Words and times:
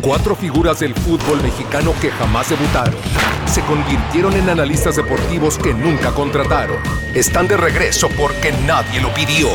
Cuatro 0.00 0.36
figuras 0.36 0.80
del 0.80 0.94
fútbol 0.94 1.42
mexicano 1.42 1.92
que 2.00 2.10
jamás 2.10 2.50
debutaron. 2.50 2.94
Se 3.46 3.62
convirtieron 3.62 4.34
en 4.34 4.50
analistas 4.50 4.96
deportivos 4.96 5.58
que 5.58 5.72
nunca 5.72 6.12
contrataron. 6.12 6.76
Están 7.14 7.48
de 7.48 7.56
regreso 7.56 8.08
porque 8.10 8.52
nadie 8.66 9.00
lo 9.00 9.12
pidió. 9.14 9.48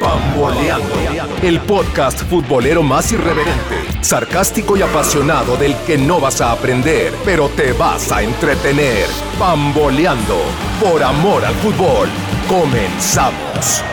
Pamboleando. 0.00 0.94
El 1.42 1.60
podcast 1.60 2.22
futbolero 2.22 2.82
más 2.82 3.12
irreverente, 3.12 3.76
sarcástico 4.00 4.76
y 4.76 4.82
apasionado 4.82 5.56
del 5.56 5.76
que 5.86 5.98
no 5.98 6.20
vas 6.20 6.40
a 6.40 6.52
aprender, 6.52 7.12
pero 7.24 7.48
te 7.48 7.72
vas 7.72 8.10
a 8.12 8.22
entretener. 8.22 9.06
Pamboleando. 9.38 10.38
Por 10.80 11.02
amor 11.02 11.44
al 11.44 11.54
fútbol. 11.56 12.08
Comenzamos. 12.48 13.84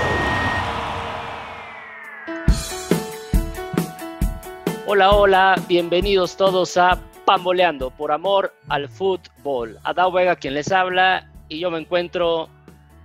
Hola, 4.92 5.12
hola, 5.12 5.64
bienvenidos 5.68 6.36
todos 6.36 6.76
a 6.76 7.00
Pamboleando 7.24 7.92
por 7.92 8.12
amor 8.12 8.56
al 8.70 8.90
fútbol. 8.90 9.78
Adao 9.84 10.12
Vega 10.12 10.36
quien 10.36 10.56
les 10.56 10.72
habla 10.72 11.30
y 11.48 11.60
yo 11.60 11.70
me 11.70 11.78
encuentro 11.78 12.50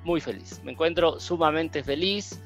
muy 0.03 0.23
feliz, 0.23 0.63
me 0.65 0.73
encuentro 0.73 1.21
sumamente 1.21 1.85
feliz 1.85 2.41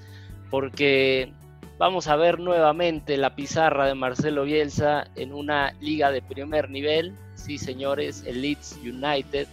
porque 0.51 1.33
vamos 1.79 2.09
a 2.09 2.17
ver 2.17 2.41
nuevamente 2.41 3.17
la 3.17 3.37
pizarra 3.37 3.87
de 3.87 3.95
Marcelo 3.95 4.43
Bielsa 4.43 5.07
en 5.15 5.33
una 5.33 5.73
liga 5.81 6.11
de 6.11 6.21
primer 6.21 6.69
nivel. 6.69 7.15
Sí, 7.37 7.59
señores, 7.59 8.25
el 8.27 8.43
Leeds 8.43 8.81
United 8.83 9.47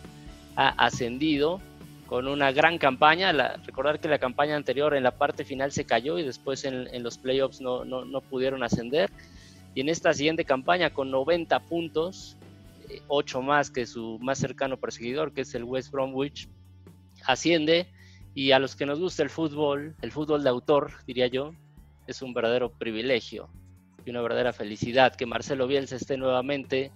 ha 0.55 0.69
ascendido 0.69 1.61
con 2.07 2.27
una 2.27 2.51
gran 2.51 2.79
campaña. 2.79 3.31
recordar 3.63 3.99
que 3.99 4.07
la 4.07 4.17
campaña 4.17 4.55
anterior 4.55 4.95
en 4.95 5.03
la 5.03 5.11
parte 5.11 5.45
final 5.45 5.71
se 5.71 5.85
cayó 5.85 6.17
y 6.17 6.23
después 6.23 6.65
en, 6.65 7.03
los 7.03 7.19
playoffs 7.19 7.61
no, 7.61 7.85
no 7.85 8.21
pudieron 8.21 8.63
ascender 8.63 9.11
y 9.75 9.81
en 9.81 9.89
esta 9.89 10.13
siguiente 10.13 10.45
campaña 10.45 10.91
con 10.91 11.11
90 11.11 11.59
puntos, 11.59 12.37
8 13.07 13.39
eh, 13.39 13.43
más 13.43 13.69
que 13.69 13.85
su 13.85 14.17
más 14.19 14.39
cercano 14.39 14.77
perseguidor, 14.77 15.33
que 15.33 15.41
es 15.41 15.53
el 15.53 15.65
West 15.65 15.91
Bromwich, 15.91 16.47
asciende 17.25 17.87
y 18.33 18.51
a 18.51 18.59
los 18.59 18.75
que 18.75 18.85
nos 18.85 18.99
gusta 18.99 19.21
el 19.21 19.29
fútbol, 19.29 19.95
el 20.01 20.11
fútbol 20.11 20.43
de 20.43 20.49
autor, 20.49 20.91
diría 21.05 21.27
yo, 21.27 21.51
es 22.07 22.21
un 22.21 22.33
verdadero 22.33 22.71
privilegio 22.71 23.49
y 24.05 24.11
una 24.11 24.21
verdadera 24.21 24.53
felicidad 24.53 25.13
que 25.13 25.25
Marcelo 25.25 25.67
Bielsa 25.67 25.97
esté 25.97 26.15
nuevamente 26.15 26.91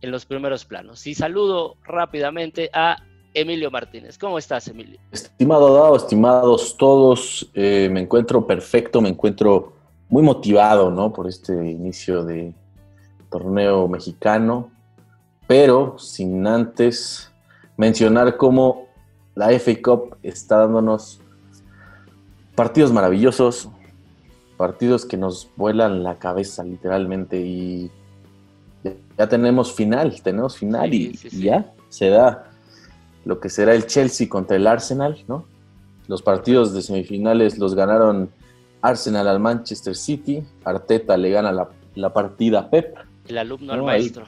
en 0.00 0.10
los 0.10 0.24
primeros 0.24 0.64
planos. 0.64 1.06
Y 1.06 1.14
saludo 1.14 1.76
rápidamente 1.84 2.70
a 2.72 2.96
Emilio 3.34 3.70
Martínez. 3.70 4.16
¿Cómo 4.16 4.38
estás, 4.38 4.68
Emilio? 4.68 4.98
Estimado 5.12 5.74
Dado, 5.74 5.96
estimados 5.96 6.76
todos, 6.76 7.50
eh, 7.54 7.88
me 7.90 8.00
encuentro 8.00 8.46
perfecto, 8.46 9.00
me 9.00 9.10
encuentro 9.10 9.77
muy 10.08 10.22
motivado, 10.22 10.90
¿no? 10.90 11.12
Por 11.12 11.28
este 11.28 11.52
inicio 11.70 12.24
de 12.24 12.54
torneo 13.30 13.88
mexicano, 13.88 14.70
pero 15.46 15.98
sin 15.98 16.46
antes 16.46 17.30
mencionar 17.76 18.36
cómo 18.36 18.88
la 19.34 19.50
FA 19.58 19.72
Cup 19.82 20.16
está 20.22 20.58
dándonos 20.58 21.20
partidos 22.54 22.92
maravillosos, 22.92 23.68
partidos 24.56 25.04
que 25.04 25.16
nos 25.16 25.48
vuelan 25.56 26.02
la 26.02 26.18
cabeza 26.18 26.64
literalmente 26.64 27.38
y 27.40 27.90
ya, 29.16 29.28
tenemos 29.28 29.72
final, 29.72 30.20
tenemos 30.22 30.56
final 30.56 30.92
y, 30.94 31.18
y 31.30 31.42
ya 31.42 31.72
se 31.88 32.08
da 32.08 32.50
lo 33.24 33.40
que 33.40 33.48
será 33.48 33.74
el 33.74 33.86
Chelsea 33.86 34.28
contra 34.28 34.56
el 34.56 34.66
Arsenal, 34.66 35.22
¿no? 35.28 35.44
Los 36.06 36.22
partidos 36.22 36.72
de 36.72 36.82
semifinales 36.82 37.58
los 37.58 37.74
ganaron 37.74 38.30
Arsenal 38.82 39.26
al 39.28 39.40
Manchester 39.40 39.94
City, 39.96 40.42
Arteta 40.64 41.16
le 41.16 41.30
gana 41.30 41.52
la, 41.94 42.12
partida 42.12 42.60
a 42.60 42.70
Pep. 42.70 42.96
El 43.26 43.38
alumno 43.38 43.72
al 43.72 43.82
maestro. 43.82 44.24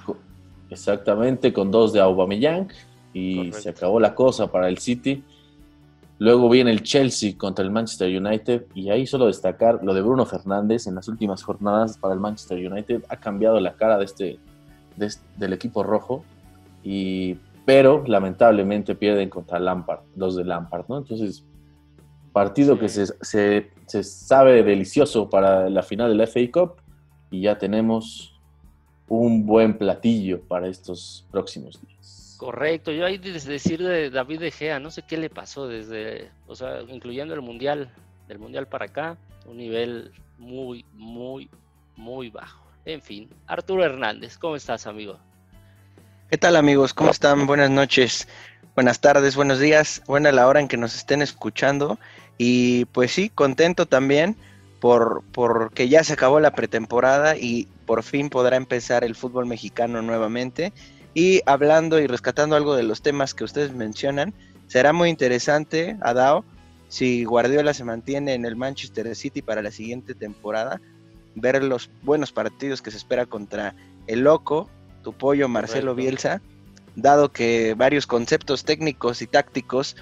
exactamente, 0.69 1.53
con 1.53 1.71
dos 1.71 1.93
de 1.93 2.01
Aubameyang 2.01 2.69
y 3.13 3.53
se 3.53 3.71
acabó 3.71 3.99
la 4.01 4.15
cosa 4.15 4.51
para 4.51 4.69
el 4.69 4.79
City. 4.79 5.25
Luego 6.19 6.51
viene 6.51 6.71
el 6.71 6.83
Chelsea 6.83 7.37
contra 7.37 7.65
el 7.65 7.71
Manchester 7.71 8.15
United 8.15 8.67
y 8.75 8.91
ahí 8.91 9.07
solo 9.07 9.27
destacar 9.27 9.81
lo 9.83 9.95
de 9.95 10.03
Bruno 10.03 10.27
Fernández 10.27 10.87
en 10.87 10.95
las 10.95 11.09
últimas 11.09 11.43
jornadas 11.43 11.97
para 11.97 12.13
el 12.13 12.21
Manchester 12.21 12.59
United 12.71 13.05
ha 13.09 13.17
cambiado 13.17 13.59
la 13.59 13.73
cara 13.73 13.97
de 13.97 14.05
este, 14.05 14.39
del 15.37 15.53
equipo 15.55 15.83
rojo 15.83 16.25
y 16.85 17.37
pero 17.65 18.05
lamentablemente 18.07 18.95
pierden 18.95 19.31
contra 19.31 19.59
Lampard, 19.59 20.01
los 20.17 20.37
de 20.37 20.45
Lampard, 20.45 20.87
¿no? 20.89 20.99
Entonces 20.99 21.45
Partido 22.33 22.79
que 22.79 22.89
se, 22.89 23.07
se, 23.23 24.03
sabe 24.03 24.63
delicioso 24.63 25.29
para 25.29 25.69
la 25.69 25.83
final 25.83 26.11
de 26.11 26.17
la 26.17 26.27
FA 26.27 26.41
Cup 26.53 26.77
y 27.31 27.43
ya 27.43 27.59
tenemos 27.59 28.39
un 29.09 29.45
buen 29.45 29.77
platillo 29.77 30.41
para 30.43 30.69
estos 30.69 31.27
próximos 31.31 31.81
días. 31.83 32.37
Correcto, 32.39 32.93
yo 32.93 33.05
que 33.05 33.19
decir 33.19 33.83
de 33.83 34.11
David 34.11 34.41
De 34.41 34.51
Gea, 34.51 34.79
no 34.79 34.91
sé 34.91 35.03
qué 35.03 35.17
le 35.17 35.29
pasó 35.29 35.67
desde, 35.67 36.31
o 36.47 36.55
sea, 36.55 36.81
incluyendo 36.89 37.35
el 37.35 37.43
Mundial, 37.43 37.91
del 38.29 38.39
Mundial 38.39 38.67
para 38.67 38.87
acá, 38.87 39.19
un 39.47 39.59
nivel 39.59 40.13
muy, 40.39 40.85
muy, 40.95 41.51
muy 41.97 42.31
bajo. 42.31 42.65
En 42.85 43.03
fin, 43.03 43.29
Arturo 43.47 43.85
Hernández, 43.85 44.39
¿cómo 44.39 44.57
estás, 44.57 44.87
amigo? 44.87 45.19
¿Qué 46.31 46.39
tal, 46.39 46.55
amigos? 46.55 46.95
¿Cómo 46.95 47.11
están? 47.11 47.49
Buenas 47.49 47.71
noches, 47.71 48.29
buenas 48.77 49.01
tardes, 49.01 49.35
buenos 49.35 49.59
días, 49.59 50.01
buena 50.07 50.31
la 50.31 50.47
hora 50.47 50.61
en 50.61 50.69
que 50.69 50.77
nos 50.77 50.95
estén 50.95 51.23
escuchando. 51.23 51.99
Y 52.39 52.85
pues 52.85 53.11
sí, 53.11 53.31
contento 53.31 53.87
también 53.87 54.37
por 54.79 55.25
porque 55.33 55.89
ya 55.89 56.05
se 56.05 56.13
acabó 56.13 56.39
la 56.39 56.53
pretemporada 56.53 57.37
y 57.37 57.67
por 57.85 58.05
fin 58.05 58.31
podrá 58.31 58.57
empezar 58.57 59.03
el 59.03 59.17
fútbol 59.17 59.47
mexicano 59.47 60.03
nuevamente. 60.03 60.73
Y 61.15 61.41
hablando 61.47 61.99
y 61.99 62.07
rescatando 62.07 62.55
algo 62.55 62.77
de 62.77 62.85
los 62.85 63.03
temas 63.03 63.35
que 63.35 63.43
ustedes 63.43 63.75
mencionan, 63.75 64.33
será 64.69 64.93
muy 64.93 65.09
interesante, 65.09 65.97
Adao, 66.01 66.45
si 66.87 67.25
Guardiola 67.25 67.75
se 67.75 67.83
mantiene 67.83 68.35
en 68.35 68.45
el 68.45 68.55
Manchester 68.55 69.17
City 69.17 69.43
para 69.43 69.63
la 69.63 69.73
siguiente 69.73 70.15
temporada, 70.15 70.81
ver 71.35 71.65
los 71.65 71.91
buenos 72.03 72.31
partidos 72.31 72.83
que 72.83 72.93
se 72.93 72.99
espera 72.99 73.27
contra 73.27 73.75
el 74.07 74.21
Loco, 74.21 74.71
tu 75.03 75.13
pollo 75.13 75.49
Marcelo 75.49 75.95
Bielsa, 75.95 76.41
dado 76.97 77.33
que 77.33 77.75
varios 77.75 78.07
conceptos 78.07 78.65
técnicos 78.65 79.23
y 79.23 79.27
tácticos 79.27 79.97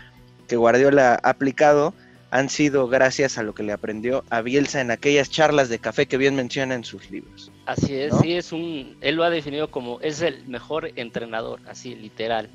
que 0.47 0.56
Guardiola 0.56 1.20
ha 1.22 1.31
aplicado 1.31 1.94
han 2.31 2.50
sido 2.50 2.88
gracias 2.88 3.38
a 3.38 3.42
lo 3.42 3.54
que 3.54 3.62
le 3.62 3.72
aprendió 3.72 4.25
a 4.31 4.42
Bielsa 4.42 4.81
en 4.81 4.91
aquellas 4.91 5.31
charlas 5.31 5.69
de 5.69 5.78
café 5.78 6.06
que 6.06 6.19
bien 6.19 6.36
menciona 6.36 6.75
en 6.75 6.84
sus 6.84 7.10
libros. 7.10 7.50
Así 7.64 7.94
es, 7.94 8.14
sí, 8.20 8.34
es 8.34 8.53
un, 8.53 8.97
él 9.00 9.16
lo 9.16 9.25
ha 9.25 9.31
definido 9.31 9.70
como 9.70 10.00
es 10.00 10.20
el 10.20 10.47
mejor 10.47 10.91
entrenador, 10.97 11.60
así 11.69 11.94
literal. 11.94 12.50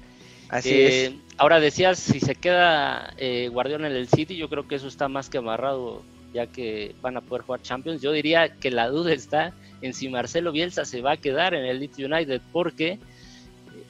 Así 0.50 0.70
eh, 0.70 1.06
es. 1.06 1.14
Ahora 1.38 1.60
decías, 1.60 1.98
si 1.98 2.20
se 2.20 2.36
queda 2.36 3.14
eh, 3.18 3.50
Guardiola 3.52 3.88
en 3.88 3.96
el 3.96 4.08
City, 4.08 4.36
yo 4.38 4.50
creo 4.50 4.68
que 4.68 4.76
eso 4.76 4.88
está 4.88 5.08
más 5.08 5.30
que 5.30 5.40
amarrado, 5.40 6.04
ya 6.34 6.48
que 6.48 6.96
van 7.02 7.18
a 7.18 7.22
poder 7.22 7.44
jugar 7.44 7.62
Champions. 7.62 8.02
Yo 8.02 8.12
diría 8.12 8.50
que 8.58 8.72
la 8.72 8.90
duda 8.90 9.14
está 9.14 9.54
en 9.82 9.94
si 9.94 10.10
Marcelo 10.10 10.52
Bielsa 10.52 10.86
se 10.86 11.02
va 11.02 11.14
a 11.14 11.18
quedar 11.18 11.54
en 11.54 11.66
el 11.66 11.80
Leeds 11.80 12.00
United, 12.00 12.42
porque 12.52 13.00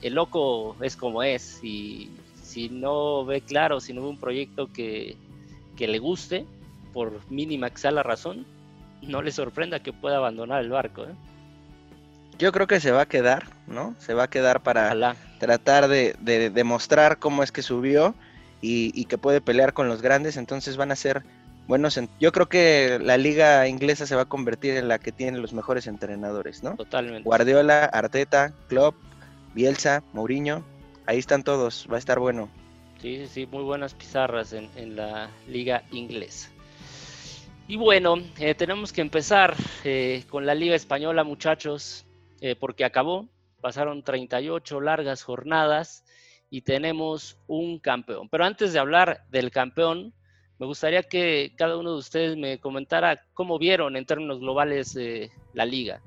el 0.01 0.15
loco 0.15 0.75
es 0.81 0.95
como 0.95 1.23
es, 1.23 1.63
y 1.63 2.09
si 2.41 2.69
no 2.69 3.25
ve 3.25 3.41
claro, 3.41 3.79
si 3.79 3.93
no 3.93 4.01
ve 4.01 4.07
un 4.09 4.19
proyecto 4.19 4.67
que 4.71 5.15
que 5.75 5.87
le 5.87 5.99
guste, 5.99 6.45
por 6.93 7.19
mínima 7.31 7.69
que 7.69 7.77
sea 7.77 7.91
la 7.91 8.03
razón, 8.03 8.45
no 9.01 9.21
le 9.21 9.31
sorprenda 9.31 9.81
que 9.81 9.93
pueda 9.93 10.17
abandonar 10.17 10.61
el 10.61 10.69
barco. 10.69 11.03
¿eh? 11.03 11.13
Yo 12.37 12.51
creo 12.51 12.67
que 12.67 12.79
se 12.79 12.91
va 12.91 13.01
a 13.01 13.05
quedar, 13.07 13.47
¿no? 13.67 13.95
Se 13.99 14.13
va 14.13 14.23
a 14.23 14.29
quedar 14.29 14.61
para 14.61 15.15
tratar 15.39 15.87
de, 15.87 16.15
demostrar 16.53 17.19
cómo 17.19 17.43
es 17.43 17.51
que 17.51 17.61
subió 17.61 18.15
y, 18.61 19.05
que 19.05 19.17
puede 19.17 19.41
pelear 19.41 19.73
con 19.73 19.87
los 19.87 20.01
grandes, 20.01 20.37
entonces 20.37 20.77
van 20.77 20.91
a 20.91 20.95
ser 20.95 21.23
buenos. 21.67 21.99
yo 22.19 22.31
creo 22.31 22.47
que 22.47 22.99
la 23.01 23.17
liga 23.17 23.67
inglesa 23.67 24.05
se 24.05 24.15
va 24.15 24.23
a 24.23 24.25
convertir 24.25 24.75
en 24.75 24.87
la 24.87 24.99
que 24.99 25.11
tiene 25.11 25.37
los 25.37 25.53
mejores 25.53 25.87
entrenadores, 25.87 26.63
¿no? 26.63 26.75
Totalmente. 26.75 27.23
Guardiola, 27.23 27.85
Arteta, 27.85 28.53
Klopp, 28.67 28.95
Bielsa, 29.53 30.03
Mourinho, 30.13 30.63
ahí 31.05 31.19
están 31.19 31.43
todos, 31.43 31.87
va 31.91 31.95
a 31.95 31.99
estar 31.99 32.19
bueno. 32.19 32.49
Sí, 33.01 33.27
sí, 33.27 33.45
muy 33.45 33.63
buenas 33.63 33.93
pizarras 33.93 34.53
en, 34.53 34.95
la 34.95 35.29
liga 35.47 35.83
inglesa. 35.91 36.49
Y 37.67 37.75
bueno, 37.75 38.15
eh, 38.39 38.55
tenemos 38.55 38.93
que 38.93 39.01
empezar 39.01 39.55
eh, 39.83 40.23
con 40.29 40.45
la 40.45 40.55
liga 40.55 40.75
española, 40.75 41.23
muchachos, 41.23 42.05
eh, 42.39 42.55
porque 42.55 42.85
acabó, 42.85 43.27
pasaron 43.61 44.03
38 44.03 44.79
largas 44.81 45.23
jornadas 45.23 46.03
y 46.49 46.61
tenemos 46.61 47.37
un 47.47 47.79
campeón. 47.79 48.29
Pero 48.29 48.45
antes 48.45 48.73
de 48.73 48.79
hablar 48.79 49.25
del 49.29 49.51
campeón, 49.51 50.13
me 50.63 50.67
gustaría 50.67 51.03
que 51.03 51.51
cada 51.57 51.75
uno 51.75 51.91
de 51.91 51.97
ustedes 51.97 52.37
me 52.37 52.57
comentara 52.57 53.21
cómo 53.33 53.59
vieron 53.59 53.97
en 53.97 54.05
términos 54.05 54.39
globales 54.39 54.97
la 55.53 55.65
liga. 55.65 55.99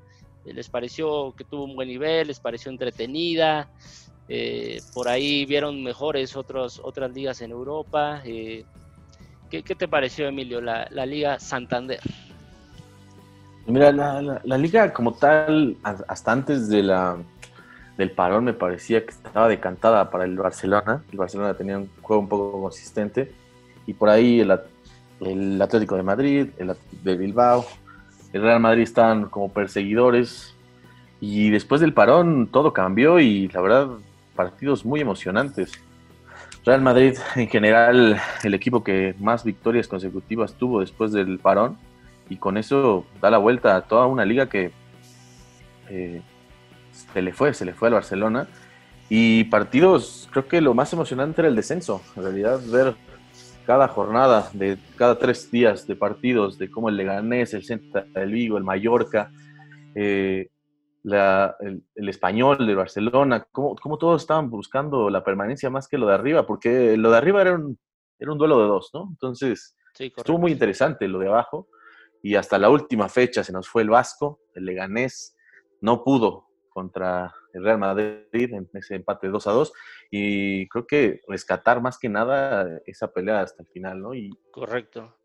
¿Les 0.45 0.67
pareció 0.67 1.35
que 1.37 1.43
tuvo 1.43 1.65
un 1.65 1.75
buen 1.75 1.87
nivel? 1.87 2.25
¿Les 2.25 2.39
pareció 2.39 2.71
entretenida? 2.71 3.69
Eh, 4.27 4.81
por 4.95 5.09
ahí 5.09 5.45
vieron 5.45 5.83
mejores 5.83 6.35
otros, 6.35 6.81
otras 6.83 7.13
ligas 7.13 7.39
en 7.41 7.51
Europa. 7.51 8.23
Eh, 8.25 8.65
¿qué, 9.51 9.61
te 9.61 9.87
pareció, 9.87 10.27
Emilio, 10.27 10.59
la, 10.59 10.87
Liga 11.05 11.39
Santander? 11.39 11.99
Mira, 13.67 13.91
la, 13.91 14.57
liga 14.57 14.91
como 14.91 15.13
tal, 15.13 15.77
hasta 15.83 16.31
antes 16.31 16.67
de 16.67 16.81
la, 16.81 17.15
del 17.95 18.09
parón 18.09 18.45
me 18.45 18.53
parecía 18.53 19.05
que 19.05 19.11
estaba 19.11 19.47
decantada 19.47 20.09
para 20.09 20.23
el 20.23 20.35
Barcelona. 20.35 21.03
El 21.11 21.19
Barcelona 21.19 21.53
tenía 21.53 21.77
un 21.77 21.91
juego 22.01 22.23
un 22.23 22.27
poco 22.27 22.59
consistente 22.59 23.45
y 23.87 23.93
por 23.93 24.09
ahí 24.09 24.41
el, 24.41 24.59
el 25.21 25.61
Atlético 25.61 25.95
de 25.95 26.03
Madrid, 26.03 26.47
el 26.57 26.75
de 27.03 27.17
Bilbao, 27.17 27.65
el 28.33 28.41
Real 28.43 28.59
Madrid 28.59 28.83
estaban 28.83 29.29
como 29.29 29.51
perseguidores 29.51 30.53
y 31.19 31.49
después 31.49 31.81
del 31.81 31.93
parón 31.93 32.47
todo 32.51 32.73
cambió 32.73 33.19
y 33.19 33.47
la 33.47 33.61
verdad 33.61 33.87
partidos 34.35 34.85
muy 34.85 35.01
emocionantes. 35.01 35.71
Real 36.65 36.81
Madrid 36.81 37.17
en 37.35 37.47
general 37.47 38.21
el 38.43 38.53
equipo 38.53 38.83
que 38.83 39.15
más 39.19 39.43
victorias 39.43 39.87
consecutivas 39.87 40.53
tuvo 40.53 40.81
después 40.81 41.11
del 41.13 41.39
parón 41.39 41.77
y 42.29 42.35
con 42.35 42.57
eso 42.57 43.05
da 43.21 43.31
la 43.31 43.37
vuelta 43.37 43.75
a 43.75 43.81
toda 43.81 44.05
una 44.05 44.25
liga 44.25 44.47
que 44.47 44.71
eh, 45.89 46.21
se 47.13 47.21
le 47.21 47.33
fue, 47.33 47.53
se 47.53 47.65
le 47.65 47.73
fue 47.73 47.87
al 47.87 47.93
Barcelona. 47.93 48.47
Y 49.09 49.45
partidos, 49.45 50.27
creo 50.31 50.47
que 50.47 50.59
lo 50.59 50.73
más 50.73 50.91
emocionante 50.91 51.41
era 51.41 51.47
el 51.47 51.55
descenso. 51.55 52.01
En 52.17 52.23
realidad, 52.23 52.59
ver 52.67 52.95
cada 53.67 53.89
jornada 53.89 54.49
de 54.53 54.77
cada 54.95 55.19
tres 55.19 55.51
días 55.51 55.85
de 55.85 55.97
partidos, 55.97 56.57
de 56.57 56.71
cómo 56.71 56.87
el 56.87 56.95
Leganés, 56.95 57.53
el 57.53 57.65
Celta 57.65 58.05
del 58.13 58.31
Vigo, 58.31 58.57
el 58.57 58.63
Mallorca, 58.63 59.29
eh, 59.93 60.47
el, 61.03 62.09
español 62.09 62.65
de 62.65 62.75
Barcelona, 62.75 63.45
cómo, 63.51 63.75
cómo, 63.75 63.97
todos 63.97 64.21
estaban 64.21 64.49
buscando 64.49 65.09
la 65.09 65.21
permanencia 65.21 65.69
más 65.69 65.89
que 65.89 65.97
lo 65.97 66.07
de 66.07 66.13
arriba, 66.13 66.47
porque 66.47 66.95
lo 66.95 67.11
de 67.11 67.17
arriba 67.17 67.41
era 67.41 67.55
un, 67.55 67.77
era 68.17 68.31
un 68.31 68.37
duelo 68.37 68.61
de 68.61 68.67
dos, 68.67 68.89
¿no? 68.93 69.09
Entonces, 69.09 69.75
estuvo 69.99 70.37
muy 70.37 70.53
interesante 70.53 71.05
lo 71.09 71.19
de 71.19 71.27
abajo 71.27 71.67
y 72.23 72.35
hasta 72.35 72.57
la 72.57 72.69
última 72.69 73.09
fecha 73.09 73.43
se 73.43 73.51
nos 73.51 73.67
fue 73.67 73.81
el 73.81 73.89
Vasco, 73.89 74.39
el 74.55 74.63
Leganés, 74.63 75.35
no 75.81 76.05
pudo 76.05 76.46
contra 76.77 77.33
el 77.53 77.63
Real 77.63 77.79
Madrid 77.79 78.53
en 78.53 78.69
ese 78.75 78.93
empate 78.93 79.29
2 79.29 79.47
a 79.47 79.51
2 79.51 79.73
y 80.11 80.67
creo 80.67 80.85
que 80.85 81.21
rescatar 81.27 81.81
más 81.81 81.97
que 81.97 82.07
nada 82.07 82.81
esa 82.85 83.11
pelea 83.11 83.41
hasta 83.41 83.63
el 83.63 83.69
final, 83.69 83.99
¿no? 83.99 84.13
Y 84.13 84.29
Correcto. 84.51 85.17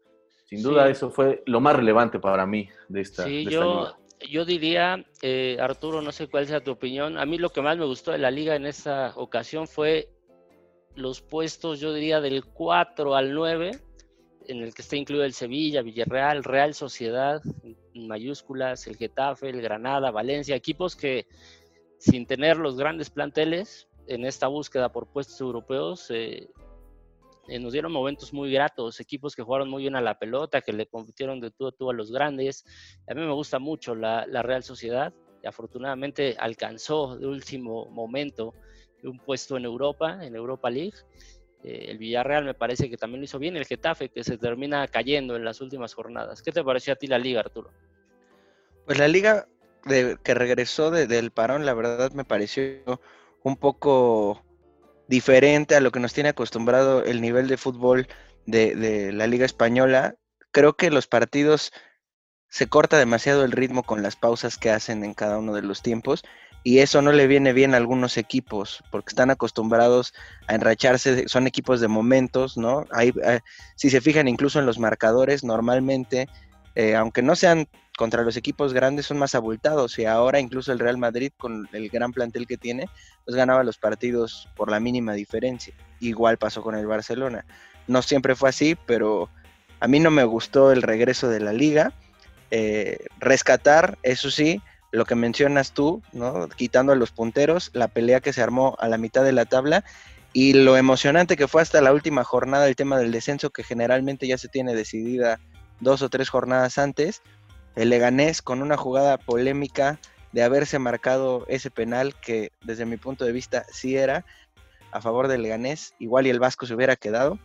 Sin 0.46 0.62
duda 0.62 0.88
eso 0.88 1.10
fue 1.10 1.43
lo 1.44 1.60
más 1.60 1.76
relevante 1.76 2.19
para 2.19 2.46
mí 2.46 2.70
de 2.88 3.02
esta. 3.02 3.25
Sí, 3.25 3.44
yo, 3.44 3.94
yo 4.31 4.46
diría, 4.46 5.04
eh, 5.20 5.58
Arturo, 5.60 6.00
no 6.00 6.10
sé 6.10 6.26
cuál 6.26 6.46
sea 6.46 6.64
tu 6.64 6.70
opinión, 6.70 7.19
a 7.19 7.26
mí 7.26 7.37
lo 7.37 7.50
que 7.50 7.60
más 7.60 7.76
me 7.76 7.84
gustó 7.84 8.12
de 8.12 8.19
la 8.19 8.31
liga 8.31 8.56
en 8.56 8.64
esta 8.64 9.12
ocasión 9.16 9.69
fue 9.69 10.08
los 10.94 11.20
puestos, 11.20 11.81
yo 11.81 11.93
diría, 11.93 12.22
del 12.22 12.46
4 12.46 13.14
al 13.14 13.34
9 13.34 13.72
en 14.48 14.62
el 14.62 14.74
que 14.74 14.82
está 14.82 14.96
incluido 14.96 15.24
el 15.24 15.32
Sevilla, 15.32 15.82
Villarreal, 15.82 16.44
Real 16.44 16.74
Sociedad, 16.74 17.42
mayúsculas, 17.94 18.86
el 18.86 18.96
Getafe, 18.96 19.50
el 19.50 19.62
Granada, 19.62 20.10
Valencia, 20.10 20.56
equipos 20.56 20.96
que 20.96 21.26
sin 21.98 22.26
tener 22.26 22.56
los 22.56 22.76
grandes 22.76 23.10
planteles 23.10 23.88
en 24.06 24.24
esta 24.24 24.48
búsqueda 24.48 24.90
por 24.90 25.06
puestos 25.06 25.40
europeos, 25.40 26.10
eh, 26.10 26.48
eh, 27.48 27.58
nos 27.58 27.72
dieron 27.72 27.92
momentos 27.92 28.32
muy 28.32 28.52
gratos, 28.52 29.00
equipos 29.00 29.34
que 29.34 29.42
jugaron 29.42 29.68
muy 29.68 29.82
bien 29.82 29.96
a 29.96 30.00
la 30.00 30.18
pelota, 30.18 30.60
que 30.60 30.72
le 30.72 30.86
compitieron 30.86 31.40
de 31.40 31.50
tú 31.50 31.68
a 31.68 31.72
tú 31.72 31.90
a 31.90 31.94
los 31.94 32.10
grandes. 32.12 32.64
A 33.08 33.14
mí 33.14 33.20
me 33.20 33.32
gusta 33.32 33.58
mucho 33.58 33.94
la, 33.94 34.26
la 34.26 34.42
Real 34.42 34.62
Sociedad 34.62 35.12
y 35.42 35.46
afortunadamente 35.46 36.36
alcanzó 36.38 37.16
de 37.16 37.26
último 37.26 37.86
momento 37.86 38.54
un 39.02 39.18
puesto 39.18 39.56
en 39.56 39.64
Europa, 39.64 40.24
en 40.24 40.36
Europa 40.36 40.70
League. 40.70 40.96
Eh, 41.64 41.87
el 41.88 41.99
Villarreal 41.99 42.44
me 42.44 42.55
parece 42.55 42.91
que 42.91 42.97
también 42.97 43.20
lo 43.20 43.25
hizo 43.25 43.38
bien, 43.38 43.56
el 43.56 43.67
Getafe 43.67 44.09
que 44.09 44.25
se 44.25 44.37
termina 44.37 44.87
cayendo 44.88 45.37
en 45.37 45.44
las 45.44 45.61
últimas 45.61 45.94
jornadas. 45.94 46.43
¿Qué 46.43 46.53
te 46.53 46.64
pareció 46.64 46.93
a 46.93 46.97
ti 46.97 47.06
la 47.06 47.19
liga, 47.19 47.41
Arturo? 47.41 47.70
Pues 48.87 48.99
la 48.99 49.09
liga 49.09 49.47
de, 49.85 50.19
que 50.23 50.35
regresó 50.35 50.91
del 50.91 51.31
parón, 51.31 51.64
la 51.64 51.75
verdad 51.75 52.12
me 52.12 52.25
pareció 52.25 53.00
un 53.43 53.56
poco 53.56 54.44
diferente 55.09 55.76
a 55.76 55.81
lo 55.81 55.93
que 55.93 56.00
nos 56.00 56.12
tiene 56.12 56.31
acostumbrado 56.31 57.05
el 57.05 57.20
nivel 57.20 57.47
de 57.47 57.56
fútbol 57.56 58.09
de, 58.47 58.75
de 58.75 59.12
la 59.12 59.26
liga 59.26 59.44
española. 59.44 60.17
Creo 60.50 60.75
que 60.75 60.91
los 60.91 61.06
partidos 61.06 61.73
se 62.49 62.67
corta 62.67 62.99
demasiado 62.99 63.44
el 63.44 63.53
ritmo 63.53 63.82
con 63.85 64.03
las 64.03 64.17
pausas 64.17 64.59
que 64.59 64.70
hacen 64.70 65.05
en 65.05 65.14
cada 65.14 65.38
uno 65.38 65.55
de 65.55 65.62
los 65.62 65.81
tiempos 65.81 66.25
y 66.64 66.79
eso 66.79 67.03
no 67.03 67.12
le 67.12 67.26
viene 67.26 67.53
bien 67.53 67.75
a 67.75 67.76
algunos 67.76 68.17
equipos 68.17 68.82
porque 68.91 69.11
están 69.11 69.31
acostumbrados 69.31 70.14
a 70.47 70.55
enracharse, 70.55 71.29
son 71.29 71.47
equipos 71.47 71.81
de 71.81 71.88
momentos, 71.88 72.56
¿no? 72.56 72.87
Hay, 72.93 73.12
eh, 73.25 73.41
si 73.75 73.91
se 73.91 74.00
fijan 74.00 74.29
incluso 74.29 74.59
en 74.59 74.67
los 74.67 74.79
marcadores, 74.79 75.43
normalmente, 75.43 76.29
eh, 76.75 76.94
aunque 76.94 77.23
no 77.23 77.35
sean 77.35 77.69
contra 77.97 78.23
los 78.23 78.37
equipos 78.37 78.73
grandes, 78.73 79.06
son 79.06 79.19
más 79.19 79.35
abultados 79.35 79.99
y 79.99 80.06
ahora 80.06 80.41
incluso 80.41 80.73
el 80.73 80.79
Real 80.79 80.99
Madrid 80.99 81.32
con 81.37 81.69
el 81.73 81.88
gran 81.88 82.12
plantel 82.12 82.47
que 82.47 82.56
tiene, 82.56 82.88
pues 83.25 83.37
ganaba 83.37 83.64
los 83.64 83.79
partidos 83.79 84.49
por 84.56 84.70
la 84.70 84.81
mínima 84.81 85.12
diferencia. 85.14 85.75
Igual 86.00 86.38
pasó 86.38 86.62
con 86.62 86.75
el 86.75 86.87
Barcelona. 86.87 87.44
No 87.88 88.03
siempre 88.03 88.35
fue 88.35 88.49
así, 88.49 88.76
pero 88.87 89.29
a 89.81 89.88
mí 89.88 89.99
no 89.99 90.11
me 90.11 90.25
gustó 90.25 90.73
el 90.73 90.82
regreso 90.82 91.29
de 91.29 91.41
la 91.41 91.53
liga. 91.53 91.93
Eh, 92.50 93.06
rescatar, 93.19 93.99
eso 94.03 94.31
sí, 94.31 94.62
lo 94.92 95.06
que 95.06 95.14
mencionas 95.14 95.72
tú, 95.72 96.02
¿no? 96.12 96.48
Quitando 96.48 96.92
a 96.92 96.96
los 96.96 97.10
punteros, 97.10 97.70
la 97.72 97.88
pelea 97.88 98.20
que 98.20 98.32
se 98.32 98.42
armó 98.42 98.76
a 98.78 98.88
la 98.88 98.98
mitad 98.98 99.24
de 99.24 99.32
la 99.32 99.46
tabla 99.46 99.84
y 100.34 100.52
lo 100.52 100.76
emocionante 100.76 101.36
que 101.36 101.48
fue 101.48 101.62
hasta 101.62 101.80
la 101.80 101.92
última 101.92 102.24
jornada 102.24 102.68
el 102.68 102.76
tema 102.76 102.98
del 102.98 103.10
descenso 103.10 103.50
que 103.50 103.64
generalmente 103.64 104.26
ya 104.26 104.38
se 104.38 104.48
tiene 104.48 104.74
decidida 104.74 105.40
dos 105.80 106.02
o 106.02 106.10
tres 106.10 106.28
jornadas 106.28 106.78
antes. 106.78 107.22
El 107.74 107.88
Leganés 107.88 108.42
con 108.42 108.62
una 108.62 108.76
jugada 108.76 109.16
polémica 109.16 109.98
de 110.32 110.42
haberse 110.42 110.78
marcado 110.78 111.46
ese 111.48 111.70
penal 111.70 112.14
que 112.14 112.52
desde 112.62 112.86
mi 112.86 112.98
punto 112.98 113.24
de 113.24 113.32
vista 113.32 113.64
sí 113.72 113.96
era 113.96 114.24
a 114.90 115.00
favor 115.00 115.26
del 115.26 115.42
Leganés, 115.42 115.94
igual 115.98 116.26
y 116.26 116.30
el 116.30 116.38
Vasco 116.38 116.66
se 116.66 116.74
hubiera 116.74 116.96
quedado. 116.96 117.38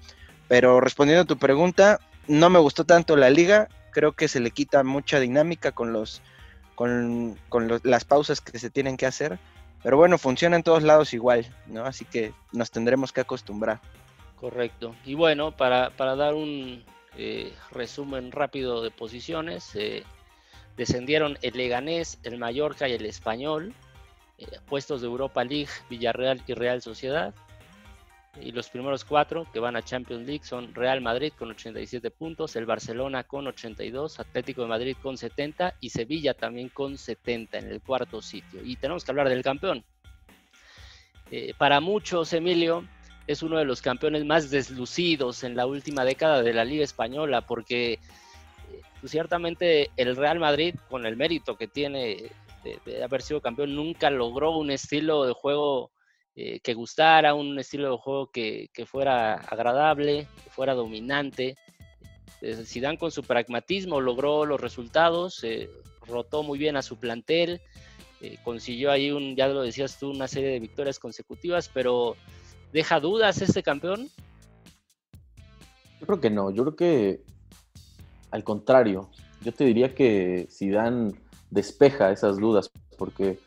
Pero 0.49 0.81
respondiendo 0.81 1.23
a 1.23 1.27
tu 1.27 1.38
pregunta, 1.38 1.99
no 2.27 2.49
me 2.49 2.59
gustó 2.59 2.83
tanto 2.85 3.15
la 3.15 3.29
liga, 3.29 3.69
creo 3.91 4.11
que 4.13 4.27
se 4.27 4.41
le 4.41 4.51
quita 4.51 4.83
mucha 4.83 5.19
dinámica 5.19 5.71
con 5.71 5.94
los 5.94 6.21
con, 6.77 7.39
las 7.83 8.06
pausas 8.06 8.39
que 8.39 8.59
se 8.59 8.69
tienen 8.69 8.97
que 8.97 9.07
hacer. 9.07 9.39
Pero 9.81 9.97
bueno, 9.97 10.18
funciona 10.18 10.56
en 10.56 10.63
todos 10.63 10.83
lados 10.83 11.13
igual, 11.13 11.45
¿no? 11.65 11.85
Así 11.85 12.06
que 12.06 12.33
nos 12.51 12.71
tendremos 12.71 13.12
que 13.12 13.21
acostumbrar. 13.21 13.81
Correcto. 14.39 14.95
Y 15.03 15.15
bueno, 15.15 15.56
para, 15.56 15.89
dar 15.97 16.35
un 16.35 16.83
eh, 17.18 17.51
resumen 17.71 18.31
rápido 18.31 18.83
de 18.83 18.91
posiciones, 18.91 19.75
eh, 19.75 20.03
descendieron 20.77 21.38
el 21.41 21.57
Leganés, 21.57 22.19
el 22.24 22.38
Mallorca 22.38 22.88
y 22.88 22.94
el 22.94 23.06
Español, 23.07 23.73
eh, 24.38 24.45
puestos 24.68 25.02
de 25.02 25.07
Europa 25.07 25.44
League, 25.44 25.71
Villarreal 25.90 26.44
y 26.45 26.54
Real 26.54 26.81
Sociedad. 26.83 27.33
Y 28.41 28.51
los 28.51 28.69
primeros 28.69 29.03
cuatro 29.03 29.47
que 29.51 29.59
van 29.59 29.75
a 29.75 29.81
Champions 29.81 30.27
League 30.27 30.44
son 30.44 30.73
Real 30.73 31.01
Madrid 31.01 31.33
con 31.37 31.49
87 31.49 32.11
puntos, 32.11 32.56
el 32.56 32.65
Barcelona 32.65 33.23
con 33.23 33.47
82, 33.47 34.19
Atlético 34.19 34.61
de 34.61 34.67
Madrid 34.67 34.97
con 35.01 35.17
70 35.17 35.75
y 35.81 35.89
Sevilla 35.89 36.33
también 36.33 36.69
con 36.69 36.97
70 36.97 37.57
en 37.57 37.67
el 37.71 37.81
cuarto 37.81 38.21
sitio. 38.21 38.63
Y 38.63 38.75
tenemos 38.75 39.03
que 39.03 39.11
hablar 39.11 39.29
del 39.29 39.44
campeón. 39.44 39.83
Eh, 41.31 41.53
para 41.57 41.79
muchos, 41.79 42.31
Emilio, 42.33 42.85
es 43.25 43.44
uno 43.44 43.57
de 43.57 43.65
los 43.65 43.81
campeones 43.81 44.23
más 44.23 44.49
deslucidos 44.49 45.44
en 45.44 45.56
la 45.56 45.65
última 45.65 46.06
década 46.06 46.41
de 46.41 46.53
la 46.53 46.63
Liga 46.63 46.83
Española, 46.83 47.41
porque 47.41 47.94
eh, 47.94 47.99
pues, 49.01 49.11
ciertamente 49.11 49.89
el 49.97 50.15
Real 50.15 50.39
Madrid, 50.39 50.75
con 50.89 51.06
el 51.06 51.17
mérito 51.17 51.57
que 51.57 51.67
tiene 51.67 52.31
de 52.85 53.03
haber 53.03 53.21
sido 53.21 53.41
campeón, 53.41 53.75
nunca 53.75 54.09
logró 54.09 54.57
un 54.57 54.71
estilo 54.71 55.25
de 55.25 55.33
juego 55.33 55.91
eh, 56.39 56.59
que 56.59 56.75
gustara, 56.75 57.33
un 57.33 57.57
estilo 57.57 57.89
de 57.89 57.97
juego 57.97 58.29
que, 58.29 58.69
fuera 58.85 59.33
agradable, 59.33 60.27
que 60.44 60.51
fuera 60.51 60.75
dominante. 60.75 61.57
Eh, 62.41 62.63
Zidane 62.63 62.99
con 62.99 63.09
su 63.09 63.23
pragmatismo 63.23 63.99
logró 64.01 64.45
los 64.45 64.61
resultados, 64.61 65.44
eh, 65.44 65.67
rotó 66.06 66.44
muy 66.44 66.59
bien 66.59 66.77
a 66.77 66.83
su 66.83 66.97
plantel, 66.97 67.59
consiguió 68.44 68.91
ahí 68.91 69.09
un, 69.09 69.35
ya 69.35 69.47
lo 69.47 69.63
decías 69.63 69.97
tú, 69.97 70.11
una 70.11 70.27
serie 70.27 70.49
de 70.49 70.59
victorias 70.59 70.99
consecutivas, 70.99 71.71
pero 71.73 72.15
¿deja 72.71 72.99
dudas 72.99 73.41
este 73.41 73.63
campeón? 73.63 74.07
Yo 75.99 76.06
creo 76.06 76.21
que 76.21 76.29
no, 76.29 76.51
yo 76.51 76.65
creo 76.65 76.75
que 76.75 77.21
al 78.29 78.44
contrario, 78.44 79.09
yo 79.41 79.51
te 79.53 79.63
diría 79.63 79.95
que 79.95 80.47
Zidane 80.51 81.13
despeja 81.49 82.11
esas 82.11 82.37
dudas, 82.37 82.69
porque 82.95 83.39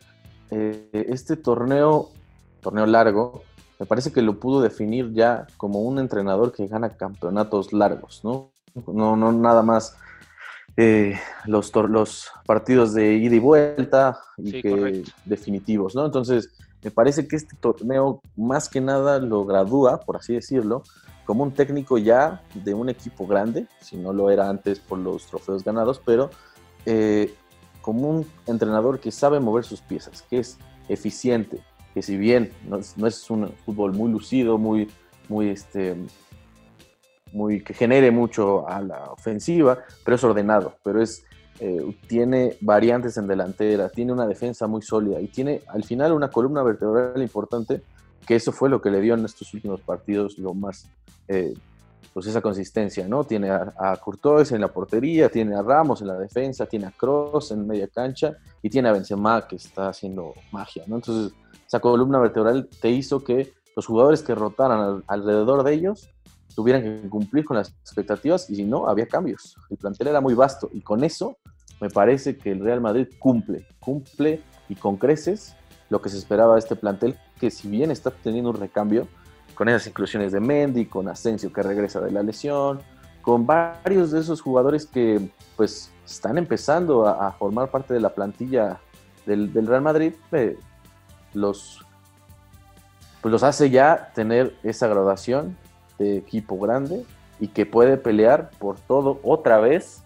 este 0.49 1.37
torneo 1.37 2.11
torneo 2.61 2.85
largo, 2.85 3.43
me 3.79 3.85
parece 3.85 4.11
que 4.11 4.21
lo 4.21 4.39
pudo 4.39 4.61
definir 4.61 5.11
ya 5.13 5.47
como 5.57 5.81
un 5.81 5.99
entrenador 5.99 6.51
que 6.51 6.67
gana 6.67 6.95
campeonatos 6.95 7.73
largos, 7.73 8.21
¿no? 8.23 8.51
No, 8.87 9.15
no 9.15 9.31
nada 9.31 9.63
más 9.63 9.97
eh, 10.77 11.19
los, 11.45 11.73
los 11.89 12.29
partidos 12.45 12.93
de 12.93 13.15
ida 13.15 13.35
y 13.35 13.39
vuelta 13.39 14.19
y 14.37 14.61
que 14.61 15.03
definitivos, 15.25 15.95
¿no? 15.95 16.05
Entonces, 16.05 16.49
me 16.83 16.91
parece 16.91 17.27
que 17.27 17.35
este 17.35 17.55
torneo 17.57 18.21
más 18.35 18.69
que 18.69 18.81
nada 18.81 19.19
lo 19.19 19.45
gradúa, 19.45 19.99
por 19.99 20.17
así 20.17 20.33
decirlo, 20.33 20.83
como 21.25 21.43
un 21.43 21.51
técnico 21.51 21.97
ya 21.97 22.41
de 22.53 22.73
un 22.73 22.89
equipo 22.89 23.27
grande, 23.27 23.67
si 23.81 23.97
no 23.97 24.13
lo 24.13 24.31
era 24.31 24.49
antes 24.49 24.79
por 24.79 24.99
los 24.99 25.25
trofeos 25.27 25.63
ganados, 25.63 26.01
pero 26.03 26.29
eh, 26.85 27.33
como 27.81 28.09
un 28.09 28.27
entrenador 28.47 28.99
que 28.99 29.11
sabe 29.11 29.39
mover 29.39 29.63
sus 29.63 29.81
piezas, 29.81 30.23
que 30.23 30.39
es 30.39 30.57
eficiente, 30.87 31.61
que 31.93 32.01
si 32.01 32.17
bien 32.17 32.51
no 32.67 33.07
es, 33.07 33.29
un 33.29 33.49
fútbol 33.65 33.93
muy 33.93 34.11
lucido, 34.11 34.57
muy, 34.57 34.89
muy, 35.29 35.49
este, 35.49 35.95
muy 37.33 37.63
que 37.63 37.73
genere 37.73 38.11
mucho 38.11 38.67
a 38.67 38.81
la 38.81 39.05
ofensiva, 39.11 39.79
pero 40.03 40.15
es 40.15 40.23
ordenado, 40.23 40.75
pero 40.83 41.01
es 41.01 41.23
eh, 41.63 41.95
tiene 42.07 42.57
variantes 42.61 43.17
en 43.17 43.27
delantera, 43.27 43.89
tiene 43.89 44.11
una 44.11 44.25
defensa 44.25 44.65
muy 44.65 44.81
sólida 44.81 45.21
y 45.21 45.27
tiene 45.27 45.61
al 45.67 45.83
final 45.83 46.11
una 46.11 46.29
columna 46.29 46.63
vertebral 46.63 47.21
importante, 47.21 47.83
que 48.25 48.35
eso 48.35 48.51
fue 48.51 48.67
lo 48.67 48.81
que 48.81 48.89
le 48.89 48.99
dio 48.99 49.13
en 49.13 49.25
estos 49.25 49.53
últimos 49.53 49.79
partidos 49.81 50.39
lo 50.39 50.55
más, 50.55 50.87
eh, 51.27 51.53
pues 52.13 52.27
esa 52.27 52.41
consistencia, 52.41 53.07
¿no? 53.07 53.23
Tiene 53.23 53.49
a, 53.49 53.73
a, 53.77 53.95
Courtois 53.97 54.51
en 54.51 54.61
la 54.61 54.67
portería, 54.67 55.29
tiene 55.29 55.55
a 55.55 55.61
Ramos 55.61 56.01
en 56.01 56.07
la 56.07 56.17
defensa, 56.17 56.65
tiene 56.65 56.87
a 56.87 56.91
Cross 56.91 57.51
en 57.51 57.65
media 57.65 57.87
cancha 57.87 58.33
y 58.61 58.69
tiene 58.69 58.89
a 58.89 58.91
Benzema 58.91 59.47
que 59.47 59.55
está 59.55 59.89
haciendo 59.89 60.33
magia, 60.51 60.83
¿no? 60.87 60.95
Entonces, 60.95 61.33
esa 61.65 61.79
columna 61.79 62.19
vertebral 62.19 62.67
te 62.81 62.89
hizo 62.89 63.23
que 63.23 63.53
los 63.75 63.85
jugadores 63.85 64.21
que 64.21 64.35
rotaran 64.35 65.03
alrededor 65.07 65.63
de 65.63 65.73
ellos 65.73 66.09
tuvieran 66.53 66.83
que 66.83 67.09
cumplir 67.09 67.45
con 67.45 67.57
las 67.57 67.69
expectativas 67.69 68.49
y 68.49 68.55
si 68.55 68.65
no, 68.65 68.87
había 68.87 69.07
cambios. 69.07 69.55
El 69.69 69.77
plantel 69.77 70.07
era 70.07 70.19
muy 70.19 70.33
vasto 70.33 70.69
y 70.73 70.81
con 70.81 71.03
eso 71.03 71.37
me 71.79 71.89
parece 71.89 72.37
que 72.37 72.51
el 72.51 72.59
Real 72.59 72.81
Madrid 72.81 73.07
cumple, 73.19 73.65
cumple 73.79 74.41
y 74.69 74.75
con 74.75 74.97
creces 74.97 75.55
lo 75.89 76.01
que 76.01 76.09
se 76.09 76.17
esperaba 76.17 76.53
de 76.53 76.59
este 76.59 76.75
plantel, 76.75 77.17
que 77.39 77.51
si 77.51 77.67
bien 77.67 77.91
está 77.91 78.11
teniendo 78.11 78.49
un 78.49 78.57
recambio 78.57 79.07
con 79.61 79.69
esas 79.69 79.85
inclusiones 79.85 80.31
de 80.31 80.39
Mendy, 80.39 80.87
con 80.87 81.07
Asensio 81.07 81.53
que 81.53 81.61
regresa 81.61 82.01
de 82.01 82.09
la 82.09 82.23
lesión, 82.23 82.81
con 83.21 83.45
varios 83.45 84.09
de 84.09 84.19
esos 84.19 84.41
jugadores 84.41 84.87
que 84.87 85.21
pues 85.55 85.91
están 86.03 86.39
empezando 86.39 87.05
a, 87.07 87.31
formar 87.33 87.69
parte 87.69 87.93
de 87.93 87.99
la 87.99 88.09
plantilla 88.09 88.79
del, 89.23 89.53
Real 89.53 89.83
Madrid, 89.83 90.13
eh, 90.31 90.57
los, 91.35 91.85
pues 93.21 93.31
los 93.31 93.43
hace 93.43 93.69
ya 93.69 94.11
tener 94.15 94.55
esa 94.63 94.87
graduación 94.87 95.55
de 95.99 96.17
equipo 96.17 96.57
grande 96.57 97.05
y 97.39 97.47
que 97.47 97.67
puede 97.67 97.97
pelear 97.97 98.49
por 98.57 98.79
todo 98.79 99.19
otra 99.21 99.59
vez 99.59 100.01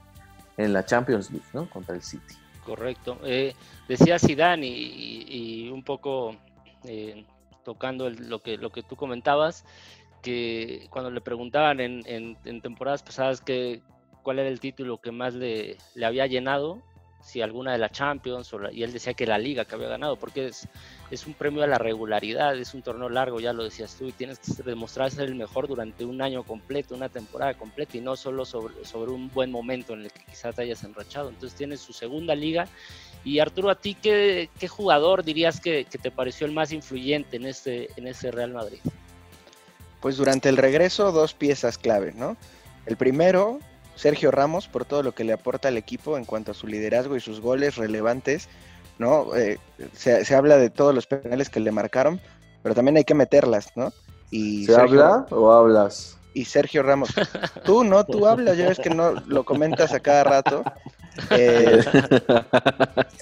en 0.57 0.73
la 0.73 0.83
Champions 0.83 1.31
League, 1.31 1.47
¿no? 1.53 1.69
Contra 1.69 1.95
el 1.95 2.01
City. 2.01 2.35
Correcto. 2.65 3.19
Eh, 3.23 3.55
decía 3.87 4.19
Zidane 4.19 4.67
y, 4.67 5.69
un 5.69 5.81
poco 5.81 6.35
eh, 6.83 7.25
tocando 7.65 8.09
lo, 8.09 8.39
que, 8.39 8.55
lo 8.55 8.71
que 8.71 8.83
tú 8.83 8.95
comentabas, 8.95 9.65
que 10.21 10.87
cuando 10.89 11.11
le 11.11 11.19
preguntaban 11.19 11.81
en, 11.81 12.03
en, 12.05 12.61
temporadas 12.61 13.03
pasadas 13.03 13.41
que, 13.41 13.81
cuál 14.23 14.39
era 14.39 14.47
el 14.47 14.61
título 14.61 14.99
que 14.99 15.11
más 15.11 15.33
le, 15.33 15.77
le 15.95 16.05
había 16.05 16.25
llenado, 16.27 16.81
si 17.25 17.41
alguna 17.41 17.71
de 17.71 17.79
la 17.79 17.89
Champions, 17.89 18.51
y 18.71 18.83
él 18.83 18.93
decía 18.93 19.15
que 19.15 19.25
la 19.25 19.39
liga 19.39 19.65
que 19.65 19.73
había 19.73 19.87
ganado, 19.87 20.15
porque 20.15 20.45
es, 20.45 20.67
es 21.09 21.25
un 21.25 21.33
premio 21.33 21.63
a 21.63 21.67
la 21.67 21.79
regularidad, 21.79 22.55
es 22.55 22.75
un 22.75 22.83
torneo 22.83 23.09
largo, 23.09 23.39
ya 23.39 23.51
lo 23.51 23.63
decías 23.63 23.95
tú, 23.95 24.07
y 24.07 24.11
tienes 24.11 24.37
que 24.37 24.61
demostrar 24.61 25.09
ser 25.09 25.25
el 25.25 25.33
mejor 25.33 25.67
durante 25.67 26.05
un 26.05 26.21
año 26.21 26.43
completo, 26.43 26.93
una 26.93 27.09
temporada 27.09 27.55
completa, 27.55 27.97
y 27.97 28.01
no 28.01 28.15
solo 28.15 28.45
sobre, 28.45 28.85
sobre 28.85 29.11
un 29.11 29.31
buen 29.31 29.51
momento 29.51 29.93
en 29.93 30.01
el 30.01 30.11
que 30.11 30.23
quizás 30.23 30.55
te 30.55 30.61
hayas 30.61 30.83
enrachado. 30.83 31.29
Entonces 31.29 31.57
tienes 31.57 31.79
su 31.79 31.93
segunda 31.93 32.35
liga. 32.35 32.67
Y 33.25 33.39
Arturo, 33.39 33.71
¿a 33.71 33.75
ti 33.75 33.95
qué, 33.95 34.49
qué 34.59 34.67
jugador 34.67 35.23
dirías 35.23 35.59
que, 35.59 35.85
que, 35.85 35.97
te 35.97 36.11
pareció 36.11 36.45
el 36.45 36.53
más 36.53 36.71
influyente 36.71 37.37
en 37.37 37.45
este, 37.45 37.89
en 37.97 38.07
este 38.07 38.31
Real 38.31 38.53
Madrid? 38.53 38.77
Pues 39.99 40.17
durante 40.17 40.47
el 40.47 40.57
regreso, 40.57 41.11
dos 41.11 41.33
piezas 41.33 41.79
clave, 41.79 42.13
¿no? 42.15 42.37
El 42.85 42.97
primero, 42.97 43.59
Sergio 43.95 44.29
Ramos 44.29 44.67
por 44.67 44.85
todo 44.85 45.01
lo 45.01 45.13
que 45.13 45.23
le 45.23 45.33
aporta 45.33 45.69
al 45.69 45.77
equipo 45.77 46.17
en 46.17 46.25
cuanto 46.25 46.51
a 46.51 46.53
su 46.53 46.67
liderazgo 46.67 47.15
y 47.15 47.19
sus 47.19 47.41
goles 47.41 47.77
relevantes, 47.77 48.47
¿no? 48.99 49.35
Eh, 49.35 49.57
se, 49.93 50.35
habla 50.35 50.57
de 50.57 50.69
todos 50.69 50.93
los 50.93 51.07
penales 51.07 51.49
que 51.49 51.59
le 51.59 51.71
marcaron, 51.71 52.21
pero 52.61 52.75
también 52.75 52.97
hay 52.97 53.05
que 53.05 53.15
meterlas, 53.15 53.75
¿no? 53.75 53.91
Y 54.29 54.67
¿Se 54.67 54.75
habla 54.75 55.25
o 55.31 55.51
hablas? 55.51 56.19
Y 56.35 56.43
Sergio 56.43 56.83
Ramos, 56.83 57.11
tú 57.63 57.85
no, 57.85 58.05
tú 58.05 58.27
hablas, 58.27 58.57
ya 58.57 58.67
ves 58.67 58.79
que 58.79 58.89
no 58.89 59.13
lo 59.25 59.45
comentas 59.45 59.93
a 59.93 60.01
cada 60.01 60.25
rato. 60.25 60.63
Eh, 61.31 61.79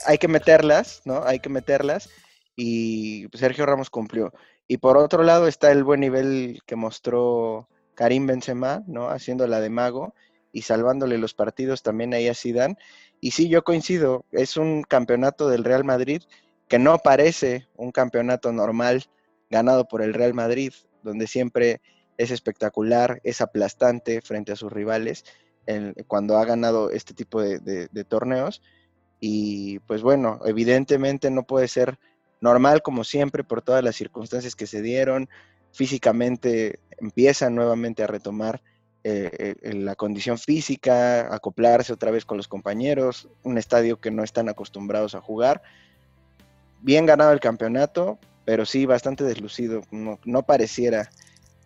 hay 0.08 0.18
que 0.18 0.28
meterlas, 0.28 1.04
¿no? 1.06 1.24
Hay 1.24 1.40
que 1.40 1.50
meterlas. 1.50 2.10
Y 2.56 3.28
Sergio 3.34 3.68
Ramos 3.68 3.92
cumplió. 3.92 4.34
Y 4.68 4.78
por 4.78 4.98
otro 4.98 5.22
lado 5.22 5.48
está 5.48 5.72
el 5.72 5.84
buen 5.84 6.00
nivel 6.00 6.64
que 6.66 6.76
mostró 6.76 7.70
Karim 7.94 8.26
Benzema, 8.26 8.82
¿no? 8.88 9.10
Haciendo 9.10 9.46
la 9.46 9.62
de 9.62 9.70
mago 9.70 10.16
y 10.52 10.64
salvándole 10.64 11.20
los 11.20 11.36
partidos 11.36 11.84
también 11.84 12.16
ahí 12.16 12.28
a 12.28 12.34
Zidane. 12.34 12.78
Y 13.22 13.30
sí, 13.30 13.48
yo 13.48 13.64
coincido, 13.64 14.26
es 14.32 14.58
un 14.58 14.82
campeonato 14.82 15.50
del 15.50 15.64
Real 15.64 15.84
Madrid 15.84 16.24
que 16.68 16.80
no 16.80 16.98
parece 16.98 17.68
un 17.76 17.92
campeonato 17.92 18.52
normal 18.52 19.04
ganado 19.52 19.88
por 19.88 20.02
el 20.02 20.16
Real 20.16 20.34
Madrid, 20.34 20.74
donde 21.04 21.28
siempre 21.28 21.80
es 22.18 22.32
espectacular, 22.32 23.20
es 23.24 23.42
aplastante 23.42 24.22
frente 24.22 24.52
a 24.52 24.56
sus 24.56 24.72
rivales 24.72 25.26
cuando 26.08 26.38
ha 26.38 26.46
ganado 26.46 26.92
este 26.92 27.14
tipo 27.14 27.42
de, 27.42 28.06
torneos. 28.08 28.62
Y 29.20 29.80
pues 29.80 30.02
bueno, 30.02 30.40
evidentemente 30.46 31.32
no 31.32 31.44
puede 31.44 31.68
ser 31.68 31.98
normal 32.42 32.82
como 32.82 33.04
siempre 33.06 33.44
por 33.44 33.62
todas 33.62 33.84
las 33.84 33.96
circunstancias 33.96 34.56
que 34.56 34.68
se 34.68 34.82
dieron. 34.82 35.30
Físicamente 35.72 36.80
empiezan 37.00 37.56
nuevamente 37.56 38.04
a 38.04 38.08
retomar 38.08 38.62
eh, 39.06 39.56
eh, 39.62 39.74
la 39.74 39.96
condición 39.96 40.38
física, 40.38 41.34
acoplarse 41.34 41.92
otra 41.92 42.10
vez 42.10 42.24
con 42.24 42.38
los 42.38 42.48
compañeros, 42.48 43.28
un 43.44 43.58
estadio 43.58 44.00
que 44.00 44.12
no 44.12 44.24
están 44.24 44.48
acostumbrados 44.48 45.14
a 45.16 45.22
jugar. 45.22 45.62
Bien 46.82 47.06
ganado 47.06 47.34
el 47.34 47.42
campeonato, 47.42 48.18
pero 48.46 48.66
sí 48.66 48.86
bastante 48.86 49.24
deslucido, 49.24 49.82
no, 49.92 50.44
pareciera. 50.44 51.10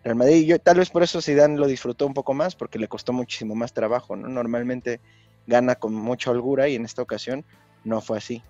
El 0.08 0.16
Madrid, 0.16 0.46
yo, 0.46 0.58
tal 0.58 0.78
vez 0.78 0.90
por 0.90 1.02
eso 1.02 1.20
Zidane 1.20 1.58
lo 1.58 1.66
disfrutó 1.66 2.06
un 2.06 2.14
poco 2.14 2.32
más, 2.32 2.54
porque 2.54 2.78
le 2.78 2.88
costó 2.88 3.12
muchísimo 3.12 3.54
más 3.54 3.72
trabajo, 3.72 4.16
¿no? 4.16 4.28
Normalmente 4.28 5.00
gana 5.46 5.74
con 5.74 5.94
mucha 5.94 6.30
holgura 6.30 6.68
y 6.68 6.76
en 6.76 6.84
esta 6.84 7.02
ocasión 7.02 7.44
no 7.84 8.00
fue 8.00 8.18
así. 8.18 8.42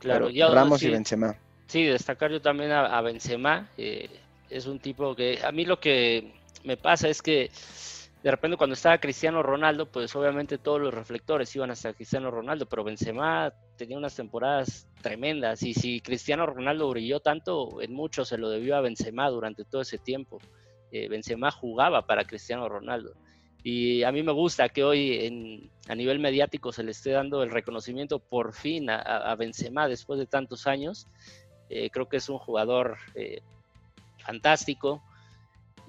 Claro, 0.00 0.28
Ramos 0.52 0.82
y 0.82 0.90
Benzema. 0.90 1.36
Sí, 1.66 1.84
destacar 1.84 2.30
yo 2.30 2.42
también 2.42 2.72
a, 2.72 3.00
Benzema. 3.00 3.68
Eh, 3.78 4.10
es 4.50 4.66
un 4.66 4.78
tipo 4.78 5.14
que 5.14 5.40
a 5.42 5.50
mí 5.52 5.64
lo 5.64 5.80
que 5.80 6.34
me 6.64 6.76
pasa 6.76 7.08
es 7.08 7.22
que 7.22 7.50
de 8.22 8.30
repente 8.30 8.56
cuando 8.56 8.74
estaba 8.74 8.98
Cristiano 8.98 9.42
Ronaldo, 9.42 9.86
pues 9.86 10.14
obviamente 10.16 10.58
todos 10.58 10.80
los 10.80 10.94
reflectores 10.94 11.54
iban 11.54 11.70
hacia 11.70 11.92
Cristiano 11.92 12.30
Ronaldo, 12.30 12.66
pero 12.66 12.82
Benzema 12.82 13.52
tenía 13.76 13.98
unas 13.98 14.16
temporadas 14.16 14.88
tremendas 15.02 15.62
y 15.62 15.74
si 15.74 16.00
Cristiano 16.00 16.46
Ronaldo 16.46 16.88
brilló 16.88 17.20
tanto, 17.20 17.82
en 17.82 17.92
mucho 17.92 18.24
se 18.24 18.38
lo 18.38 18.48
debió 18.48 18.76
a 18.76 18.80
Benzema 18.80 19.28
durante 19.28 19.64
todo 19.64 19.82
ese 19.82 19.98
tiempo. 19.98 20.40
Eh, 20.92 21.08
Benzema 21.08 21.50
jugaba 21.50 22.06
para 22.06 22.24
Cristiano 22.24 22.68
Ronaldo. 22.68 23.14
Y 23.64 24.02
a 24.02 24.12
mí 24.12 24.22
me 24.22 24.32
gusta 24.32 24.68
que 24.68 24.84
hoy 24.84 25.70
a 25.88 25.94
nivel 25.94 26.18
mediático 26.18 26.70
se 26.70 26.82
le 26.82 26.90
esté 26.90 27.12
dando 27.12 27.42
el 27.42 27.50
reconocimiento 27.50 28.18
por 28.18 28.52
fin 28.52 28.90
a, 28.90 29.34
Benzema 29.36 29.88
después 29.88 30.18
de 30.18 30.26
tantos 30.26 30.66
años. 30.66 31.08
Eh, 31.70 31.88
creo 31.88 32.06
que 32.06 32.18
es 32.18 32.28
un 32.28 32.36
jugador 32.36 32.98
eh, 33.14 33.40
fantástico, 34.18 35.02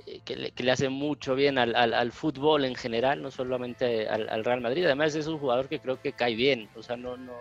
eh, 0.07 0.21
que, 0.23 0.35
le, 0.35 0.71
hace 0.71 0.87
mucho 0.87 1.35
bien 1.35 1.57
al, 1.57 2.11
fútbol 2.13 2.63
en 2.63 2.75
general, 2.75 3.21
no 3.21 3.29
solamente 3.29 4.07
al, 4.07 4.45
Real 4.45 4.61
Madrid. 4.61 4.85
Además 4.85 5.13
es 5.13 5.27
un 5.27 5.37
jugador 5.37 5.67
que 5.67 5.79
creo 5.79 6.01
que 6.01 6.13
cae 6.13 6.33
bien, 6.33 6.69
o 6.77 6.81
sea, 6.81 6.95
no, 6.95 7.17
no 7.17 7.33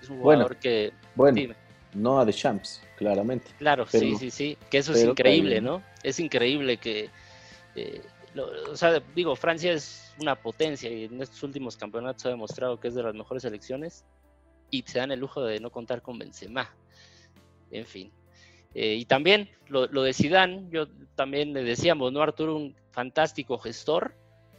es 0.00 0.08
un 0.08 0.20
jugador 0.20 0.56
que... 0.56 0.92
Bueno, 1.16 1.52
no 1.96 2.20
a 2.20 2.26
The 2.26 2.32
Champs, 2.32 2.82
claramente. 2.96 3.50
Claro, 3.58 3.86
sí, 3.86 4.16
sí, 4.16 4.30
sí, 4.30 4.58
que 4.70 4.78
eso 4.78 4.92
es 4.92 5.04
increíble, 5.04 5.60
¿no? 5.60 5.82
Es 6.02 6.20
increíble 6.20 6.76
que... 6.76 7.10
Eh, 7.74 8.02
o 8.36 8.76
sea, 8.76 9.02
digo, 9.14 9.34
Francia 9.34 9.72
es 9.72 10.14
una 10.20 10.34
potencia 10.34 10.90
y 10.90 11.04
en 11.04 11.22
estos 11.22 11.42
últimos 11.42 11.76
campeonatos 11.76 12.26
ha 12.26 12.30
demostrado 12.30 12.78
que 12.78 12.88
es 12.88 12.94
de 12.94 13.02
las 13.02 13.14
mejores 13.14 13.42
selecciones 13.42 14.04
y 14.70 14.82
se 14.82 14.98
dan 14.98 15.10
el 15.10 15.20
lujo 15.20 15.42
de 15.42 15.58
no 15.58 15.70
contar 15.70 16.02
con 16.02 16.18
Benzema. 16.18 16.70
En 17.70 17.86
fin, 17.86 18.12
eh, 18.74 18.94
y 18.94 19.06
también 19.06 19.48
lo, 19.68 19.86
lo, 19.86 20.02
de 20.02 20.12
Zidane, 20.12 20.66
yo 20.70 20.86
también 21.14 21.54
le 21.54 21.64
decíamos, 21.64 22.12
¿no? 22.12 22.20
Arturo, 22.20 22.56
un 22.56 22.76
fantástico 22.90 23.56
gestor, 23.56 24.14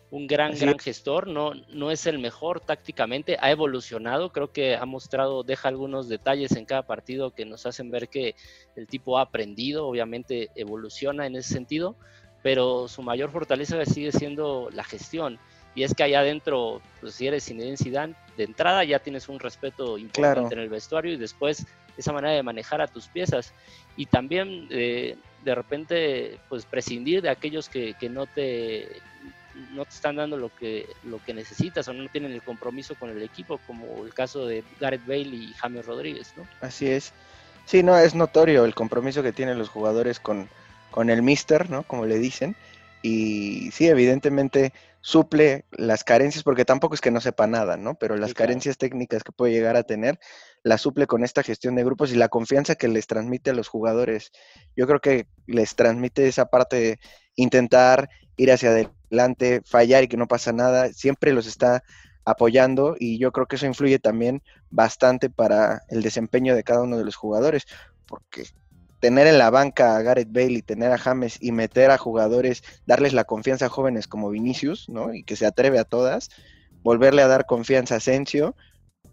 un 0.09 0.25
gran, 0.25 0.57
gran 0.57 0.79
gestor, 0.79 1.27
no, 1.27 1.53
no 1.69 1.91
es 1.91 2.05
el 2.05 2.19
mejor 2.19 2.61
tácticamente, 2.61 3.37
ha 3.41 3.51
evolucionado, 3.51 4.31
creo 4.31 4.51
que 4.51 4.75
ha 4.75 4.85
mostrado, 4.85 5.43
deja 5.43 5.67
algunos 5.67 6.07
detalles 6.07 6.53
en 6.53 6.65
cada 6.65 6.83
partido 6.83 7.31
que 7.31 7.45
nos 7.45 7.65
hacen 7.65 7.91
ver 7.91 8.07
que 8.07 8.35
el 8.75 8.87
tipo 8.87 9.17
ha 9.17 9.23
aprendido, 9.23 9.85
obviamente 9.85 10.49
evoluciona 10.55 11.25
en 11.27 11.35
ese 11.35 11.53
sentido, 11.53 11.95
pero 12.41 12.87
su 12.87 13.01
mayor 13.01 13.31
fortaleza 13.31 13.83
sigue 13.85 14.11
siendo 14.11 14.69
la 14.71 14.83
gestión. 14.83 15.39
Y 15.75 15.83
es 15.83 15.93
que 15.93 16.03
allá 16.03 16.21
adentro, 16.21 16.81
pues 17.01 17.13
si 17.13 17.27
eres 17.27 17.45
Zinedine 17.45 17.77
Zidane, 17.77 18.15
de 18.35 18.45
entrada 18.45 18.83
ya 18.83 18.99
tienes 18.99 19.29
un 19.29 19.39
respeto 19.39 19.97
importante 19.97 20.55
en 20.55 20.61
el 20.61 20.69
vestuario 20.69 21.13
y 21.13 21.17
después 21.17 21.67
esa 21.97 22.13
manera 22.13 22.33
de 22.33 22.41
manejar 22.41 22.81
a 22.81 22.87
tus 22.87 23.07
piezas. 23.07 23.53
Y 23.95 24.05
también 24.05 24.67
eh, 24.71 25.17
de 25.43 25.55
repente 25.55 26.39
pues 26.49 26.65
prescindir 26.65 27.21
de 27.21 27.29
aquellos 27.29 27.69
que, 27.69 27.95
no 28.09 28.25
te 28.25 28.87
no 29.73 29.85
te 29.85 29.91
están 29.91 30.15
dando 30.15 30.37
lo 30.37 30.53
que, 30.53 30.87
lo 31.03 31.23
que 31.23 31.33
necesitas 31.33 31.87
o 31.87 31.93
no 31.93 32.07
tienen 32.09 32.31
el 32.31 32.41
compromiso 32.41 32.95
con 32.95 33.09
el 33.09 33.21
equipo, 33.21 33.59
como 33.65 34.05
el 34.05 34.13
caso 34.13 34.45
de 34.45 34.63
Gareth 34.79 35.05
Bale 35.05 35.21
y 35.21 35.53
James 35.53 35.85
Rodríguez, 35.85 36.33
¿no? 36.37 36.47
Así 36.61 36.87
es. 36.87 37.13
Sí, 37.65 37.83
no, 37.83 37.97
es 37.97 38.15
notorio 38.15 38.65
el 38.65 38.75
compromiso 38.75 39.23
que 39.23 39.33
tienen 39.33 39.57
los 39.57 39.69
jugadores 39.69 40.19
con, 40.19 40.49
con 40.91 41.09
el 41.09 41.21
mister, 41.21 41.69
¿no? 41.69 41.83
Como 41.83 42.05
le 42.05 42.17
dicen. 42.17 42.55
Y 43.01 43.71
sí, 43.71 43.87
evidentemente 43.87 44.73
suple 45.01 45.65
las 45.71 46.03
carencias, 46.03 46.43
porque 46.43 46.65
tampoco 46.65 46.95
es 46.95 47.01
que 47.01 47.11
no 47.11 47.21
sepa 47.21 47.47
nada, 47.47 47.77
¿no? 47.77 47.95
Pero 47.95 48.17
las 48.17 48.33
carencias 48.33 48.77
técnicas 48.77 49.23
que 49.23 49.31
puede 49.31 49.53
llegar 49.53 49.75
a 49.75 49.83
tener, 49.83 50.19
las 50.63 50.81
suple 50.81 51.07
con 51.07 51.23
esta 51.23 51.43
gestión 51.43 51.75
de 51.75 51.83
grupos 51.83 52.11
y 52.11 52.15
la 52.15 52.29
confianza 52.29 52.75
que 52.75 52.87
les 52.87 53.07
transmite 53.07 53.51
a 53.51 53.53
los 53.53 53.67
jugadores. 53.67 54.31
Yo 54.75 54.87
creo 54.87 54.99
que 54.99 55.27
les 55.45 55.75
transmite 55.75 56.27
esa 56.27 56.47
parte 56.47 56.75
de 56.75 56.99
intentar 57.37 58.09
ir 58.35 58.51
hacia 58.51 58.71
adelante, 58.71 59.61
fallar 59.63 60.03
y 60.03 60.07
que 60.09 60.17
no 60.17 60.27
pasa 60.27 60.51
nada, 60.51 60.91
siempre 60.91 61.31
los 61.31 61.47
está 61.47 61.83
apoyando 62.25 62.97
y 62.99 63.17
yo 63.17 63.31
creo 63.31 63.47
que 63.47 63.55
eso 63.55 63.65
influye 63.65 63.99
también 63.99 64.43
bastante 64.69 65.29
para 65.29 65.83
el 65.87 66.01
desempeño 66.01 66.55
de 66.55 66.63
cada 66.65 66.81
uno 66.81 66.97
de 66.97 67.05
los 67.05 67.15
jugadores, 67.15 67.65
porque 68.05 68.43
tener 68.99 69.27
en 69.27 69.37
la 69.37 69.49
banca 69.49 69.95
a 69.95 70.01
Gareth 70.01 70.31
Bale 70.31 70.53
y 70.53 70.61
tener 70.61 70.91
a 70.91 70.97
James 70.97 71.37
y 71.39 71.53
meter 71.53 71.91
a 71.91 71.97
jugadores, 71.97 72.63
darles 72.85 73.13
la 73.13 73.23
confianza 73.23 73.67
a 73.67 73.69
jóvenes 73.69 74.07
como 74.07 74.29
Vinicius, 74.29 74.89
¿no? 74.89 75.13
Y 75.13 75.23
que 75.23 75.35
se 75.35 75.45
atreve 75.45 75.79
a 75.79 75.85
todas, 75.85 76.29
volverle 76.83 77.21
a 77.21 77.27
dar 77.27 77.45
confianza 77.45 77.93
a 77.93 77.97
Asensio 77.97 78.55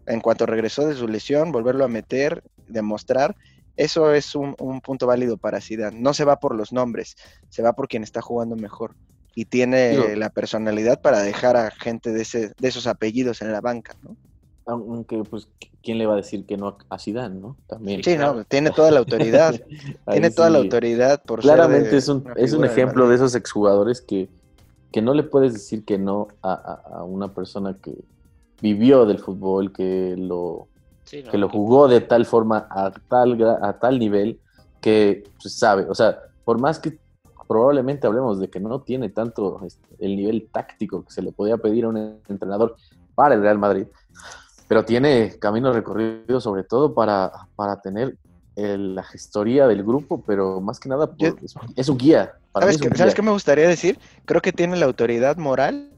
en 0.06 0.20
cuanto 0.20 0.46
regresó 0.46 0.86
de 0.86 0.96
su 0.96 1.06
lesión, 1.06 1.52
volverlo 1.52 1.84
a 1.84 1.88
meter, 1.88 2.42
demostrar, 2.66 3.36
eso 3.76 4.12
es 4.12 4.34
un, 4.34 4.54
punto 4.82 5.06
válido 5.06 5.36
para 5.36 5.60
Zidane. 5.60 6.00
No 6.00 6.14
se 6.14 6.24
va 6.24 6.38
por 6.38 6.54
los 6.54 6.72
nombres, 6.72 7.16
se 7.48 7.62
va 7.62 7.72
por 7.72 7.88
quien 7.88 8.02
está 8.02 8.20
jugando 8.20 8.56
mejor 8.56 8.94
y 9.34 9.46
tiene 9.46 10.16
la 10.16 10.30
personalidad 10.30 11.00
para 11.00 11.20
dejar 11.22 11.56
a 11.56 11.70
gente 11.70 12.12
de, 12.12 12.22
ese, 12.22 12.52
de 12.58 12.68
esos 12.68 12.86
apellidos 12.86 13.42
en 13.42 13.52
la 13.52 13.60
banca, 13.60 13.96
¿no? 14.02 14.16
Aunque, 14.66 15.22
pues, 15.24 15.48
¿quién 15.82 15.98
le 15.98 16.06
va 16.06 16.14
a 16.14 16.16
decir 16.16 16.46
que 16.46 16.56
no 16.56 16.78
a 16.88 16.98
Zidane, 16.98 17.38
no? 17.38 17.56
También. 17.66 18.02
Sí, 18.02 18.16
no, 18.16 18.44
tiene 18.44 18.70
toda 18.70 18.90
la 18.90 19.00
autoridad. 19.00 19.60
tiene 20.10 20.30
toda 20.30 20.48
la 20.48 20.58
autoridad 20.58 21.22
por 21.22 21.40
Claramente 21.40 21.96
es 21.98 22.08
un, 22.08 22.24
es 22.36 22.54
un 22.54 22.64
ejemplo 22.64 23.08
de, 23.08 23.16
esos 23.16 23.34
exjugadores 23.34 24.00
que, 24.00 24.30
que 24.90 25.02
no 25.02 25.12
le 25.12 25.22
puedes 25.22 25.52
decir 25.52 25.84
que 25.84 25.98
no 25.98 26.28
a, 26.42 27.04
una 27.04 27.34
persona 27.34 27.76
que 27.82 27.92
vivió 28.62 29.04
del 29.04 29.18
fútbol, 29.18 29.72
que 29.72 30.14
lo, 30.16 30.68
que 31.10 31.38
lo 31.38 31.48
jugó 31.48 31.88
de 31.88 32.00
tal 32.00 32.26
forma 32.26 32.66
a 32.70 32.90
tal, 33.08 33.42
a 33.62 33.72
tal 33.74 33.98
nivel 33.98 34.40
que 34.80 35.24
pues, 35.40 35.54
sabe. 35.54 35.86
O 35.88 35.94
sea, 35.94 36.18
por 36.44 36.58
más 36.58 36.78
que 36.78 36.98
probablemente 37.46 38.06
hablemos 38.06 38.40
de 38.40 38.48
que 38.48 38.60
no 38.60 38.80
tiene 38.80 39.10
tanto 39.10 39.60
este, 39.64 39.86
el 39.98 40.16
nivel 40.16 40.48
táctico 40.50 41.04
que 41.04 41.12
se 41.12 41.22
le 41.22 41.32
podía 41.32 41.56
pedir 41.56 41.84
a 41.84 41.88
un 41.88 42.20
entrenador 42.28 42.76
para 43.14 43.34
el 43.34 43.42
Real 43.42 43.58
Madrid, 43.58 43.86
pero 44.66 44.84
tiene 44.84 45.38
camino 45.38 45.72
recorrido 45.72 46.40
sobre 46.40 46.64
todo 46.64 46.94
para, 46.94 47.30
para 47.54 47.80
tener 47.80 48.16
la 48.56 49.02
gestoría 49.02 49.66
del 49.66 49.82
grupo, 49.82 50.22
pero 50.24 50.60
más 50.60 50.78
que 50.78 50.88
nada 50.88 51.10
es, 51.76 51.88
un 51.88 51.98
guía. 51.98 52.34
¿Sabes, 52.52 52.78
qué, 52.78 53.22
me 53.22 53.32
gustaría 53.32 53.68
decir? 53.68 53.98
Creo 54.24 54.40
que 54.40 54.52
tiene 54.52 54.76
la 54.76 54.86
autoridad 54.86 55.36
moral 55.36 55.90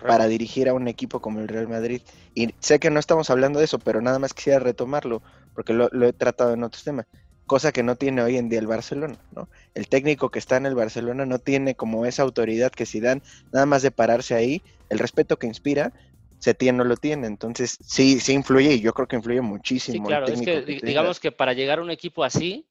para 0.00 0.26
dirigir 0.26 0.68
a 0.68 0.74
un 0.74 0.88
equipo 0.88 1.20
como 1.20 1.40
el 1.40 1.48
Real 1.48 1.68
Madrid. 1.68 2.02
Y 2.34 2.54
sé 2.58 2.78
que 2.78 2.90
no 2.90 3.00
estamos 3.00 3.30
hablando 3.30 3.58
de 3.58 3.64
eso, 3.64 3.78
pero 3.78 4.00
nada 4.00 4.18
más 4.18 4.34
quisiera 4.34 4.58
retomarlo, 4.58 5.22
porque 5.54 5.72
lo, 5.72 5.88
lo 5.92 6.06
he 6.06 6.12
tratado 6.12 6.54
en 6.54 6.62
otros 6.64 6.84
temas 6.84 7.06
cosa 7.46 7.72
que 7.72 7.82
no 7.82 7.96
tiene 7.96 8.22
hoy 8.22 8.36
en 8.36 8.48
día 8.48 8.58
el 8.58 8.66
Barcelona, 8.66 9.18
¿no? 9.30 9.48
El 9.74 9.88
técnico 9.88 10.30
que 10.30 10.38
está 10.38 10.56
en 10.56 10.66
el 10.66 10.74
Barcelona 10.74 11.24
no 11.24 11.38
tiene 11.38 11.76
como 11.76 12.04
esa 12.04 12.22
autoridad 12.22 12.72
que 12.72 12.86
si 12.86 13.00
dan 13.00 13.22
nada 13.52 13.66
más 13.66 13.82
de 13.82 13.92
pararse 13.92 14.34
ahí, 14.34 14.62
el 14.90 14.98
respeto 14.98 15.38
que 15.38 15.46
inspira, 15.46 15.92
Setién 16.38 16.76
no 16.76 16.84
lo 16.84 16.96
tiene, 16.96 17.26
entonces 17.26 17.78
sí, 17.80 18.20
sí 18.20 18.32
influye 18.32 18.74
y 18.74 18.80
yo 18.80 18.92
creo 18.92 19.08
que 19.08 19.16
influye 19.16 19.40
muchísimo. 19.40 20.04
Sí, 20.04 20.08
claro, 20.08 20.26
es 20.26 20.40
que, 20.40 20.60
digamos 20.60 21.18
que 21.18 21.32
para 21.32 21.54
llegar 21.54 21.78
a 21.78 21.82
un 21.82 21.90
equipo 21.90 22.24
así, 22.24 22.68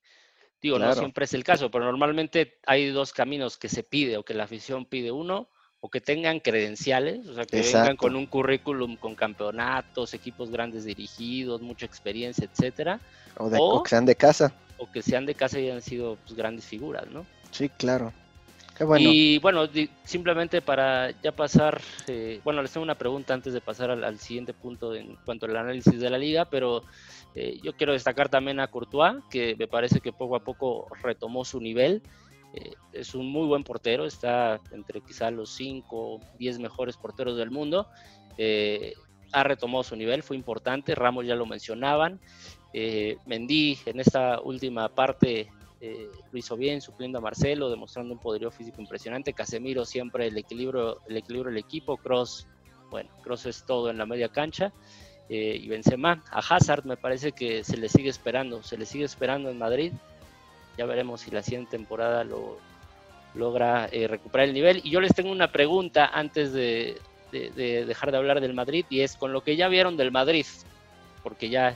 digo, 0.62 0.78
no 0.78 0.94
siempre 0.94 1.26
es 1.26 1.34
el 1.34 1.44
caso, 1.44 1.72
pero 1.72 1.86
normalmente 1.86 2.60
hay 2.68 2.90
dos 2.92 3.12
caminos 3.12 3.58
que 3.58 3.70
se 3.70 3.84
pide 3.84 4.18
o 4.18 4.24
que 4.24 4.34
la 4.34 4.44
afición 4.44 4.86
pide 4.86 5.12
uno, 5.12 5.50
o 5.86 5.88
que 5.88 6.02
tengan 6.02 6.40
credenciales, 6.40 7.28
o 7.28 7.36
sea, 7.36 7.46
que 7.46 7.62
vengan 7.62 7.96
con 7.96 8.16
un 8.16 8.26
currículum 8.26 8.96
con 8.96 9.14
campeonatos, 9.14 10.16
equipos 10.16 10.50
grandes 10.50 10.84
dirigidos, 10.84 11.62
mucha 11.62 11.86
experiencia, 11.86 12.50
etcétera. 12.52 13.00
O, 13.38 13.84
que 13.84 13.90
sean 13.92 14.08
de 14.08 14.16
casa. 14.16 14.52
O 14.78 14.92
que 14.92 15.04
sean 15.04 15.28
de 15.28 15.36
casa 15.36 15.60
y 15.60 15.66
hayan 15.66 15.84
sido 15.84 16.18
pues, 16.26 16.36
grandes 16.36 16.66
figuras, 16.66 17.06
¿no? 17.12 17.24
Sí, 17.52 17.70
claro. 17.70 18.12
Y 18.98 19.38
bueno, 19.38 19.70
simplemente 20.04 20.60
para 20.64 21.12
ya 21.22 21.32
pasar, 21.32 21.80
eh, 22.08 22.42
bueno, 22.44 22.64
les 22.64 22.72
tengo 22.72 22.84
una 22.84 22.96
pregunta 22.96 23.36
antes 23.36 23.54
de 23.54 23.62
pasar 23.62 23.92
al, 23.92 24.18
siguiente 24.18 24.54
punto 24.54 24.96
en 24.96 25.16
cuanto 25.24 25.46
al 25.46 25.56
análisis 25.56 26.00
de 26.00 26.10
la 26.10 26.18
liga, 26.18 26.46
pero 26.46 26.84
eh, 27.36 27.60
yo 27.62 27.74
quiero 27.74 27.94
destacar 27.94 28.28
también 28.28 28.60
a 28.60 28.68
Courtois, 28.68 29.24
que 29.30 29.56
me 29.56 29.68
parece 29.68 30.02
que 30.02 30.12
poco 30.12 30.36
a 30.36 30.44
poco 30.44 30.88
retomó 31.04 31.46
su 31.46 31.62
nivel. 31.62 32.02
Eh, 32.54 32.74
es 32.94 33.16
un 33.16 33.28
muy 33.32 33.48
buen 33.48 33.64
portero, 33.64 34.06
está 34.06 34.62
entre 34.72 35.02
quizá 35.02 35.32
los 35.32 35.50
5 35.52 35.98
o 35.98 36.20
10 36.40 36.60
mejores 36.60 36.98
porteros 36.98 37.38
del 37.38 37.52
mundo. 37.52 37.88
ha 39.32 39.44
retomado 39.44 39.84
su 39.84 39.96
nivel, 39.96 40.24
fue 40.24 40.38
importante, 40.38 40.96
Ramos 40.96 41.26
ya 41.26 41.36
lo 41.36 41.46
mencionaban. 41.46 42.20
Mendy 43.26 43.78
en 43.86 44.00
esta 44.00 44.40
última 44.42 44.90
parte 44.90 45.50
eh, 45.82 46.10
lo 46.32 46.40
hizo 46.40 46.56
bien, 46.58 46.82
supliendo 46.82 47.20
a 47.20 47.22
Marcelo, 47.22 47.70
demostrando 47.70 48.14
un 48.14 48.20
poderío 48.20 48.50
físico 48.50 48.82
impresionante. 48.82 49.34
Casemiro 49.34 49.86
siempre 49.86 50.28
el 50.28 50.38
equilibrio, 50.38 51.02
el 51.08 51.18
equilibrio 51.18 51.52
del 51.52 51.60
equipo. 51.60 51.98
Cross, 51.98 52.48
bueno, 52.90 53.10
Cross 53.22 53.46
es 53.46 53.66
todo 53.66 53.90
en 53.90 53.98
la 53.98 54.06
media 54.06 54.30
cancha. 54.30 54.74
Eh, 55.30 55.60
y 55.62 55.68
Benzema, 55.68 56.24
a 56.32 56.40
Hazard 56.40 56.86
me 56.86 56.98
parece 56.98 57.32
que 57.32 57.64
se 57.64 57.78
le 57.78 57.90
sigue 57.90 58.10
esperando, 58.10 58.64
se 58.64 58.78
le 58.78 58.86
sigue 58.86 59.06
esperando 59.06 59.50
en 59.50 59.58
Madrid. 59.58 59.94
Ya 60.78 60.86
veremos 60.86 61.22
si 61.22 61.32
la 61.32 61.42
siguiente 61.42 61.72
temporada 61.72 62.24
lo 62.24 62.58
logra 63.34 63.88
eh, 63.92 64.08
recuperar 64.08 64.48
el 64.48 64.54
nivel. 64.54 64.82
Y 64.84 64.92
yo 64.92 65.02
les 65.02 65.14
tengo 65.14 65.32
una 65.32 65.52
pregunta 65.52 66.06
antes 66.06 66.54
de, 66.54 67.00
dejar 67.32 68.12
de 68.12 68.18
hablar 68.18 68.40
del 68.40 68.54
Madrid 68.54 68.86
y 68.90 69.02
es 69.02 69.18
con 69.18 69.34
lo 69.34 69.42
que 69.42 69.58
ya 69.58 69.68
vieron 69.68 69.98
del 69.98 70.12
Madrid, 70.12 70.46
porque 71.22 71.50
ya 71.50 71.76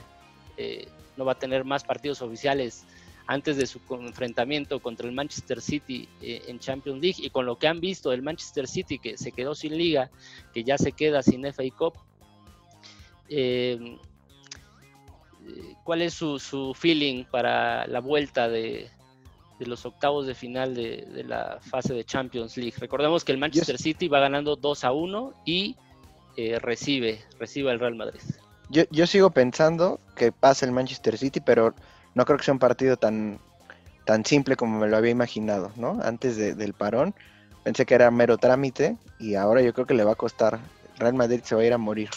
no 1.16 1.24
va 1.24 1.32
a 1.32 1.38
tener 1.38 1.64
más 1.64 1.84
partidos 1.84 2.22
oficiales 2.22 2.86
antes 3.30 3.56
de 3.56 3.64
su 3.64 3.80
enfrentamiento 3.90 4.80
contra 4.80 5.06
el 5.06 5.14
Manchester 5.14 5.60
City 5.60 6.08
eh, 6.20 6.42
en 6.48 6.58
Champions 6.58 7.00
League 7.00 7.18
y 7.18 7.30
con 7.30 7.46
lo 7.46 7.56
que 7.56 7.68
han 7.68 7.78
visto 7.78 8.10
del 8.10 8.22
Manchester 8.22 8.66
City 8.66 8.98
que 8.98 9.16
se 9.16 9.30
quedó 9.30 9.54
sin 9.54 9.78
liga, 9.78 10.10
que 10.52 10.64
ya 10.64 10.76
se 10.76 10.90
queda 10.90 11.22
sin 11.22 11.44
FA 11.52 11.62
Cup, 11.78 11.94
eh, 13.28 13.98
¿cuál 15.84 16.02
es 16.02 16.14
su, 16.14 16.74
feeling 16.78 17.24
para 17.24 17.86
la 17.86 18.00
vuelta 18.00 18.48
de, 18.48 18.90
los 19.58 19.84
octavos 19.84 20.26
de 20.26 20.34
final 20.34 20.74
de, 20.74 21.24
la 21.26 21.58
fase 21.60 21.94
de 21.94 22.04
Champions 22.04 22.56
League? 22.56 22.74
Recordemos 22.78 23.24
que 23.24 23.32
el 23.32 23.38
Manchester 23.38 23.78
City 23.78 24.08
va 24.08 24.20
ganando 24.20 24.56
2 24.56 24.84
a 24.84 24.92
1 24.92 25.34
y 25.44 25.76
eh, 26.36 26.58
recibe, 26.58 27.20
recibe 27.38 27.70
al 27.70 27.80
Real 27.80 27.94
Madrid. 27.94 28.20
Yo, 28.68 28.84
yo 28.90 29.06
sigo 29.06 29.30
pensando 29.30 30.00
que 30.16 30.32
pasa 30.32 30.64
el 30.64 30.72
Manchester 30.72 31.18
City, 31.18 31.40
pero 31.40 31.74
no 32.14 32.24
creo 32.24 32.38
que 32.38 32.44
sea 32.44 32.54
un 32.54 32.60
partido 32.60 32.96
tan, 32.96 33.40
tan 34.04 34.24
simple 34.24 34.56
como 34.56 34.78
me 34.78 34.88
lo 34.88 34.96
había 34.96 35.10
imaginado, 35.10 35.72
¿no? 35.76 36.00
Antes 36.02 36.36
del 36.36 36.74
parón 36.74 37.14
pensé 37.62 37.84
que 37.86 37.94
era 37.94 38.10
mero 38.10 38.38
trámite 38.38 38.96
y 39.18 39.34
ahora 39.34 39.60
yo 39.62 39.72
creo 39.72 39.86
que 39.86 39.94
le 39.94 40.04
va 40.04 40.12
a 40.12 40.16
costar. 40.16 40.58
Real 40.98 41.14
Madrid 41.14 41.40
se 41.44 41.54
va 41.54 41.62
a 41.62 41.64
ir 41.64 41.72
a 41.72 41.78
morir. 41.78 42.10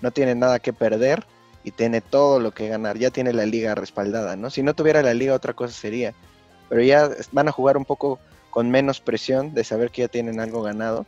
No 0.00 0.10
tiene 0.10 0.34
nada 0.34 0.58
que 0.58 0.72
perder 0.72 1.24
y 1.64 1.70
tiene 1.70 2.00
todo 2.00 2.38
lo 2.38 2.52
que 2.52 2.68
ganar. 2.68 2.98
Ya 2.98 3.10
tiene 3.10 3.32
la 3.32 3.46
liga 3.46 3.74
respaldada, 3.74 4.36
¿no? 4.36 4.50
Si 4.50 4.62
no 4.62 4.74
tuviera 4.74 5.02
la 5.02 5.14
liga 5.14 5.34
otra 5.34 5.54
cosa 5.54 5.72
sería. 5.72 6.14
Pero 6.68 6.82
ya 6.82 7.10
van 7.32 7.48
a 7.48 7.52
jugar 7.52 7.76
un 7.76 7.84
poco 7.84 8.18
con 8.50 8.70
menos 8.70 9.00
presión 9.00 9.54
de 9.54 9.64
saber 9.64 9.90
que 9.90 10.02
ya 10.02 10.08
tienen 10.08 10.38
algo 10.38 10.62
ganado. 10.62 11.06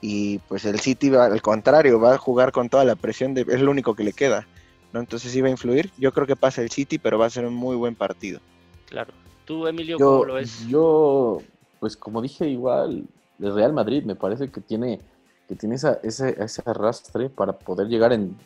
Y 0.00 0.38
pues 0.48 0.64
el 0.64 0.78
City 0.80 1.10
va 1.10 1.26
al 1.26 1.42
contrario, 1.42 2.00
va 2.00 2.14
a 2.14 2.18
jugar 2.18 2.52
con 2.52 2.68
toda 2.68 2.84
la 2.84 2.94
presión 2.94 3.34
de 3.34 3.42
es 3.42 3.60
lo 3.60 3.70
único 3.70 3.94
que 3.94 4.04
le 4.04 4.12
queda. 4.12 4.46
Entonces 4.94 5.32
sí 5.32 5.40
va 5.40 5.48
a 5.48 5.50
influir. 5.50 5.90
Yo 5.98 6.12
creo 6.12 6.26
que 6.26 6.36
pasa 6.36 6.62
el 6.62 6.70
City, 6.70 6.98
pero 6.98 7.18
va 7.18 7.26
a 7.26 7.30
ser 7.30 7.44
un 7.44 7.54
muy 7.54 7.76
buen 7.76 7.94
partido. 7.94 8.40
Claro. 8.86 9.12
¿Tú, 9.44 9.66
Emilio, 9.66 9.98
cómo 9.98 10.24
lo 10.24 10.34
ves? 10.34 10.66
Yo, 10.68 11.42
pues 11.80 11.96
como 11.96 12.22
dije, 12.22 12.48
igual, 12.48 13.04
el 13.40 13.54
Real 13.54 13.72
Madrid 13.72 14.04
me 14.04 14.14
parece 14.14 14.48
que 14.48 14.60
tiene, 14.60 15.00
que 15.48 15.54
tiene 15.54 15.74
esa, 15.74 15.98
ese, 16.02 16.42
ese 16.42 16.62
arrastre 16.64 17.28
para 17.28 17.52
poder 17.52 17.88
llegar 17.88 18.12
en 18.12 18.36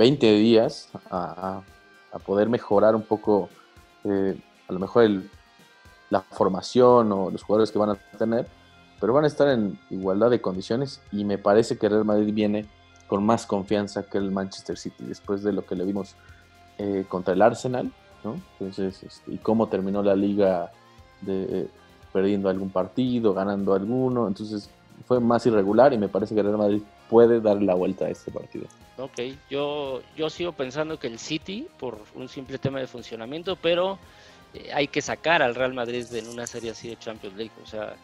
20 0.00 0.32
días 0.36 0.88
a, 1.10 1.60
poder 2.24 2.48
mejorar 2.48 2.96
un 2.96 3.02
poco, 3.02 3.50
eh, 4.04 4.34
a 4.66 4.72
lo 4.72 4.78
mejor 4.78 5.06
la 6.08 6.22
formación 6.22 7.12
o 7.12 7.30
los 7.30 7.42
jugadores 7.42 7.70
que 7.70 7.78
van 7.78 7.90
a 7.90 7.96
tener, 8.16 8.46
pero 8.98 9.12
van 9.12 9.24
a 9.24 9.26
estar 9.26 9.48
en 9.48 9.78
igualdad 9.90 10.30
de 10.30 10.40
condiciones 10.40 11.02
y 11.12 11.24
me 11.24 11.36
parece 11.36 11.76
que 11.76 11.84
el 11.84 11.92
Real 11.92 12.06
Madrid 12.06 12.32
viene 12.32 12.66
con 13.08 13.26
más 13.26 13.44
confianza 13.44 14.04
que 14.04 14.16
el 14.16 14.30
Manchester 14.30 14.78
City 14.78 15.04
después 15.04 15.42
de 15.42 15.52
lo 15.52 15.66
que 15.66 15.76
le 15.76 15.84
vimos 15.84 16.16
eh, 16.78 17.04
contra 17.06 17.34
el 17.34 17.42
Arsenal, 17.42 17.92
¿no? 18.24 18.40
Entonces, 18.52 19.02
este, 19.02 19.34
y 19.34 19.36
cómo 19.36 19.68
terminó 19.68 20.02
la 20.02 20.16
liga 20.16 20.72
de, 21.20 21.68
perdiendo 22.10 22.48
algún 22.48 22.70
partido, 22.70 23.34
ganando 23.34 23.74
alguno. 23.74 24.26
Entonces, 24.26 24.70
fue 25.06 25.20
más 25.20 25.44
irregular 25.44 25.92
y 25.92 25.98
me 25.98 26.08
parece 26.08 26.34
que 26.34 26.40
el 26.40 26.46
Real 26.46 26.58
Madrid 26.58 26.82
puede 27.10 27.42
darle 27.42 27.66
la 27.66 27.74
vuelta 27.74 28.06
a 28.06 28.08
este 28.08 28.30
partido. 28.30 28.66
Ok, 29.00 29.20
yo, 29.48 30.02
yo 30.16 30.28
sigo 30.28 30.52
pensando 30.52 30.98
que 30.98 31.06
el 31.06 31.18
City, 31.18 31.66
por 31.78 31.98
un 32.14 32.28
simple 32.28 32.58
tema 32.58 32.80
de 32.80 32.86
funcionamiento, 32.86 33.56
pero 33.56 33.98
eh, 34.52 34.70
hay 34.74 34.88
que 34.88 35.00
sacar 35.00 35.42
al 35.42 35.54
Real 35.54 35.72
Madrid 35.72 36.06
en 36.12 36.28
una 36.28 36.46
serie 36.46 36.72
así 36.72 36.88
de 36.88 36.98
Champions 36.98 37.36
League. 37.36 37.52
O 37.62 37.66
sea, 37.66 37.94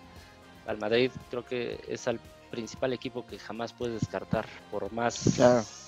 al 0.67 0.79
Madrid 0.79 1.11
creo 1.31 1.45
que 1.45 1.79
es 1.87 2.07
el 2.07 2.19
principal 2.51 2.93
equipo 2.93 3.27
que 3.27 3.39
jamás 3.39 3.73
puedes 3.73 4.01
descartar, 4.01 4.47
por 4.71 4.91
más 4.93 5.39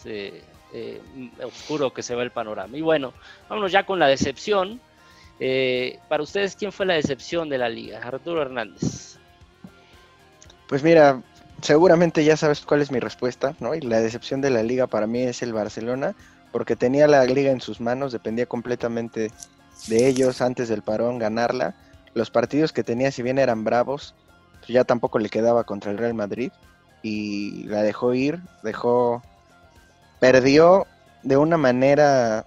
eh, 0.04 0.42
eh, 0.72 1.00
oscuro 1.42 1.92
que 1.92 2.02
se 2.02 2.14
ve 2.14 2.24
el 2.24 2.30
panorama. 2.30 2.76
Y 2.76 2.82
bueno, 2.82 3.14
vámonos 3.48 3.72
ya 3.72 3.86
con 3.86 3.98
la 3.98 4.08
decepción. 4.08 4.80
para 6.08 6.22
ustedes, 6.22 6.54
¿quién 6.54 6.72
fue 6.72 6.84
la 6.84 6.94
decepción 6.94 7.48
de 7.48 7.58
la 7.58 7.68
liga? 7.68 8.00
Arturo 8.02 8.42
Hernández. 8.42 9.18
Pues 10.66 10.82
mira, 10.82 11.22
seguramente 11.62 12.24
ya 12.24 12.36
sabes 12.36 12.60
cuál 12.60 12.82
es 12.82 12.90
mi 12.90 13.00
respuesta, 13.00 13.54
¿no? 13.60 13.74
Y 13.74 13.80
la 13.80 14.00
decepción 14.00 14.40
de 14.40 14.50
la 14.50 14.62
liga 14.62 14.86
para 14.86 15.06
mí 15.06 15.22
es 15.22 15.42
el 15.42 15.52
Barcelona, 15.52 16.14
porque 16.52 16.76
tenía 16.76 17.06
la 17.06 17.24
liga 17.24 17.50
en 17.50 17.60
sus 17.60 17.80
manos, 17.80 18.12
dependía 18.12 18.46
completamente 18.46 19.30
de 19.86 20.06
ellos 20.06 20.40
antes 20.40 20.68
del 20.68 20.82
parón 20.82 21.18
ganarla. 21.18 21.74
Los 22.14 22.30
partidos 22.30 22.72
que 22.72 22.84
tenía, 22.84 23.10
si 23.10 23.22
bien 23.22 23.38
eran 23.38 23.64
bravos, 23.64 24.14
pues 24.60 24.68
ya 24.68 24.84
tampoco 24.84 25.18
le 25.18 25.28
quedaba 25.28 25.64
contra 25.64 25.90
el 25.90 25.98
Real 25.98 26.14
Madrid 26.14 26.52
y 27.02 27.64
la 27.64 27.82
dejó 27.82 28.14
ir, 28.14 28.40
dejó, 28.62 29.22
perdió 30.20 30.86
de 31.22 31.36
una 31.36 31.56
manera 31.56 32.44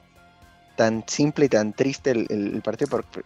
tan 0.75 1.03
simple 1.07 1.45
y 1.45 1.49
tan 1.49 1.73
triste 1.73 2.11
el, 2.11 2.27
el 2.29 2.61
partido 2.61 2.89
porque 2.89 3.21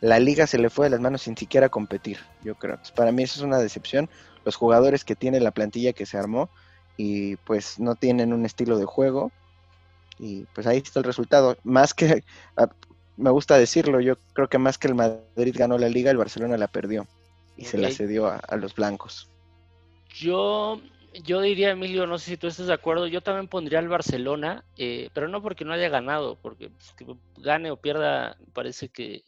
la 0.00 0.18
liga 0.18 0.46
se 0.46 0.58
le 0.58 0.70
fue 0.70 0.86
de 0.86 0.90
las 0.90 1.00
manos 1.00 1.22
sin 1.22 1.36
siquiera 1.36 1.68
competir, 1.68 2.18
yo 2.42 2.54
creo. 2.54 2.78
Para 2.94 3.12
mí 3.12 3.22
eso 3.24 3.40
es 3.40 3.44
una 3.44 3.58
decepción 3.58 4.08
los 4.44 4.56
jugadores 4.56 5.04
que 5.04 5.16
tiene 5.16 5.40
la 5.40 5.50
plantilla 5.50 5.92
que 5.92 6.06
se 6.06 6.16
armó 6.16 6.48
y 6.96 7.36
pues 7.36 7.78
no 7.78 7.96
tienen 7.96 8.32
un 8.32 8.46
estilo 8.46 8.78
de 8.78 8.86
juego 8.86 9.30
y 10.18 10.44
pues 10.54 10.66
ahí 10.66 10.78
está 10.78 11.00
el 11.00 11.04
resultado. 11.04 11.58
Más 11.64 11.92
que, 11.92 12.24
me 13.16 13.30
gusta 13.30 13.58
decirlo, 13.58 14.00
yo 14.00 14.16
creo 14.32 14.48
que 14.48 14.58
más 14.58 14.78
que 14.78 14.88
el 14.88 14.94
Madrid 14.94 15.54
ganó 15.54 15.76
la 15.76 15.88
liga, 15.88 16.10
el 16.10 16.16
Barcelona 16.16 16.56
la 16.56 16.68
perdió 16.68 17.06
y 17.56 17.66
se 17.66 17.76
la 17.76 17.90
cedió 17.90 18.26
a 18.26 18.56
los 18.56 18.74
blancos. 18.74 19.28
Yo 20.14 20.80
yo 21.12 21.40
diría, 21.40 21.70
Emilio, 21.70 22.06
no 22.06 22.18
sé 22.18 22.32
si 22.32 22.36
tú 22.36 22.46
estás 22.46 22.66
de 22.66 22.72
acuerdo, 22.72 23.06
yo 23.06 23.20
también 23.22 23.48
pondría 23.48 23.78
al 23.78 23.88
Barcelona, 23.88 24.64
eh, 24.76 25.08
pero 25.12 25.28
no 25.28 25.42
porque 25.42 25.64
no 25.64 25.72
haya 25.72 25.88
ganado, 25.88 26.36
porque 26.40 26.70
pues, 26.70 26.92
que 26.92 27.06
gane 27.38 27.70
o 27.70 27.76
pierda 27.76 28.36
parece 28.52 28.88
que, 28.88 29.22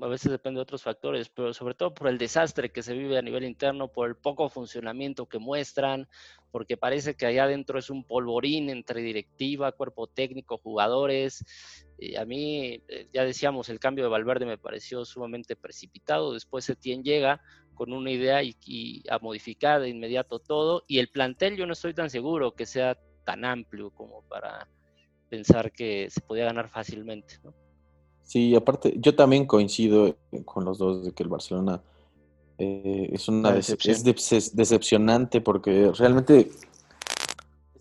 a 0.00 0.06
veces 0.06 0.32
depende 0.32 0.58
de 0.58 0.62
otros 0.62 0.82
factores, 0.82 1.28
pero 1.28 1.52
sobre 1.52 1.74
todo 1.74 1.92
por 1.92 2.08
el 2.08 2.18
desastre 2.18 2.70
que 2.70 2.82
se 2.82 2.94
vive 2.94 3.18
a 3.18 3.22
nivel 3.22 3.44
interno, 3.44 3.88
por 3.88 4.08
el 4.08 4.16
poco 4.16 4.48
funcionamiento 4.48 5.26
que 5.26 5.38
muestran, 5.38 6.08
porque 6.50 6.76
parece 6.76 7.14
que 7.14 7.26
allá 7.26 7.44
adentro 7.44 7.78
es 7.78 7.90
un 7.90 8.04
polvorín 8.04 8.70
entre 8.70 9.02
directiva, 9.02 9.72
cuerpo 9.72 10.06
técnico, 10.06 10.58
jugadores. 10.58 11.44
Eh, 11.98 12.16
a 12.16 12.24
mí, 12.24 12.82
eh, 12.88 13.08
ya 13.12 13.24
decíamos, 13.24 13.68
el 13.68 13.80
cambio 13.80 14.04
de 14.04 14.10
Valverde 14.10 14.46
me 14.46 14.58
pareció 14.58 15.04
sumamente 15.04 15.56
precipitado, 15.56 16.32
después 16.32 16.68
Etienne 16.70 17.02
llega 17.02 17.42
con 17.78 17.92
una 17.92 18.10
idea 18.10 18.42
y, 18.42 19.04
a 19.08 19.20
modificar 19.20 19.80
de 19.80 19.88
inmediato 19.88 20.40
todo. 20.40 20.82
Y 20.88 20.98
el 20.98 21.08
plantel 21.08 21.56
yo 21.56 21.64
no 21.64 21.74
estoy 21.74 21.94
tan 21.94 22.10
seguro 22.10 22.56
que 22.56 22.66
sea 22.66 22.98
tan 23.24 23.44
amplio 23.44 23.90
como 23.90 24.22
para 24.22 24.66
pensar 25.30 25.70
que 25.70 26.08
se 26.10 26.20
podía 26.20 26.46
ganar 26.46 26.68
fácilmente. 26.68 27.38
¿no? 27.44 27.54
Sí, 28.24 28.52
aparte, 28.56 28.94
yo 28.98 29.14
también 29.14 29.46
coincido 29.46 30.16
con 30.44 30.64
los 30.64 30.78
dos 30.78 31.04
de 31.04 31.12
que 31.12 31.22
el 31.22 31.28
Barcelona 31.28 31.80
eh, 32.58 33.10
es 33.12 33.28
una 33.28 33.52
decepción. 33.52 33.94
es 33.94 34.56
decepcionante 34.56 35.40
porque 35.40 35.92
realmente 35.96 36.50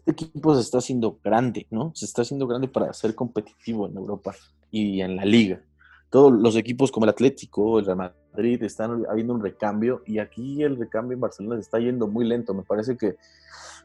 este 0.05 0.11
equipo 0.11 0.53
se 0.53 0.61
está 0.61 0.77
haciendo 0.77 1.19
grande, 1.23 1.65
¿no? 1.71 1.91
Se 1.95 2.05
está 2.05 2.21
haciendo 2.21 2.45
grande 2.45 2.67
para 2.67 2.93
ser 2.93 3.15
competitivo 3.15 3.87
en 3.87 3.97
Europa 3.97 4.35
y 4.69 5.01
en 5.01 5.15
la 5.15 5.25
liga 5.25 5.59
todos 6.09 6.31
los 6.31 6.55
equipos 6.55 6.91
como 6.91 7.05
el 7.05 7.09
Atlético, 7.09 7.79
el 7.79 7.85
Real 7.85 8.13
Madrid, 8.33 8.63
están 8.63 9.05
habiendo 9.09 9.33
un 9.33 9.41
recambio 9.41 10.01
y 10.05 10.19
aquí 10.19 10.63
el 10.63 10.77
recambio 10.77 11.15
en 11.15 11.21
Barcelona 11.21 11.55
se 11.55 11.61
está 11.61 11.79
yendo 11.79 12.07
muy 12.07 12.25
lento. 12.25 12.53
Me 12.53 12.63
parece 12.63 12.97
que 12.97 13.17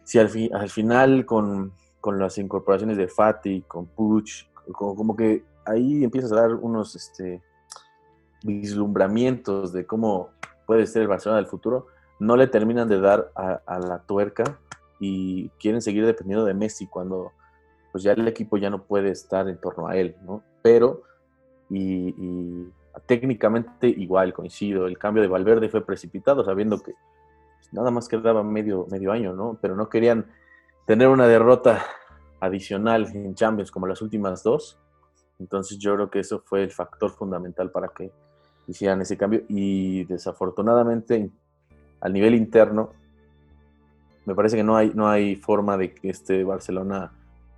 si 0.05 0.19
al, 0.19 0.31
al 0.53 0.71
final 0.71 1.27
con, 1.27 1.73
las 2.05 2.39
incorporaciones 2.39 2.97
de 2.97 3.09
Fati, 3.09 3.63
con 3.63 3.87
Puch, 3.87 4.47
como, 4.73 5.17
que 5.17 5.45
ahí 5.65 6.05
empiezas 6.05 6.33
a 6.33 6.43
dar 6.43 6.55
unos 6.55 6.95
este, 6.95 7.43
vislumbramientos 8.45 9.73
de 9.73 9.87
cómo 9.87 10.31
puede 10.67 10.87
ser 10.87 11.03
el 11.03 11.09
Barcelona 11.09 11.39
del 11.39 11.51
futuro, 11.51 11.89
no 12.21 12.37
le 12.37 12.47
terminan 12.47 12.89
de 12.89 13.01
dar 13.01 13.33
a, 13.35 13.61
a 13.67 13.81
la 13.81 13.99
tuerca 14.01 14.61
y 15.01 15.49
quieren 15.61 15.83
seguir 15.83 16.07
dependiendo 16.07 16.45
de 16.45 16.55
Messi 16.55 16.87
cuando 16.87 17.33
pues 17.91 18.05
ya 18.05 18.13
el 18.13 18.27
equipo 18.29 18.57
ya 18.57 18.71
no 18.71 18.85
puede 18.85 19.11
estar 19.11 19.49
en 19.49 19.61
torno 19.61 19.89
a 19.89 19.97
él, 19.97 20.17
¿no? 20.23 20.43
Pero 20.63 21.03
y, 21.73 22.71
técnicamente 23.07 23.89
igual, 23.89 24.33
coincido. 24.33 24.87
El 24.87 24.99
cambio 24.99 25.23
de 25.23 25.29
Valverde 25.29 25.69
fue 25.69 25.85
precipitado, 25.85 26.45
sabiendo 26.45 26.79
que 26.79 26.93
nada 27.73 27.91
más 27.91 28.09
quedaba 28.09 28.43
medio, 28.43 28.87
medio 28.91 29.13
año, 29.13 29.33
¿no? 29.33 29.59
Pero 29.61 29.75
no 29.75 29.89
querían 29.89 30.27
tener 30.87 31.09
una 31.09 31.27
derrota 31.27 31.83
adicional 32.41 33.07
en 33.15 33.35
Champions 33.35 33.71
como 33.71 33.87
las 33.87 34.03
últimas 34.03 34.43
dos. 34.43 34.79
Entonces 35.39 35.79
yo 35.79 35.95
creo 35.95 36.11
que 36.11 36.21
eso 36.21 36.43
fue 36.45 36.63
el 36.63 36.71
factor 36.71 37.11
fundamental 37.11 37.71
para 37.71 37.89
que 37.89 38.13
hicieran 38.67 39.01
ese 39.01 39.17
cambio. 39.17 39.43
Y 39.49 40.05
desafortunadamente, 40.05 41.31
al 42.01 42.13
nivel 42.13 42.35
interno, 42.35 42.91
me 44.27 44.35
parece 44.35 44.57
que 44.57 44.65
no 44.65 44.77
hay, 44.77 44.93
no 44.95 45.09
hay 45.09 45.37
forma 45.37 45.77
de 45.77 45.95
que 45.95 46.11
este 46.11 46.45
Barcelona 46.45 47.13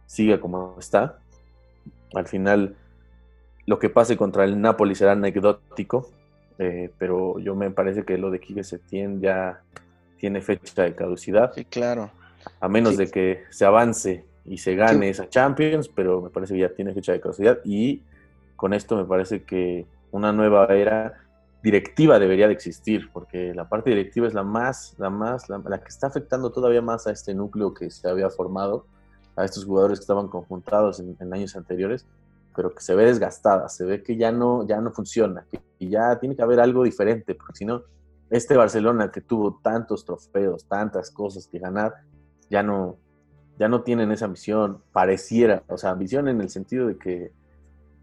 siga 0.06 0.40
como 0.40 0.76
está. 0.78 1.18
Al 2.14 2.26
final 2.26 2.76
lo 3.66 3.78
que 3.78 3.88
pase 3.88 4.16
contra 4.16 4.44
el 4.44 4.60
Napoli 4.60 4.94
será 4.94 5.12
anecdótico, 5.12 6.10
eh, 6.58 6.90
pero 6.98 7.38
yo 7.38 7.54
me 7.54 7.70
parece 7.70 8.04
que 8.04 8.18
lo 8.18 8.30
de 8.30 8.40
Quique 8.40 8.64
Setién 8.64 9.20
ya 9.20 9.60
tiene 10.18 10.40
fecha 10.40 10.82
de 10.82 10.94
caducidad. 10.94 11.52
Sí, 11.54 11.64
claro. 11.64 12.10
A 12.60 12.68
menos 12.68 12.96
de 12.96 13.10
que 13.10 13.44
se 13.50 13.64
avance 13.64 14.24
y 14.44 14.58
se 14.58 14.74
gane 14.74 15.08
esa 15.08 15.28
Champions, 15.28 15.88
pero 15.88 16.20
me 16.20 16.30
parece 16.30 16.54
que 16.54 16.60
ya 16.60 16.68
tiene 16.68 16.92
fecha 16.92 17.12
de 17.12 17.20
caducidad 17.20 17.58
y 17.64 18.02
con 18.56 18.74
esto 18.74 18.96
me 18.96 19.04
parece 19.04 19.42
que 19.42 19.86
una 20.10 20.32
nueva 20.32 20.66
era 20.66 21.14
directiva 21.62 22.18
debería 22.18 22.46
de 22.46 22.52
existir, 22.52 23.08
porque 23.10 23.54
la 23.54 23.68
parte 23.70 23.88
directiva 23.88 24.28
es 24.28 24.34
la 24.34 24.42
más, 24.42 24.94
la 24.98 25.08
más, 25.08 25.48
la, 25.48 25.80
que 25.80 25.88
está 25.88 26.08
afectando 26.08 26.52
todavía 26.52 26.82
más 26.82 27.06
a 27.06 27.10
este 27.10 27.34
núcleo 27.34 27.72
que 27.72 27.90
se 27.90 28.06
había 28.06 28.28
formado, 28.28 28.84
a 29.34 29.46
estos 29.46 29.64
jugadores 29.64 29.98
que 29.98 30.02
estaban 30.02 30.28
conjuntados 30.28 31.00
en 31.00 31.32
años 31.32 31.56
anteriores, 31.56 32.06
pero 32.54 32.74
que 32.74 32.82
se 32.82 32.94
ve 32.94 33.04
desgastada, 33.04 33.68
se 33.68 33.84
ve 33.84 34.02
que 34.02 34.16
ya 34.16 34.32
no, 34.32 34.66
ya 34.66 34.80
no 34.80 34.92
funciona, 34.92 35.46
y 35.78 35.88
ya 35.88 36.18
tiene 36.18 36.36
que 36.36 36.42
haber 36.42 36.60
algo 36.60 36.84
diferente, 36.84 37.34
porque 37.34 37.58
si 37.58 37.64
no, 37.64 37.82
este 38.30 38.56
Barcelona 38.56 39.10
que 39.10 39.20
tuvo 39.20 39.60
tantos 39.62 40.04
trofeos, 40.04 40.64
tantas 40.66 41.10
cosas 41.10 41.46
que 41.46 41.58
ganar, 41.58 41.94
ya 42.48 42.62
no, 42.62 42.96
ya 43.58 43.68
no 43.68 43.82
tienen 43.82 44.10
esa 44.12 44.26
ambición, 44.26 44.82
pareciera, 44.92 45.62
o 45.68 45.76
sea, 45.76 45.90
ambición 45.90 46.28
en 46.28 46.40
el 46.40 46.50
sentido 46.50 46.86
de 46.86 46.96
que 46.96 47.32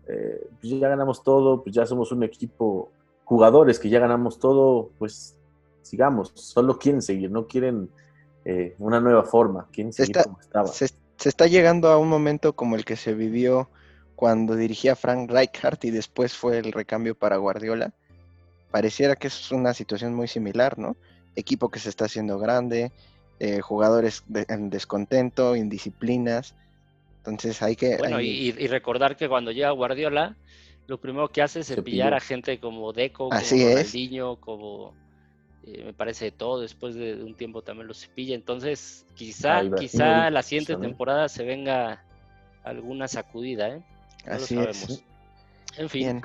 eh, 0.07 0.49
pues 0.59 0.73
ya 0.79 0.89
ganamos 0.89 1.23
todo, 1.23 1.63
pues 1.63 1.75
ya 1.75 1.85
somos 1.85 2.11
un 2.11 2.23
equipo, 2.23 2.91
jugadores 3.23 3.79
que 3.79 3.89
ya 3.89 3.99
ganamos 3.99 4.39
todo, 4.39 4.91
pues 4.97 5.37
sigamos, 5.81 6.31
solo 6.35 6.77
quieren 6.77 7.01
seguir, 7.01 7.31
no 7.31 7.47
quieren 7.47 7.89
eh, 8.45 8.75
una 8.79 8.99
nueva 8.99 9.23
forma, 9.23 9.67
quieren 9.71 9.93
seguir 9.93 10.17
como 10.23 10.39
estaba. 10.39 10.67
se 10.67 10.89
está 11.17 11.47
llegando 11.47 11.89
a 11.89 11.97
un 11.97 12.09
momento 12.09 12.53
como 12.53 12.75
el 12.75 12.85
que 12.85 12.95
se 12.95 13.13
vivió 13.13 13.69
cuando 14.21 14.55
dirigía 14.55 14.95
Frank 14.95 15.31
Rijkaard 15.31 15.79
y 15.81 15.89
después 15.89 16.35
fue 16.35 16.59
el 16.59 16.73
recambio 16.73 17.15
para 17.15 17.37
Guardiola. 17.37 17.91
Pareciera 18.69 19.15
que 19.15 19.25
es 19.25 19.51
una 19.51 19.73
situación 19.73 20.13
muy 20.13 20.27
similar, 20.27 20.77
¿no? 20.77 20.95
Equipo 21.35 21.69
que 21.69 21.79
se 21.79 21.89
está 21.89 22.05
haciendo 22.05 22.37
grande, 22.37 22.91
eh, 23.39 23.61
jugadores 23.61 24.23
en 24.47 24.69
descontento, 24.69 25.55
indisciplinas. 25.55 26.53
Entonces 27.17 27.63
hay 27.63 27.75
que... 27.75 27.97
Bueno, 27.97 28.21
Y, 28.21 28.51
recordar 28.67 29.17
que 29.17 29.27
cuando 29.27 29.51
llega 29.51 29.71
Guardiola, 29.71 30.35
lo 30.85 30.99
primero 30.99 31.29
que 31.29 31.41
hace 31.41 31.61
es 31.61 31.75
pillar 31.83 32.13
a 32.13 32.19
gente 32.19 32.59
como 32.59 32.93
Deco, 32.93 33.29
como 33.29 33.41
Ronaldinho, 33.41 34.35
como... 34.35 34.93
Eh, 35.65 35.81
me 35.83 35.93
parece 35.93 36.25
de 36.25 36.31
todo, 36.31 36.61
después 36.61 36.93
de, 36.93 37.15
un 37.23 37.33
tiempo 37.33 37.63
también 37.63 37.87
lo 37.87 37.95
cepilla. 37.95 38.35
Entonces, 38.35 39.03
quizá, 39.15 39.63
quizá 39.79 40.29
la 40.29 40.43
siguiente 40.43 40.75
temporada 40.75 41.27
se 41.27 41.43
venga 41.43 42.03
alguna 42.63 43.07
sacudida, 43.07 43.69
¿eh? 43.69 43.81
Así 44.25 44.57
Es. 44.57 45.03
En 45.77 45.89
fin. 45.89 46.21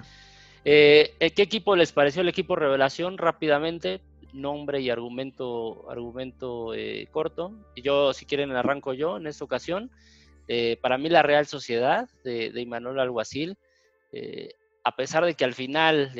Eh, 0.65 1.15
eh, 1.21 1.31
¿Qué 1.31 1.43
equipo 1.43 1.77
les 1.77 1.93
pareció 1.93 2.23
el 2.23 2.29
equipo 2.29 2.57
revelación? 2.57 3.19
Rápidamente, 3.19 4.01
nombre 4.33 4.81
y 4.81 4.91
argumento, 4.91 5.89
argumento 5.91 6.75
eh, 6.75 7.09
corto. 7.13 7.53
Yo, 7.77 8.13
si 8.13 8.27
quieren, 8.27 8.51
arranco 8.53 8.93
yo 8.93 9.17
en 9.17 9.27
esta 9.27 9.45
ocasión. 9.45 9.91
para 10.81 10.99
mí, 10.99 11.09
la 11.09 11.23
Real 11.23 11.47
Sociedad 11.47 12.09
de, 12.25 12.51
de 12.51 12.61
Imanol 12.61 13.01
Alguacil, 13.01 13.57
a 14.85 14.95
pesar 14.95 15.25
de 15.25 15.35
que 15.35 15.45
al 15.45 15.55
final 15.55 16.13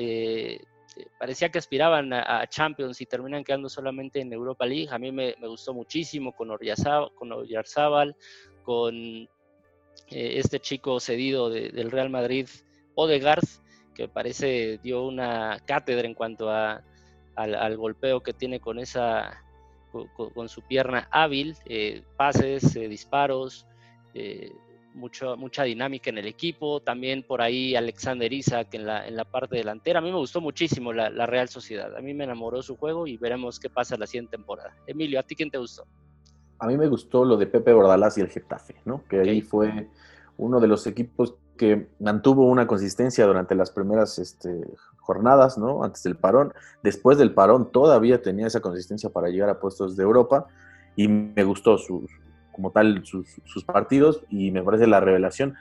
eh, 0.97 1.09
parecía 1.19 1.51
que 1.51 1.59
aspiraban 1.59 2.13
a, 2.13 2.47
Champions 2.47 3.01
y 3.01 3.07
terminan 3.07 3.45
quedando 3.45 3.69
solamente 3.69 4.21
en 4.21 4.33
Europa 4.33 4.65
League. 4.67 4.89
A 4.91 4.99
mí 4.99 5.13
me, 5.13 5.35
gustó 5.43 5.75
muchísimo 5.75 6.33
con 6.33 6.51
Oyarzábal, 6.51 7.11
con, 7.17 7.29
con 8.63 9.29
eh, 10.09 10.39
este 10.39 10.61
chico 10.61 11.01
cedido 11.01 11.51
del 11.51 11.91
Real 11.91 12.11
Madrid, 12.11 12.49
Odegaard, 12.95 13.45
que 13.95 14.09
parece 14.09 14.79
dio 14.83 15.07
una 15.07 15.59
cátedra 15.67 16.07
en 16.07 16.15
cuanto 16.15 16.51
a, 16.51 16.83
al, 17.35 17.77
golpeo 17.77 18.23
que 18.23 18.33
tiene 18.33 18.61
con 18.61 18.79
esa 18.79 19.43
con, 20.35 20.49
su 20.49 20.63
pierna 20.63 21.09
hábil, 21.11 21.57
eh, 21.65 22.03
pases, 22.17 22.75
disparos, 22.75 23.67
mucha 24.97 25.65
dinámica 25.65 26.11
en 26.11 26.19
el 26.19 26.27
equipo. 26.27 26.81
También 26.81 27.23
por 27.23 27.43
ahí 27.43 27.77
Alexander 27.77 28.33
Isaac 28.33 28.75
en 28.75 28.87
la, 28.87 29.07
en 29.07 29.17
la 29.17 29.25
parte 29.25 29.57
delantera. 29.57 29.99
A 29.99 30.03
mí 30.03 30.11
me 30.11 30.19
gustó 30.19 30.41
muchísimo 30.41 30.93
la, 30.93 31.27
Real 31.27 31.49
Sociedad. 31.49 31.95
A 31.97 32.01
mí 32.01 32.15
me 32.15 32.25
enamoró 32.25 32.63
su 32.63 32.77
juego 32.77 33.07
y 33.07 33.17
veremos 33.17 33.61
qué 33.61 33.71
pasa 33.71 33.97
la 33.97 34.07
siguiente 34.07 34.37
temporada. 34.37 34.75
Emilio, 34.87 35.21
¿a 35.21 35.23
ti 35.23 35.37
quién 35.37 35.51
te 35.51 35.59
gustó? 35.59 35.87
A 36.59 36.67
mí 36.67 36.77
me 36.77 36.89
gustó 36.89 37.25
lo 37.25 37.37
de 37.37 37.47
Pepe 37.47 37.73
Bordalás 37.73 38.17
y 38.19 38.21
el 38.21 38.29
Getafe, 38.29 38.77
¿no? 38.85 39.03
Que 39.09 39.21
ahí 39.21 39.43
fue 39.43 39.89
uno 40.39 40.61
de 40.61 40.69
los 40.69 40.87
equipos 40.87 41.35
que 41.57 41.89
mantuvo 41.99 42.47
una 42.47 42.67
consistencia 42.67 43.27
durante 43.27 43.55
las 43.55 43.71
primeras 43.71 44.19
este, 44.19 44.61
jornadas, 45.01 45.59
¿no? 45.59 45.85
Antes 45.85 46.03
del 46.03 46.17
parón. 46.17 46.53
Después 46.83 47.19
del 47.19 47.33
parón 47.33 47.71
todavía 47.73 48.23
tenía 48.23 48.47
esa 48.47 48.61
consistencia 48.61 49.11
para 49.11 49.29
llegar 49.29 49.49
a 49.49 49.61
puestos 49.61 49.97
de 49.97 50.03
Europa 50.03 50.47
y 50.95 51.09
me 51.09 51.45
gustó 51.45 51.79
su, 51.79 52.07
como 52.53 52.71
tal 52.71 53.05
sus, 53.05 53.65
partidos 53.65 54.23
y 54.31 54.51
me 54.51 54.63
parece 54.63 54.87
la 54.87 55.01
revelación 55.01 55.55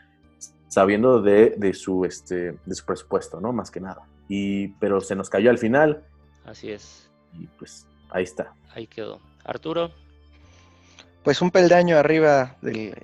sabiendo 0.68 1.22
de, 1.22 1.74
su, 1.74 2.06
este, 2.06 2.58
de 2.66 2.76
su 2.76 2.86
presupuesto, 2.86 3.40
¿no? 3.40 3.54
Más 3.54 3.72
que 3.72 3.80
nada. 3.80 4.08
Y, 4.28 4.70
pero 4.80 5.00
se 5.00 5.16
nos 5.16 5.30
cayó 5.30 5.50
al 5.50 5.58
final. 5.58 6.04
Así 6.46 6.72
es. 6.72 7.10
Y 7.34 7.48
pues 7.48 7.88
ahí 8.10 8.24
está. 8.24 8.54
Ahí 8.74 8.88
quedó. 8.88 9.20
Arturo. 9.46 9.92
Pues 11.26 11.42
un 11.42 11.50
peldaño 11.50 11.98
arriba 11.98 12.56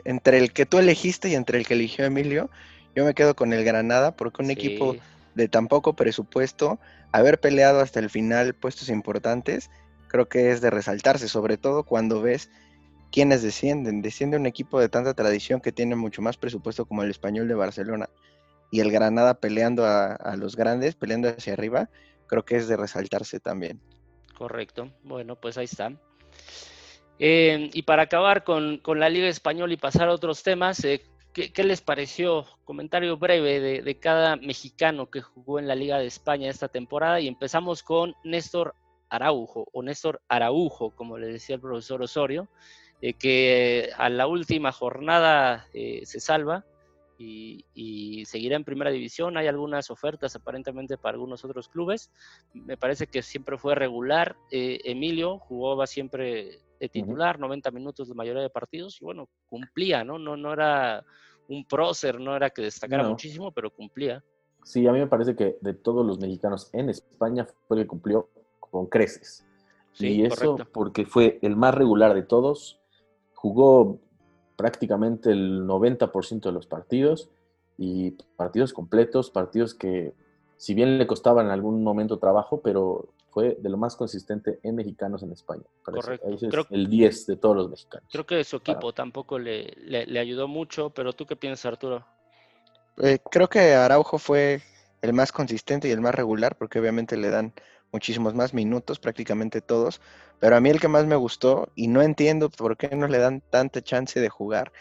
entre 0.05 0.37
el 0.37 0.53
que 0.53 0.67
tú 0.67 0.77
elegiste 0.77 1.29
y 1.29 1.33
entre 1.33 1.57
el 1.57 1.65
que 1.65 1.73
eligió 1.73 2.05
Emilio. 2.05 2.51
Yo 2.95 3.03
me 3.03 3.15
quedo 3.15 3.35
con 3.35 3.51
el 3.51 3.63
Granada 3.63 4.15
porque 4.15 4.43
un 4.43 4.51
equipo 4.51 4.95
de 5.33 5.47
tan 5.47 5.67
poco 5.67 5.95
presupuesto, 5.95 6.79
haber 7.11 7.39
peleado 7.39 7.79
hasta 7.79 7.99
el 7.99 8.11
final 8.11 8.53
puestos 8.53 8.89
importantes, 8.89 9.71
creo 10.07 10.29
que 10.29 10.51
es 10.51 10.61
de 10.61 10.69
resaltarse, 10.69 11.27
sobre 11.27 11.57
todo 11.57 11.83
cuando 11.83 12.21
ves 12.21 12.51
quienes 13.11 13.41
descienden. 13.41 14.03
Desciende 14.03 14.37
un 14.37 14.45
equipo 14.45 14.79
de 14.79 14.87
tanta 14.87 15.15
tradición 15.15 15.59
que 15.59 15.71
tiene 15.71 15.95
mucho 15.95 16.21
más 16.21 16.37
presupuesto 16.37 16.85
como 16.85 17.01
el 17.01 17.09
español 17.09 17.47
de 17.47 17.55
Barcelona 17.55 18.07
y 18.69 18.81
el 18.81 18.91
Granada 18.91 19.33
peleando 19.33 19.83
a, 19.87 20.35
los 20.37 20.55
grandes, 20.55 20.93
peleando 20.93 21.29
hacia 21.29 21.53
arriba, 21.53 21.89
creo 22.27 22.45
que 22.45 22.57
es 22.57 22.67
de 22.67 22.77
resaltarse 22.77 23.39
también. 23.39 23.81
Correcto. 24.37 24.91
Bueno, 25.01 25.37
pues 25.37 25.57
ahí 25.57 25.65
está. 25.65 25.91
Eh, 27.19 27.69
y 27.73 27.83
para 27.83 28.03
acabar 28.03 28.43
con, 28.43 28.81
la 28.95 29.09
Liga 29.09 29.27
Española 29.27 29.73
y 29.73 29.77
pasar 29.77 30.09
a 30.09 30.13
otros 30.13 30.43
temas, 30.43 30.83
eh, 30.83 31.03
¿qué, 31.33 31.63
les 31.63 31.81
pareció? 31.81 32.45
Comentario 32.65 33.17
breve 33.17 33.81
de, 33.81 33.99
cada 33.99 34.35
mexicano 34.35 35.09
que 35.09 35.21
jugó 35.21 35.59
en 35.59 35.67
la 35.67 35.75
Liga 35.75 35.99
de 35.99 36.07
España 36.07 36.49
esta 36.49 36.67
temporada 36.67 37.19
y 37.19 37.27
empezamos 37.27 37.83
con 37.83 38.15
Néstor 38.23 38.75
Araujo 39.09 39.67
o 39.71 39.83
Néstor 39.83 40.21
Araujo, 40.29 40.91
como 40.91 41.17
le 41.17 41.27
decía 41.27 41.55
el 41.55 41.61
profesor 41.61 42.01
Osorio, 42.01 42.47
eh, 43.01 43.13
que 43.13 43.89
a 43.97 44.09
la 44.09 44.27
última 44.27 44.71
jornada 44.71 45.67
se 45.73 46.19
salva 46.19 46.65
y, 47.21 48.23
seguirá 48.25 48.55
en 48.55 48.63
primera 48.63 48.91
división. 48.91 49.37
Hay 49.37 49.47
algunas 49.47 49.89
ofertas 49.91 50.35
aparentemente 50.35 50.97
para 50.97 51.15
algunos 51.15 51.43
otros 51.45 51.67
clubes. 51.67 52.11
Me 52.53 52.77
parece 52.77 53.07
que 53.07 53.21
siempre 53.21 53.57
fue 53.57 53.75
regular. 53.75 54.35
Eh, 54.51 54.79
Emilio 54.85 55.37
jugaba 55.39 55.87
siempre 55.87 56.59
de 56.81 56.89
titular, 56.89 57.39
90 57.39 57.69
minutos 57.69 58.09
la 58.09 58.15
mayoría 58.15 58.41
de 58.41 58.49
partidos 58.49 58.99
y 58.99 59.05
bueno, 59.05 59.29
cumplía, 59.45 60.03
¿no? 60.03 60.17
No, 60.17 60.35
no 60.35 60.51
era 60.51 61.05
un 61.47 61.63
prócer, 61.65 62.19
no 62.19 62.35
era 62.35 62.49
que 62.49 62.63
destacara 62.63 63.07
muchísimo, 63.07 63.51
pero 63.51 63.69
cumplía. 63.69 64.23
Sí, 64.63 64.87
a 64.87 64.91
mí 64.91 64.97
me 64.97 65.05
parece 65.05 65.35
que 65.35 65.59
de 65.61 65.75
todos 65.75 66.03
los 66.03 66.19
mexicanos 66.19 66.71
en 66.73 66.89
España 66.89 67.47
fue 67.67 67.77
el 67.77 67.83
que 67.83 67.87
cumplió 67.87 68.29
con 68.59 68.87
creces. 68.87 69.45
y 69.99 70.25
eso 70.25 70.57
porque 70.73 71.05
fue 71.05 71.37
el 71.43 71.55
más 71.55 71.75
regular 71.75 72.15
de 72.15 72.23
todos, 72.23 72.79
jugó 73.35 73.99
prácticamente 74.55 75.31
el 75.31 75.67
90% 75.67 76.41
de 76.41 76.51
los 76.51 76.65
partidos 76.65 77.29
y 77.77 78.11
partidos 78.37 78.73
completos, 78.73 79.29
partidos 79.29 79.75
que 79.75 80.13
si 80.57 80.73
bien 80.73 80.97
le 80.97 81.05
costaban 81.05 81.45
en 81.45 81.51
algún 81.51 81.83
momento 81.83 82.17
trabajo, 82.17 82.61
pero 82.61 83.09
fue 83.31 83.57
de 83.59 83.69
lo 83.69 83.77
más 83.77 83.95
consistente 83.95 84.59
en 84.61 84.75
mexicanos 84.75 85.23
en 85.23 85.31
España. 85.31 85.63
Correcto. 85.83 86.27
es 86.27 86.43
el 86.69 86.89
10 86.89 87.27
de 87.27 87.37
todos 87.37 87.55
los 87.55 87.69
mexicanos. 87.69 88.07
Creo 88.11 88.25
que 88.25 88.43
su 88.43 88.57
equipo 88.57 88.93
tampoco 88.93 89.39
le, 89.39 89.73
le, 89.85 90.19
ayudó 90.19 90.47
mucho, 90.47 90.89
pero 90.89 91.13
¿tú 91.13 91.25
qué 91.25 91.35
piensas, 91.35 91.65
Arturo? 91.65 92.05
Eh, 92.97 93.19
creo 93.31 93.47
que 93.47 93.73
Araujo 93.73 94.17
fue 94.17 94.61
el 95.01 95.13
más 95.13 95.31
consistente 95.31 95.87
y 95.87 95.91
el 95.91 96.01
más 96.01 96.13
regular, 96.13 96.57
porque 96.57 96.79
obviamente 96.79 97.15
le 97.15 97.29
dan 97.29 97.53
muchísimos 97.93 98.33
más 98.35 98.53
minutos, 98.53 98.99
prácticamente 98.99 99.61
todos. 99.61 100.01
Pero 100.39 100.57
a 100.57 100.59
mí 100.59 100.69
el 100.69 100.81
que 100.81 100.89
más 100.89 101.05
me 101.05 101.15
gustó, 101.15 101.71
y 101.75 101.87
no 101.87 102.01
entiendo 102.01 102.49
por 102.49 102.75
qué 102.75 102.95
no 102.95 103.07
le 103.07 103.17
dan 103.17 103.41
tanta 103.49 103.81
chance 103.81 104.19
de 104.19 104.29
jugar, 104.29 104.73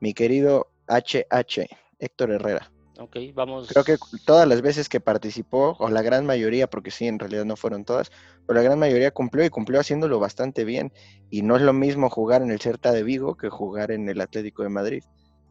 mi 0.00 0.14
querido 0.14 0.68
HH, 0.88 1.68
Héctor 2.00 2.32
Herrera. 2.32 2.72
Ok, 2.98 3.16
vamos. 3.34 3.68
Creo 3.68 3.84
que 3.84 3.96
todas 4.24 4.46
las 4.48 4.60
veces 4.60 4.88
que 4.88 5.00
participó, 5.00 5.76
o 5.78 5.88
la 5.88 6.02
gran 6.02 6.26
mayoría, 6.26 6.66
porque 6.66 6.90
sí, 6.90 7.06
en 7.06 7.18
realidad 7.18 7.44
no 7.44 7.56
fueron 7.56 7.84
todas, 7.84 8.10
pero 8.46 8.58
la 8.58 8.64
gran 8.64 8.78
mayoría 8.78 9.10
cumplió 9.12 9.44
y 9.44 9.50
cumplió 9.50 9.80
haciéndolo 9.80 10.18
bastante 10.18 10.64
bien. 10.64 10.92
Y 11.30 11.42
no 11.42 11.56
es 11.56 11.62
lo 11.62 11.72
mismo 11.72 12.10
jugar 12.10 12.42
en 12.42 12.50
el 12.50 12.60
Certa 12.60 12.92
de 12.92 13.04
Vigo 13.04 13.36
que 13.36 13.48
jugar 13.48 13.92
en 13.92 14.08
el 14.08 14.20
Atlético 14.20 14.64
de 14.64 14.68
Madrid. 14.68 15.02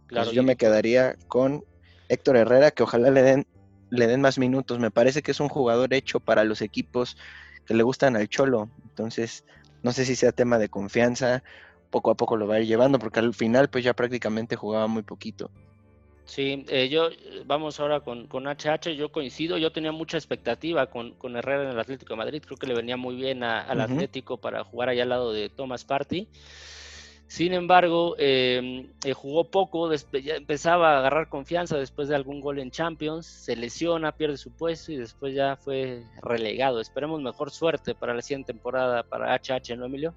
Claro, 0.07 0.31
yo 0.31 0.43
me 0.43 0.55
quedaría 0.57 1.15
con 1.27 1.63
Héctor 2.09 2.37
Herrera, 2.37 2.71
que 2.71 2.83
ojalá 2.83 3.11
le 3.11 3.21
den 3.21 3.47
le 3.89 4.07
den 4.07 4.21
más 4.21 4.37
minutos. 4.37 4.79
Me 4.79 4.91
parece 4.91 5.21
que 5.21 5.31
es 5.31 5.39
un 5.39 5.49
jugador 5.49 5.93
hecho 5.93 6.19
para 6.19 6.43
los 6.43 6.61
equipos 6.61 7.15
que 7.65 7.73
le 7.73 7.83
gustan 7.83 8.15
al 8.15 8.27
Cholo. 8.27 8.69
Entonces, 8.83 9.45
no 9.83 9.91
sé 9.91 10.05
si 10.05 10.15
sea 10.15 10.31
tema 10.31 10.57
de 10.57 10.69
confianza, 10.69 11.43
poco 11.89 12.11
a 12.11 12.15
poco 12.15 12.35
lo 12.37 12.47
va 12.47 12.55
a 12.55 12.59
ir 12.59 12.67
llevando, 12.67 12.99
porque 12.99 13.19
al 13.19 13.33
final 13.33 13.69
pues 13.69 13.83
ya 13.83 13.93
prácticamente 13.93 14.55
jugaba 14.55 14.87
muy 14.87 15.03
poquito. 15.03 15.51
Sí, 16.27 16.65
eh, 16.67 16.89
yo, 16.89 17.09
vamos 17.45 17.79
ahora 17.79 18.01
con, 18.01 18.27
con, 18.27 18.47
HH, 18.47 18.95
yo 18.95 19.11
coincido, 19.13 19.57
yo 19.57 19.71
tenía 19.71 19.93
mucha 19.93 20.17
expectativa 20.17 20.87
con, 20.87 21.13
con, 21.13 21.37
Herrera 21.37 21.63
en 21.63 21.69
el 21.69 21.79
Atlético 21.79 22.13
de 22.13 22.17
Madrid, 22.17 22.43
creo 22.45 22.57
que 22.57 22.67
le 22.67 22.75
venía 22.75 22.97
muy 22.97 23.15
bien 23.15 23.43
al 23.43 23.79
Atlético 23.79 24.35
para 24.35 24.65
jugar 24.65 24.89
allá 24.89 25.03
al 25.03 25.09
lado 25.09 25.31
de 25.31 25.49
Thomas 25.49 25.85
Party. 25.85 26.27
Sin 27.27 27.53
embargo, 27.53 28.15
em, 28.17 28.87
eh, 29.05 29.13
jugó 29.13 29.51
poco, 29.51 29.93
ya 29.93 30.35
empezaba 30.35 30.95
a 30.95 30.99
agarrar 30.99 31.29
confianza 31.29 31.77
después 31.77 32.09
de 32.09 32.15
algún 32.15 32.41
gol 32.41 32.59
en 32.59 32.71
Champions, 32.71 33.25
se 33.25 33.55
lesiona, 33.55 34.13
pierde 34.13 34.37
su 34.37 34.51
puesto 34.51 34.91
y 34.91 34.97
después 34.97 35.33
ya 35.33 35.57
fue 35.57 36.03
relegado. 36.21 36.79
Esperemos 36.79 37.21
mejor 37.21 37.51
suerte 37.51 37.95
para 37.95 38.13
la 38.13 38.21
siguiente 38.21 38.53
temporada 38.53 39.03
para 39.03 39.33
HH, 39.33 39.75
¿no, 39.77 39.85
Emilio? 39.85 40.13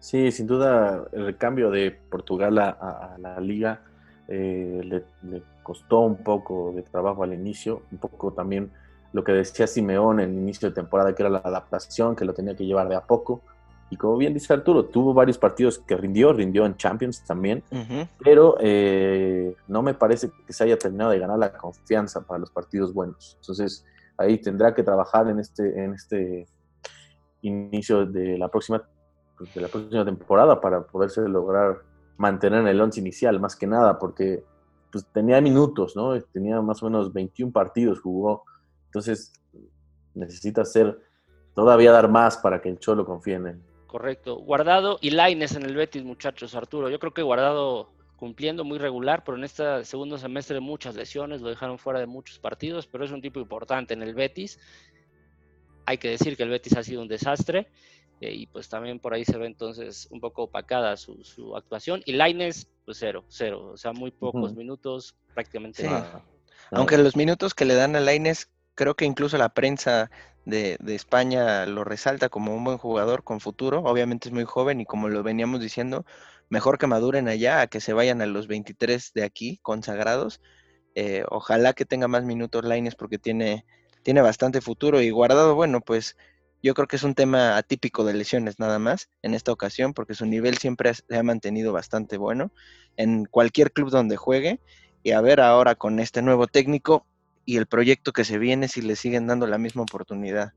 Sí, 0.00 0.30
sin 0.32 0.46
duda 0.46 1.06
el 1.12 1.26
recambio 1.26 1.70
de 1.70 1.90
Portugal 1.90 2.58
a, 2.58 3.16
la 3.18 3.40
liga 3.40 3.82
eh, 4.30 4.80
le, 4.82 5.04
le, 5.30 5.42
costó 5.62 6.00
un 6.00 6.16
poco 6.16 6.72
de 6.74 6.82
trabajo 6.82 7.22
al 7.22 7.34
inicio, 7.34 7.82
un 7.92 7.98
poco 7.98 8.32
también 8.32 8.70
lo 9.12 9.22
que 9.22 9.32
decía 9.32 9.66
Simeón 9.66 10.20
en 10.20 10.30
el 10.30 10.36
inicio 10.38 10.68
de 10.68 10.74
temporada, 10.74 11.14
que 11.14 11.22
era 11.22 11.30
la 11.30 11.38
adaptación, 11.38 12.16
que 12.16 12.24
lo 12.24 12.32
tenía 12.32 12.56
que 12.56 12.64
llevar 12.64 12.88
de 12.88 12.96
a 12.96 13.02
poco 13.02 13.42
y 13.90 13.96
como 13.96 14.16
bien 14.16 14.32
dice 14.32 14.52
Arturo, 14.52 14.84
tuvo 14.84 15.12
varios 15.12 15.36
partidos 15.36 15.80
que 15.80 15.96
rindió, 15.96 16.32
rindió 16.32 16.64
en 16.64 16.76
Champions 16.76 17.24
también, 17.24 17.64
pero 18.22 18.56
eh, 18.60 19.56
no 19.66 19.82
me 19.82 19.94
parece 19.94 20.30
que 20.46 20.52
se 20.52 20.62
haya 20.62 20.78
terminado 20.78 21.10
de 21.10 21.18
ganar 21.18 21.38
la 21.38 21.52
confianza 21.52 22.20
para 22.20 22.38
los 22.38 22.52
partidos 22.52 22.94
buenos. 22.94 23.36
Entonces 23.40 23.84
ahí 24.16 24.38
tendrá 24.38 24.72
que 24.74 24.84
trabajar 24.84 25.28
en 25.28 25.40
este, 25.40 25.84
en 25.84 25.94
este 25.94 26.46
inicio 27.42 28.06
de 28.06 28.38
la 28.38 28.48
próxima 28.48 28.80
de 29.54 29.60
la 29.60 29.68
próxima 29.68 30.04
temporada 30.04 30.60
para 30.60 30.82
poderse 30.82 31.22
lograr 31.22 31.78
mantener 32.20 32.60
en 32.60 32.68
el 32.68 32.80
once 32.80 33.00
inicial, 33.00 33.40
más 33.40 33.56
que 33.56 33.66
nada, 33.66 33.98
porque 33.98 34.44
pues, 34.92 35.06
tenía 35.06 35.40
minutos, 35.40 35.96
¿no? 35.96 36.20
Tenía 36.20 36.60
más 36.60 36.82
o 36.82 36.86
menos 36.86 37.14
21 37.14 37.50
partidos, 37.50 37.98
jugó. 38.00 38.44
Entonces 38.84 39.32
necesita 40.14 40.66
ser 40.66 40.98
todavía 41.54 41.92
dar 41.92 42.10
más 42.10 42.36
para 42.36 42.60
que 42.60 42.68
el 42.68 42.78
Cholo 42.78 43.06
confíe 43.06 43.36
en 43.36 43.46
él. 43.46 43.62
Correcto. 43.86 44.36
Guardado 44.36 44.98
y 45.00 45.10
Laines 45.10 45.56
en 45.56 45.62
el 45.62 45.74
Betis, 45.74 46.04
muchachos, 46.04 46.54
Arturo. 46.54 46.90
Yo 46.90 46.98
creo 46.98 47.14
que 47.14 47.22
Guardado 47.22 47.88
cumpliendo 48.16 48.64
muy 48.64 48.76
regular, 48.76 49.24
pero 49.24 49.38
en 49.38 49.44
este 49.44 49.82
segundo 49.86 50.18
semestre 50.18 50.60
muchas 50.60 50.94
lesiones, 50.96 51.40
lo 51.40 51.48
dejaron 51.48 51.78
fuera 51.78 52.00
de 52.00 52.06
muchos 52.06 52.38
partidos, 52.38 52.86
pero 52.86 53.02
es 53.02 53.12
un 53.12 53.22
tipo 53.22 53.40
importante 53.40 53.94
en 53.94 54.02
el 54.02 54.14
Betis. 54.14 54.60
Hay 55.86 55.96
que 55.96 56.10
decir 56.10 56.36
que 56.36 56.42
el 56.42 56.50
Betis 56.50 56.76
ha 56.76 56.82
sido 56.82 57.00
un 57.00 57.08
desastre 57.08 57.68
eh, 58.20 58.32
y 58.32 58.46
pues 58.46 58.68
también 58.68 58.98
por 58.98 59.14
ahí 59.14 59.24
se 59.24 59.38
ve 59.38 59.46
entonces 59.46 60.06
un 60.10 60.20
poco 60.20 60.44
opacada 60.44 60.96
su, 60.96 61.56
actuación. 61.56 62.02
Y 62.04 62.12
Laines, 62.12 62.68
pues 62.84 62.98
cero, 62.98 63.24
cero, 63.28 63.70
o 63.72 63.76
sea, 63.76 63.92
muy 63.92 64.10
pocos 64.10 64.54
minutos, 64.54 65.16
prácticamente 65.34 65.84
nada. 65.84 66.22
Aunque 66.70 66.98
los 66.98 67.16
minutos 67.16 67.54
que 67.54 67.64
le 67.64 67.74
dan 67.74 67.96
a 67.96 68.00
Laines 68.00 68.50
creo 68.74 68.94
que 68.94 69.06
incluso 69.06 69.38
la 69.38 69.48
prensa 69.48 70.10
de, 70.44 70.76
de, 70.80 70.94
España 70.94 71.66
lo 71.66 71.84
resalta 71.84 72.28
como 72.28 72.54
un 72.54 72.62
buen 72.64 72.78
jugador 72.78 73.24
con 73.24 73.40
futuro. 73.40 73.80
Obviamente 73.80 74.28
es 74.28 74.34
muy 74.34 74.44
joven 74.44 74.80
y 74.80 74.84
como 74.84 75.08
lo 75.08 75.22
veníamos 75.22 75.60
diciendo, 75.60 76.04
mejor 76.50 76.78
que 76.78 76.86
maduren 76.86 77.28
allá 77.28 77.62
a 77.62 77.66
que 77.68 77.80
se 77.80 77.92
vayan 77.94 78.20
a 78.20 78.26
los 78.26 78.46
23 78.46 79.12
de 79.14 79.24
aquí 79.24 79.58
consagrados. 79.62 80.40
Eh, 80.94 81.24
ojalá 81.30 81.72
que 81.72 81.86
tenga 81.86 82.08
más 82.08 82.24
minutos 82.24 82.64
Laines 82.64 82.96
porque 82.96 83.18
tiene, 83.18 83.64
tiene 84.02 84.20
bastante 84.20 84.60
futuro 84.60 85.00
y 85.00 85.10
guardado, 85.10 85.54
bueno, 85.54 85.80
pues 85.80 86.16
yo 86.62 86.74
creo 86.74 86.86
que 86.86 86.96
es 86.96 87.02
un 87.02 87.14
tema 87.14 87.56
atípico 87.56 88.04
de 88.04 88.14
lesiones 88.14 88.58
nada 88.58 88.78
más 88.78 89.08
en 89.22 89.34
esta 89.34 89.52
ocasión 89.52 89.94
porque 89.94 90.14
su 90.14 90.26
nivel 90.26 90.58
siempre 90.58 90.92
se 90.94 91.16
ha 91.16 91.22
mantenido 91.22 91.72
bastante 91.72 92.18
bueno 92.18 92.52
en 92.96 93.24
cualquier 93.24 93.72
club 93.72 93.90
donde 93.90 94.16
juegue 94.16 94.60
y 95.02 95.12
a 95.12 95.20
ver 95.20 95.40
ahora 95.40 95.74
con 95.74 95.98
este 95.98 96.22
nuevo 96.22 96.46
técnico 96.46 97.06
y 97.44 97.56
el 97.56 97.66
proyecto 97.66 98.12
que 98.12 98.24
se 98.24 98.38
viene 98.38 98.68
si 98.68 98.82
le 98.82 98.96
siguen 98.96 99.26
dando 99.26 99.46
la 99.46 99.58
misma 99.58 99.82
oportunidad. 99.82 100.52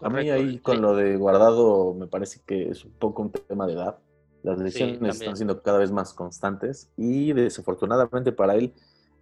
A 0.00 0.08
mí 0.08 0.30
ahí 0.30 0.58
con 0.60 0.80
lo 0.80 0.94
de 0.94 1.16
guardado 1.16 1.92
me 1.94 2.06
parece 2.06 2.40
que 2.46 2.68
es 2.68 2.84
un 2.84 2.92
poco 2.92 3.22
un 3.22 3.32
tema 3.32 3.66
de 3.66 3.72
edad. 3.72 3.98
Las 4.44 4.58
lesiones 4.58 5.16
están 5.16 5.36
siendo 5.36 5.60
cada 5.62 5.78
vez 5.78 5.90
más 5.90 6.14
constantes 6.14 6.90
y 6.96 7.32
desafortunadamente 7.32 8.30
para 8.30 8.54
él 8.54 8.72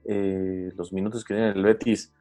eh, 0.05 0.71
los 0.77 0.93
minutos 0.93 1.25
que 1.25 1.35
tiene 1.35 1.51
el 1.51 1.63
Betis 1.63 2.13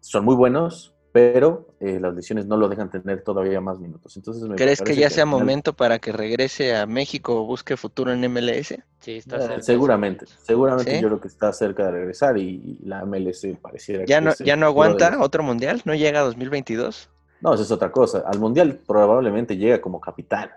son 0.00 0.24
muy 0.24 0.36
buenos, 0.36 0.94
pero 1.18 1.66
eh, 1.80 1.98
las 1.98 2.14
lesiones 2.14 2.46
no 2.46 2.56
lo 2.56 2.68
dejan 2.68 2.92
tener 2.92 3.22
todavía 3.22 3.60
más 3.60 3.80
minutos. 3.80 4.16
Entonces, 4.16 4.48
¿Crees 4.56 4.80
que 4.80 4.94
ya 4.94 5.10
sea 5.10 5.26
momento 5.26 5.72
para 5.72 5.98
que 5.98 6.12
regrese 6.12 6.76
a 6.76 6.86
México 6.86 7.40
o 7.40 7.44
busque 7.44 7.76
futuro 7.76 8.12
en 8.12 8.20
MLS? 8.32 8.76
Sí, 9.00 9.16
está 9.16 9.36
eh, 9.38 9.40
cerca. 9.40 9.62
Seguramente, 9.62 10.26
seguramente 10.40 11.00
yo 11.00 11.08
creo 11.08 11.20
que 11.20 11.26
está 11.26 11.52
cerca 11.52 11.86
de 11.86 11.90
regresar 11.90 12.38
y, 12.38 12.78
la 12.84 13.04
MLS 13.04 13.44
pareciera 13.60 14.04
¿Ya 14.06 14.20
no, 14.20 14.32
¿Ya 14.44 14.54
no 14.54 14.66
aguanta 14.66 15.18
otro 15.20 15.42
mundial? 15.42 15.82
¿No 15.84 15.96
llega 15.96 16.20
a 16.20 16.22
2022? 16.22 17.10
No, 17.40 17.54
esa 17.54 17.64
es 17.64 17.70
otra 17.72 17.90
cosa. 17.90 18.22
Al 18.24 18.38
mundial 18.38 18.78
probablemente 18.86 19.56
llega 19.56 19.80
como 19.80 20.00
capitán. 20.00 20.50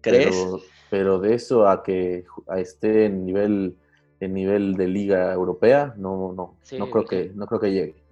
¿Crees? 0.00 0.36
Pero, 0.90 1.20
de 1.20 1.34
eso 1.34 1.68
a 1.68 1.84
que 1.84 2.24
esté 2.56 3.06
en 3.06 3.24
nivel 3.24 3.76
en 4.18 4.34
nivel 4.34 4.74
de 4.74 4.88
liga 4.88 5.32
europea, 5.32 5.94
no, 5.96 6.32
no, 6.32 6.56
no 6.78 6.90
creo 6.90 7.04
que 7.04 7.32
no 7.34 7.46
creo 7.46 7.60
que 7.60 7.72
llegue 7.72 8.03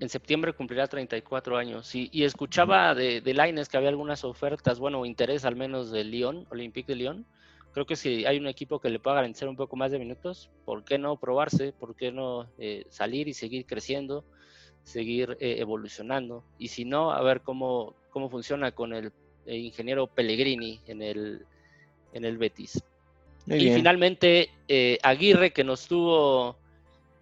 en 0.00 0.08
septiembre 0.08 0.52
cumplirá 0.52 0.86
34 0.86 1.56
años. 1.56 1.94
Y, 1.94 2.08
y 2.12 2.24
escuchaba 2.24 2.94
de, 2.94 3.20
de 3.20 3.34
Laines 3.34 3.68
que 3.68 3.76
había 3.76 3.88
algunas 3.88 4.24
ofertas, 4.24 4.78
bueno, 4.78 5.04
interés 5.04 5.44
al 5.44 5.56
menos 5.56 5.90
del 5.90 6.10
Lyon, 6.10 6.46
Olympique 6.50 6.92
de 6.92 6.96
Lyon. 6.96 7.26
Creo 7.72 7.86
que 7.86 7.96
si 7.96 8.24
hay 8.24 8.38
un 8.38 8.46
equipo 8.46 8.80
que 8.80 8.90
le 8.90 8.98
pueda 8.98 9.16
garantizar 9.16 9.48
un 9.48 9.56
poco 9.56 9.76
más 9.76 9.90
de 9.92 9.98
minutos, 9.98 10.50
¿por 10.64 10.84
qué 10.84 10.98
no 10.98 11.16
probarse? 11.16 11.72
¿Por 11.72 11.94
qué 11.94 12.10
no 12.10 12.48
eh, 12.58 12.84
salir 12.88 13.28
y 13.28 13.34
seguir 13.34 13.66
creciendo, 13.66 14.24
seguir 14.84 15.36
eh, 15.40 15.56
evolucionando? 15.58 16.44
Y 16.58 16.68
si 16.68 16.84
no, 16.84 17.12
a 17.12 17.20
ver 17.22 17.42
cómo, 17.42 17.94
cómo 18.10 18.30
funciona 18.30 18.72
con 18.72 18.92
el, 18.94 19.12
ingeniero 19.46 20.06
Pellegrini 20.06 20.80
en 20.86 21.00
el, 21.02 21.46
en 22.12 22.24
el 22.24 22.36
Betis. 22.36 22.82
y 23.46 23.70
finalmente, 23.72 24.50
eh, 24.68 24.98
Aguirre, 25.02 25.52
que 25.52 25.64
nos 25.64 25.86
tuvo 25.88 26.56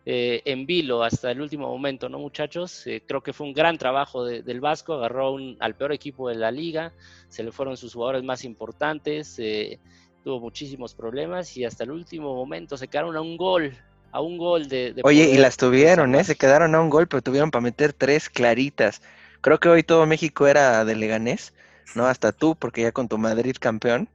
eh, 0.09 0.41
en 0.45 0.67
vilo 0.67 1.03
hasta 1.03 1.33
el 1.33 1.41
último 1.41 1.67
momento, 1.67 2.09
¿no, 2.09 2.21
muchachos? 2.21 2.87
Eh, 2.87 3.03
creo 3.05 3.25
que 3.25 3.33
fue 3.33 3.45
un 3.45 3.53
gran 3.53 3.77
trabajo 3.77 4.25
del 4.25 4.61
Vasco, 4.61 4.95
agarró 4.95 5.33
un, 5.33 5.57
al 5.59 5.75
peor 5.75 5.93
equipo 5.93 6.29
de 6.29 6.37
la 6.37 6.53
liga, 6.53 6.93
se 7.29 7.43
le 7.43 7.51
fueron 7.51 7.77
sus 7.77 7.95
jugadores 7.95 8.23
más 8.23 8.45
importantes, 8.45 9.37
eh, 9.41 9.81
tuvo 10.23 10.39
muchísimos 10.39 10.95
problemas 10.95 11.57
y 11.57 11.65
hasta 11.65 11.83
el 11.83 11.91
último 11.91 12.37
momento 12.37 12.77
se 12.77 12.87
quedaron 12.87 13.17
a 13.17 13.21
un 13.21 13.37
gol, 13.37 13.77
a 14.13 14.21
un 14.21 14.39
gol 14.39 14.69
de... 14.69 14.95
Oye, 15.03 15.29
y 15.29 15.39
las 15.39 15.57
tuvieron, 15.57 16.15
¿eh? 16.15 16.23
Se 16.23 16.37
quedaron 16.37 16.77
a 16.77 16.81
un 16.81 16.89
gol, 16.89 17.09
pero 17.09 17.21
tuvieron 17.21 17.51
para 17.51 17.63
meter 17.63 17.93
tres 17.93 18.31
claritas. 18.31 19.03
Creo 19.41 19.59
que 19.59 19.69
hoy 19.69 19.83
todo 19.83 20.07
México 20.07 20.47
era 20.47 20.85
de 20.85 20.95
Leganés, 20.95 21.53
¿no? 21.97 22.07
Hasta 22.07 22.31
tú, 22.31 22.55
porque 22.55 22.83
ya 22.83 22.93
con 22.93 23.09
tu 23.09 23.19
Madrid 23.19 23.57
campeón, 23.59 24.09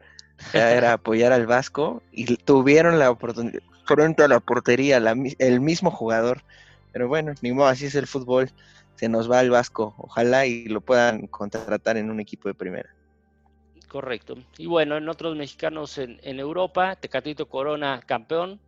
ya 0.53 0.71
era 0.71 0.93
apoyar 0.93 1.33
al 1.33 1.47
Vasco 1.47 2.01
y 2.13 2.37
tuvieron 2.37 2.97
la 2.97 3.11
oportunidad 3.11 3.59
frente 3.93 4.23
a 4.23 4.27
la 4.27 4.39
portería, 4.39 4.97
el 4.97 5.61
mismo 5.61 5.91
jugador. 5.91 6.43
Pero 6.91 7.07
bueno, 7.07 7.33
ni 7.41 7.51
modo, 7.51 7.67
así 7.67 7.85
es 7.85 7.95
el 7.95 8.07
fútbol. 8.07 8.49
Se 8.95 9.09
nos 9.09 9.29
va 9.29 9.41
el 9.41 9.49
Vasco. 9.49 9.95
Ojalá 9.97 10.45
y 10.45 10.65
lo 10.65 10.81
puedan 10.81 11.27
contratar 11.27 11.97
en 11.97 12.09
un 12.09 12.19
equipo 12.19 12.49
de 12.49 12.53
primera. 12.53 12.89
Correcto. 13.87 14.35
Y 14.57 14.67
bueno, 14.67 14.97
en 14.97 15.09
otros 15.09 15.35
mexicanos 15.35 15.97
en, 15.97 16.19
Europa, 16.23 16.95
Tecatito 16.95 17.47
Corona 17.47 18.01
campeón, 18.05 18.59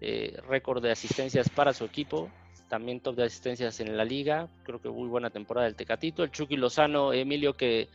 eh, 0.00 0.38
récord 0.48 0.82
de 0.82 0.90
asistencias 0.90 1.50
para 1.50 1.74
su 1.74 1.84
equipo, 1.84 2.30
también 2.68 3.00
top 3.00 3.16
de 3.16 3.24
asistencias 3.24 3.80
en 3.80 3.94
la 3.96 4.04
liga, 4.04 4.48
creo 4.62 4.80
que 4.80 4.88
muy 4.88 5.08
buena 5.08 5.28
temporada 5.28 5.66
del 5.66 5.76
Tecatito. 5.76 6.22
El 6.22 6.30
Chucky 6.30 6.56
Lozano, 6.56 7.12
Emilio, 7.12 7.54
que 7.54 7.88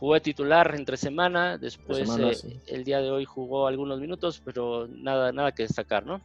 Jugó 0.00 0.18
titular 0.22 0.74
entre 0.74 0.96
semana, 0.96 1.58
después 1.58 2.08
eh, 2.18 2.58
el 2.68 2.84
día 2.84 3.02
de 3.02 3.10
hoy 3.10 3.26
jugó 3.26 3.66
algunos 3.66 4.00
minutos, 4.00 4.40
pero 4.42 4.88
nada, 4.88 5.30
nada 5.30 5.52
que 5.52 5.64
destacar, 5.64 6.06
¿no? 6.06 6.22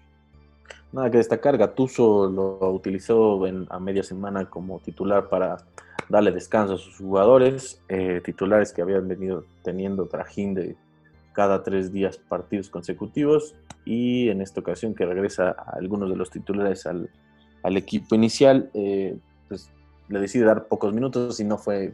Nada 0.93 1.11
que 1.11 1.17
destacar, 1.17 1.57
Gatuso 1.57 2.29
lo 2.29 2.71
utilizó 2.71 3.45
en, 3.45 3.67
a 3.69 3.77
media 3.81 4.01
semana 4.01 4.49
como 4.49 4.79
titular 4.79 5.27
para 5.27 5.57
darle 6.07 6.31
descanso 6.31 6.75
a 6.75 6.77
sus 6.77 6.95
jugadores, 6.95 7.81
eh, 7.89 8.21
titulares 8.23 8.71
que 8.71 8.81
habían 8.81 9.09
venido 9.09 9.43
teniendo 9.61 10.07
trajín 10.07 10.53
de 10.53 10.77
cada 11.33 11.61
tres 11.61 11.91
días 11.91 12.17
partidos 12.17 12.69
consecutivos 12.69 13.55
y 13.83 14.29
en 14.29 14.41
esta 14.41 14.61
ocasión 14.61 14.95
que 14.95 15.05
regresa 15.05 15.49
a 15.49 15.75
algunos 15.77 16.09
de 16.09 16.15
los 16.15 16.31
titulares 16.31 16.85
al, 16.85 17.09
equipo 17.75 18.15
inicial, 18.15 18.69
eh, 18.73 19.17
pues 19.49 19.69
le 20.07 20.19
decide 20.19 20.45
dar 20.45 20.69
pocos 20.69 20.93
minutos 20.93 21.41
y 21.41 21.43
no 21.43 21.57
fue 21.57 21.93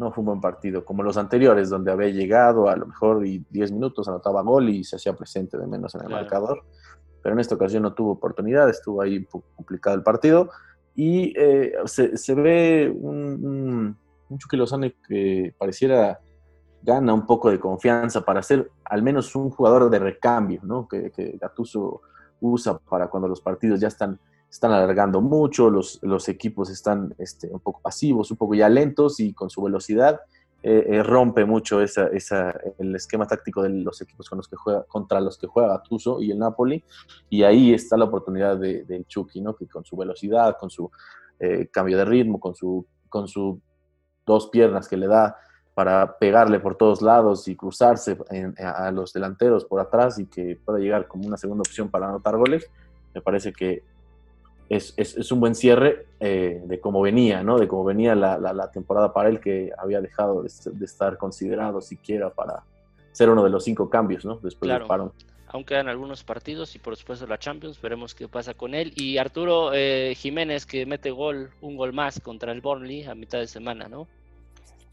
no 0.00 0.10
fue 0.10 0.22
un 0.22 0.26
buen 0.26 0.40
partido, 0.40 0.82
como 0.82 1.02
los 1.02 1.18
anteriores, 1.18 1.68
donde 1.68 1.92
había 1.92 2.08
llegado 2.08 2.70
a 2.70 2.76
lo 2.76 2.86
mejor 2.86 3.26
y 3.26 3.44
10 3.50 3.72
minutos, 3.72 4.08
anotaba 4.08 4.40
gol 4.40 4.70
y 4.70 4.82
se 4.82 4.96
hacía 4.96 5.14
presente 5.14 5.58
de 5.58 5.66
menos 5.66 5.94
en 5.94 6.00
el 6.00 6.08
marcador. 6.08 6.64
Pero 7.22 7.34
en 7.34 7.40
esta 7.40 7.54
ocasión 7.54 7.82
no 7.82 7.92
tuvo 7.92 8.12
oportunidad, 8.12 8.70
estuvo 8.70 9.02
ahí 9.02 9.18
un 9.18 9.26
poco 9.26 9.46
complicado 9.54 9.94
el 9.94 10.02
partido. 10.02 10.48
Y 10.94 11.34
eh, 11.38 11.74
se, 11.84 12.34
ve 12.34 12.90
un, 12.94 13.94
un, 14.30 14.38
Chucky 14.38 14.56
Lozano 14.56 14.86
que 15.06 15.54
pareciera 15.58 16.18
gana 16.82 17.12
un 17.12 17.26
poco 17.26 17.50
de 17.50 17.60
confianza 17.60 18.22
para 18.22 18.42
ser 18.42 18.70
al 18.84 19.02
menos 19.02 19.36
un 19.36 19.50
jugador 19.50 19.90
de 19.90 19.98
recambio, 19.98 20.62
¿no? 20.64 20.88
Que, 20.88 21.10
que 21.10 21.36
Gattuso 21.38 22.00
usa 22.40 22.78
para 22.78 23.08
cuando 23.08 23.28
los 23.28 23.42
partidos 23.42 23.80
ya 23.80 23.88
están 23.88 24.18
están 24.50 24.72
alargando 24.72 25.20
mucho, 25.20 25.70
los, 25.70 26.00
los 26.02 26.28
equipos 26.28 26.70
están 26.70 27.14
este, 27.18 27.48
un 27.48 27.60
poco 27.60 27.80
pasivos, 27.80 28.30
un 28.30 28.36
poco 28.36 28.54
ya 28.54 28.68
lentos 28.68 29.20
y 29.20 29.32
con 29.32 29.48
su 29.48 29.62
velocidad 29.62 30.20
eh, 30.62 30.84
eh, 30.88 31.02
rompe 31.02 31.46
mucho 31.46 31.80
esa, 31.80 32.08
esa, 32.08 32.54
el 32.78 32.94
esquema 32.94 33.26
táctico 33.26 33.62
de 33.62 33.70
los 33.70 34.02
equipos 34.02 34.28
con 34.28 34.38
los 34.38 34.48
que 34.48 34.56
juega, 34.56 34.82
contra 34.84 35.18
los 35.18 35.38
que 35.38 35.46
juega 35.46 35.70
Gattuso 35.70 36.20
y 36.20 36.32
el 36.32 36.38
Napoli. 36.38 36.84
Y 37.30 37.44
ahí 37.44 37.72
está 37.72 37.96
la 37.96 38.04
oportunidad 38.04 38.58
del 38.58 38.86
de 38.86 39.04
Chucky, 39.06 39.40
¿no? 39.40 39.54
que 39.54 39.66
con 39.66 39.84
su 39.84 39.96
velocidad, 39.96 40.56
con 40.58 40.68
su 40.68 40.90
eh, 41.38 41.68
cambio 41.72 41.96
de 41.96 42.04
ritmo, 42.04 42.38
con 42.38 42.54
su, 42.54 42.84
con 43.08 43.26
sus 43.26 43.56
dos 44.26 44.48
piernas 44.48 44.86
que 44.86 44.98
le 44.98 45.06
da 45.06 45.34
para 45.74 46.18
pegarle 46.18 46.60
por 46.60 46.76
todos 46.76 47.00
lados 47.00 47.48
y 47.48 47.56
cruzarse 47.56 48.18
a 48.58 48.90
los 48.90 49.14
delanteros 49.14 49.64
por 49.64 49.80
atrás 49.80 50.18
y 50.18 50.26
que 50.26 50.60
pueda 50.62 50.78
llegar 50.78 51.08
como 51.08 51.26
una 51.26 51.38
segunda 51.38 51.62
opción 51.62 51.88
para 51.88 52.08
anotar 52.08 52.36
goles, 52.36 52.68
me 53.14 53.22
parece 53.22 53.52
que 53.52 53.82
es, 54.70 54.94
es, 54.96 55.32
un 55.32 55.40
buen 55.40 55.56
cierre 55.56 56.06
eh, 56.20 56.62
de 56.64 56.80
cómo 56.80 57.02
venía, 57.02 57.42
¿no? 57.42 57.58
De 57.58 57.66
cómo 57.66 57.82
venía 57.82 58.14
la, 58.14 58.38
la, 58.38 58.70
temporada 58.70 59.12
para 59.12 59.28
él, 59.28 59.40
que 59.40 59.72
había 59.76 60.00
dejado 60.00 60.42
de, 60.42 60.84
estar 60.84 61.18
considerado 61.18 61.80
siquiera 61.80 62.30
para 62.30 62.62
ser 63.10 63.30
uno 63.30 63.42
de 63.42 63.50
los 63.50 63.64
cinco 63.64 63.90
cambios, 63.90 64.24
¿no? 64.24 64.36
Después 64.36 64.70
del 64.70 64.86
parón. 64.86 65.12
Aún 65.48 65.64
quedan 65.64 65.88
algunos 65.88 66.22
partidos 66.22 66.76
y 66.76 66.78
por 66.78 66.96
supuesto 66.96 67.26
la 67.26 67.36
Champions, 67.36 67.82
veremos 67.82 68.14
qué 68.14 68.28
pasa 68.28 68.54
con 68.54 68.72
él. 68.72 68.92
Y 68.94 69.18
Arturo 69.18 69.72
eh, 69.74 70.14
Jiménez 70.16 70.64
que 70.64 70.86
mete 70.86 71.10
gol, 71.10 71.50
un 71.60 71.76
gol 71.76 71.92
más 71.92 72.20
contra 72.20 72.52
el 72.52 72.60
Burnley 72.60 73.02
a 73.06 73.16
mitad 73.16 73.40
de 73.40 73.48
semana, 73.48 73.88
¿no? 73.88 74.06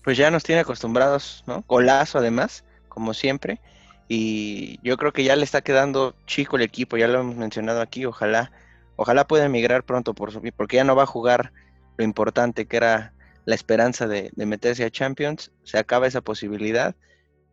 Pues 0.04 0.18
ya 0.18 0.32
nos 0.32 0.44
tiene 0.44 0.62
acostumbrados, 0.62 1.44
¿no? 1.46 1.64
Golazo 1.68 2.18
además, 2.18 2.64
como 2.90 3.14
siempre. 3.14 3.60
Y 4.08 4.80
yo 4.82 4.98
creo 4.98 5.14
que 5.14 5.24
ya 5.24 5.36
le 5.36 5.44
está 5.44 5.62
quedando 5.62 6.16
chico 6.26 6.56
el 6.56 6.64
equipo, 6.64 6.98
ya 6.98 7.08
lo 7.08 7.20
hemos 7.20 7.36
mencionado 7.36 7.82
aquí, 7.82 8.06
ojalá 8.06 8.52
Ojalá 8.98 9.28
pueda 9.28 9.46
emigrar 9.46 9.86
pronto 9.86 10.14
por 10.14 10.32
su 10.32 10.42
porque 10.56 10.76
ya 10.76 10.84
no 10.84 10.96
va 10.96 11.04
a 11.04 11.08
jugar 11.08 11.54
lo 11.98 12.04
importante 12.04 12.66
que 12.66 12.78
era 12.78 13.14
la 13.46 13.56
esperanza 13.56 14.08
de, 14.08 14.32
meterse 14.36 14.84
a 14.84 14.92
Champions. 14.92 15.52
Se 15.64 15.78
acaba 15.78 16.08
esa 16.08 16.22
posibilidad. 16.22 16.96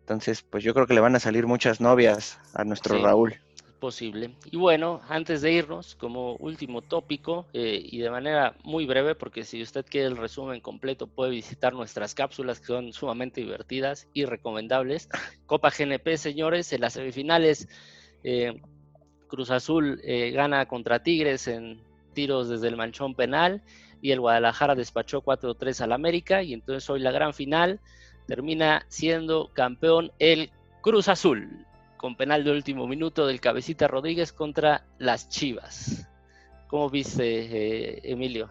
Entonces, 0.00 0.42
pues 0.42 0.64
yo 0.64 0.74
creo 0.74 0.86
que 0.86 0.94
le 0.94 1.00
van 1.00 1.14
a 1.14 1.20
salir 1.20 1.46
muchas 1.46 1.80
novias 1.80 2.38
a 2.54 2.64
nuestro 2.64 3.00
Raúl. 3.02 3.36
Posible. 3.78 4.34
Y 4.50 4.56
bueno, 4.56 5.02
antes 5.08 5.42
de 5.42 5.52
irnos, 5.52 5.94
como 5.94 6.36
último 6.36 6.80
tópico, 6.80 7.46
eh, 7.52 7.80
y 7.82 7.98
de 7.98 8.10
manera 8.10 8.56
muy 8.64 8.86
breve, 8.86 9.14
porque 9.14 9.44
si 9.44 9.62
usted 9.62 9.84
quiere 9.84 10.06
el 10.08 10.16
resumen 10.16 10.60
completo, 10.60 11.06
puede 11.06 11.30
visitar 11.30 11.74
nuestras 11.74 12.14
cápsulas 12.14 12.60
que 12.60 12.66
son 12.66 12.92
sumamente 12.94 13.42
divertidas 13.42 14.08
y 14.14 14.24
recomendables. 14.24 15.08
Copa 15.46 15.70
GNP, 15.70 16.16
señores, 16.16 16.72
en 16.72 16.80
las 16.80 16.94
semifinales. 16.94 17.68
Eh, 18.22 18.60
Cruz 19.34 19.50
Azul 19.50 20.00
eh, 20.04 20.30
gana 20.30 20.66
contra 20.66 21.02
Tigres 21.02 21.48
en, 21.48 21.80
tiros 22.14 22.48
desde 22.48 22.68
el 22.68 22.76
manchón 22.76 23.14
penal 23.14 23.60
y 24.00 24.12
el 24.12 24.20
Guadalajara 24.20 24.74
despachó 24.74 25.22
4-3 25.22 25.80
al 25.82 25.92
América 25.92 26.42
y 26.42 26.54
entonces 26.54 26.88
hoy 26.88 27.00
la 27.00 27.10
gran 27.10 27.34
final 27.34 27.80
termina 28.26 28.86
siendo 28.88 29.50
campeón 29.52 30.12
el 30.18 30.50
Cruz 30.80 31.08
Azul 31.08 31.66
con 31.96 32.16
penal 32.16 32.44
de 32.44 32.52
último 32.52 32.86
minuto 32.86 33.26
del 33.26 33.40
Cabecita 33.40 33.88
Rodríguez 33.88 34.32
contra 34.32 34.84
las 34.98 35.28
Chivas. 35.28 36.06
¿Cómo 36.68 36.88
viste, 36.90 37.24
eh, 37.24 38.00
Emilio? 38.04 38.50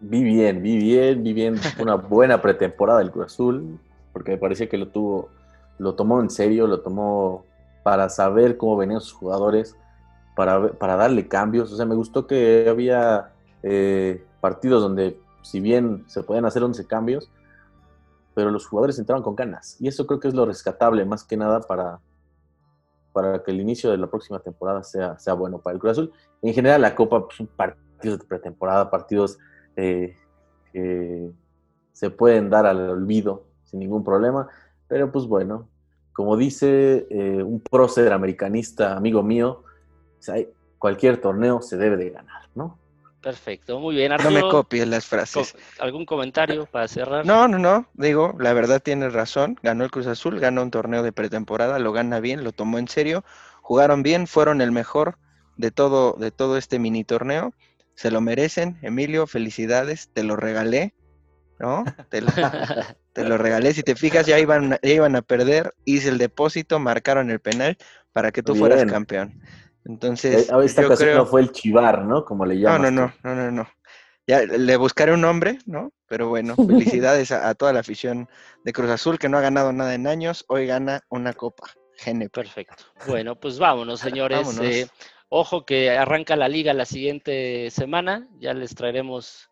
Vi 0.00 0.22
bien, 0.22 0.62
vi 0.62 0.76
bien, 0.76 1.22
vi 1.22 1.32
bien. 1.32 1.60
Una 1.78 1.94
buena 1.94 2.40
pretemporada 2.42 2.98
del 2.98 3.10
Cruz 3.10 3.26
Azul, 3.26 3.78
porque 4.12 4.32
me 4.32 4.38
parecía 4.38 4.68
que 4.68 4.78
lo 4.78 4.88
tuvo, 4.88 5.28
lo 5.78 5.94
tomó 5.94 6.20
en 6.20 6.30
serio, 6.30 6.66
lo 6.66 6.80
tomó 6.80 7.44
para 7.82 8.08
saber 8.08 8.56
cómo 8.56 8.76
venían 8.76 9.00
sus 9.00 9.12
jugadores, 9.12 9.76
para, 10.36 10.72
para 10.72 10.96
darle 10.96 11.28
cambios. 11.28 11.72
O 11.72 11.76
sea, 11.76 11.86
me 11.86 11.94
gustó 11.94 12.26
que 12.26 12.66
había 12.68 13.32
eh, 13.62 14.24
partidos 14.40 14.82
donde, 14.82 15.20
si 15.42 15.60
bien 15.60 16.04
se 16.08 16.22
podían 16.22 16.44
hacer 16.44 16.62
11 16.62 16.86
cambios, 16.86 17.30
pero 18.34 18.50
los 18.50 18.66
jugadores 18.66 18.98
entraban 18.98 19.22
con 19.22 19.36
ganas. 19.36 19.76
Y 19.80 19.88
eso 19.88 20.06
creo 20.06 20.20
que 20.20 20.28
es 20.28 20.34
lo 20.34 20.46
rescatable, 20.46 21.04
más 21.04 21.24
que 21.24 21.36
nada, 21.36 21.60
para, 21.60 22.00
para 23.12 23.42
que 23.42 23.50
el 23.50 23.60
inicio 23.60 23.90
de 23.90 23.98
la 23.98 24.08
próxima 24.08 24.38
temporada 24.40 24.82
sea, 24.82 25.18
sea 25.18 25.34
bueno 25.34 25.58
para 25.58 25.74
el 25.74 25.80
Cruz 25.80 25.92
Azul. 25.92 26.12
En 26.42 26.54
general, 26.54 26.82
la 26.82 26.94
Copa 26.94 27.26
pues, 27.26 27.48
partidos 27.56 28.20
de 28.20 28.24
pretemporada, 28.24 28.90
partidos 28.90 29.38
eh, 29.76 30.16
que 30.72 31.30
se 31.92 32.10
pueden 32.10 32.50
dar 32.50 32.66
al 32.66 32.88
olvido 32.88 33.44
sin 33.64 33.80
ningún 33.80 34.04
problema. 34.04 34.48
Pero 34.88 35.12
pues 35.12 35.26
bueno, 35.26 35.68
como 36.20 36.36
dice 36.36 37.06
eh, 37.08 37.42
un 37.42 37.60
prócer 37.60 38.12
americanista 38.12 38.94
amigo 38.94 39.22
mío, 39.22 39.64
cualquier 40.76 41.18
torneo 41.18 41.62
se 41.62 41.78
debe 41.78 41.96
de 41.96 42.10
ganar, 42.10 42.42
¿no? 42.54 42.78
Perfecto, 43.22 43.80
muy 43.80 43.94
bien. 43.94 44.12
Arturo, 44.12 44.30
no 44.30 44.36
me 44.44 44.50
copies 44.50 44.86
las 44.86 45.06
frases. 45.06 45.56
¿Algún 45.78 46.04
comentario 46.04 46.66
para 46.66 46.88
cerrar? 46.88 47.24
No, 47.24 47.48
no, 47.48 47.58
no. 47.58 47.86
Digo, 47.94 48.36
la 48.38 48.52
verdad 48.52 48.82
tienes 48.82 49.14
razón. 49.14 49.56
Ganó 49.62 49.82
el 49.82 49.90
Cruz 49.90 50.08
Azul, 50.08 50.38
ganó 50.38 50.62
un 50.62 50.70
torneo 50.70 51.02
de 51.02 51.10
pretemporada, 51.10 51.78
lo 51.78 51.90
gana 51.92 52.20
bien, 52.20 52.44
lo 52.44 52.52
tomó 52.52 52.78
en 52.78 52.88
serio. 52.88 53.24
Jugaron 53.62 54.02
bien, 54.02 54.26
fueron 54.26 54.60
el 54.60 54.72
mejor 54.72 55.16
de 55.56 55.70
todo, 55.70 56.16
de 56.18 56.30
todo 56.30 56.58
este 56.58 56.78
mini 56.78 57.02
torneo. 57.02 57.54
Se 57.94 58.10
lo 58.10 58.20
merecen, 58.20 58.78
Emilio, 58.82 59.26
felicidades, 59.26 60.10
te 60.12 60.22
lo 60.22 60.36
regalé, 60.36 60.92
¿no? 61.60 61.84
Te 63.12 63.24
lo, 63.24 63.36
regalé. 63.38 63.72
Si 63.74 63.82
te 63.82 63.94
fijas, 63.94 64.26
ya 64.26 64.38
iban, 64.38 64.78
ya 64.82 64.90
iban 64.90 65.14
a 65.14 65.22
perder, 65.22 65.74
hice 65.84 66.08
el 66.08 66.18
depósito, 66.18 66.78
marcaron 66.78 67.30
el 67.30 67.38
penal 67.38 67.76
para 68.12 68.32
que 68.32 68.42
tú 68.42 68.54
fueras 68.54 68.84
campeón. 68.90 69.40
Entonces, 69.84 70.48
eh, 70.48 70.54
esta 70.64 70.86
ocasión 70.86 71.10
creo... 71.10 71.18
no 71.18 71.26
fue 71.26 71.42
el 71.42 71.52
chivar, 71.52 72.04
¿no? 72.04 72.24
Como 72.24 72.46
le 72.46 72.58
llaman. 72.58 72.94
No, 72.94 73.02
no, 73.02 73.14
no, 73.22 73.34
no, 73.34 73.50
no, 73.50 73.68
Ya 74.26 74.42
le 74.42 74.76
buscaré 74.76 75.12
un 75.12 75.20
nombre, 75.20 75.58
¿no? 75.66 75.92
Pero 76.06 76.28
bueno, 76.28 76.54
felicidades 76.56 77.30
a, 77.30 77.54
toda 77.54 77.72
la 77.72 77.80
afición 77.80 78.28
de 78.64 78.72
Cruz 78.72 78.90
Azul 78.90 79.18
que 79.18 79.28
no 79.28 79.38
ha 79.38 79.42
ganado 79.42 79.72
nada 79.72 79.94
en 79.94 80.06
años. 80.06 80.44
Hoy 80.48 80.66
gana 80.66 81.02
una 81.08 81.34
copa. 81.34 81.68
Gene. 81.96 82.30
Perfecto. 82.30 82.84
Bueno, 83.06 83.38
pues 83.38 83.58
vámonos, 83.58 84.00
señores. 84.00 84.58
Eh, 84.60 84.86
ojo 85.28 85.66
que 85.66 85.90
arranca 85.90 86.36
la 86.36 86.48
liga 86.48 86.72
la 86.72 86.86
siguiente 86.86 87.70
semana. 87.70 88.28
Ya 88.38 88.54
les 88.54 88.74
traeremos, 88.74 89.49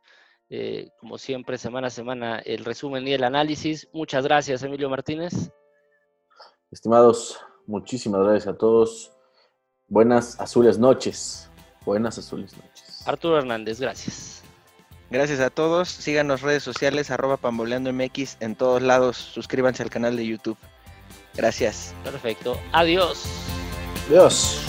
eh, 0.51 0.89
como 0.99 1.19
siempre, 1.19 1.59
semana 1.59 1.89
a 1.89 1.91
semana, 1.91 2.39
el 2.39 2.65
resumen 2.65 3.07
y 3.07 3.13
el 3.13 3.25
análisis. 3.25 3.89
Muchas 3.93 4.25
gracias, 4.25 4.63
Emilio 4.63 4.89
Martínez. 4.89 5.51
Estimados, 6.71 7.39
muchísimas 7.67 8.23
gracias 8.23 8.47
a 8.47 8.57
todos. 8.57 9.13
Buenas 9.89 10.39
azules 10.41 10.79
noches. 10.79 11.51
Buenas 11.85 12.19
azules 12.19 12.57
noches. 12.57 13.07
Arturo 13.07 13.39
Hernández, 13.39 13.81
gracias. 13.81 14.43
Gracias 15.11 15.41
a 15.41 15.49
todos. 15.49 15.89
Síganos 15.89 16.43
redes 16.43 16.63
sociales, 16.63 17.11
arroba 17.11 17.39
pamboleando 17.39 17.93
MX 17.93 18.37
en 18.41 18.55
todos 18.55 18.83
lados. 18.83 19.17
Suscríbanse 19.17 19.83
al 19.83 19.91
canal 19.91 20.17
de 20.17 20.27
YouTube. 20.27 20.59
Gracias. 21.35 21.95
Perfecto. 22.05 22.59
Adiós. 22.73 23.25
Adiós. 24.09 24.68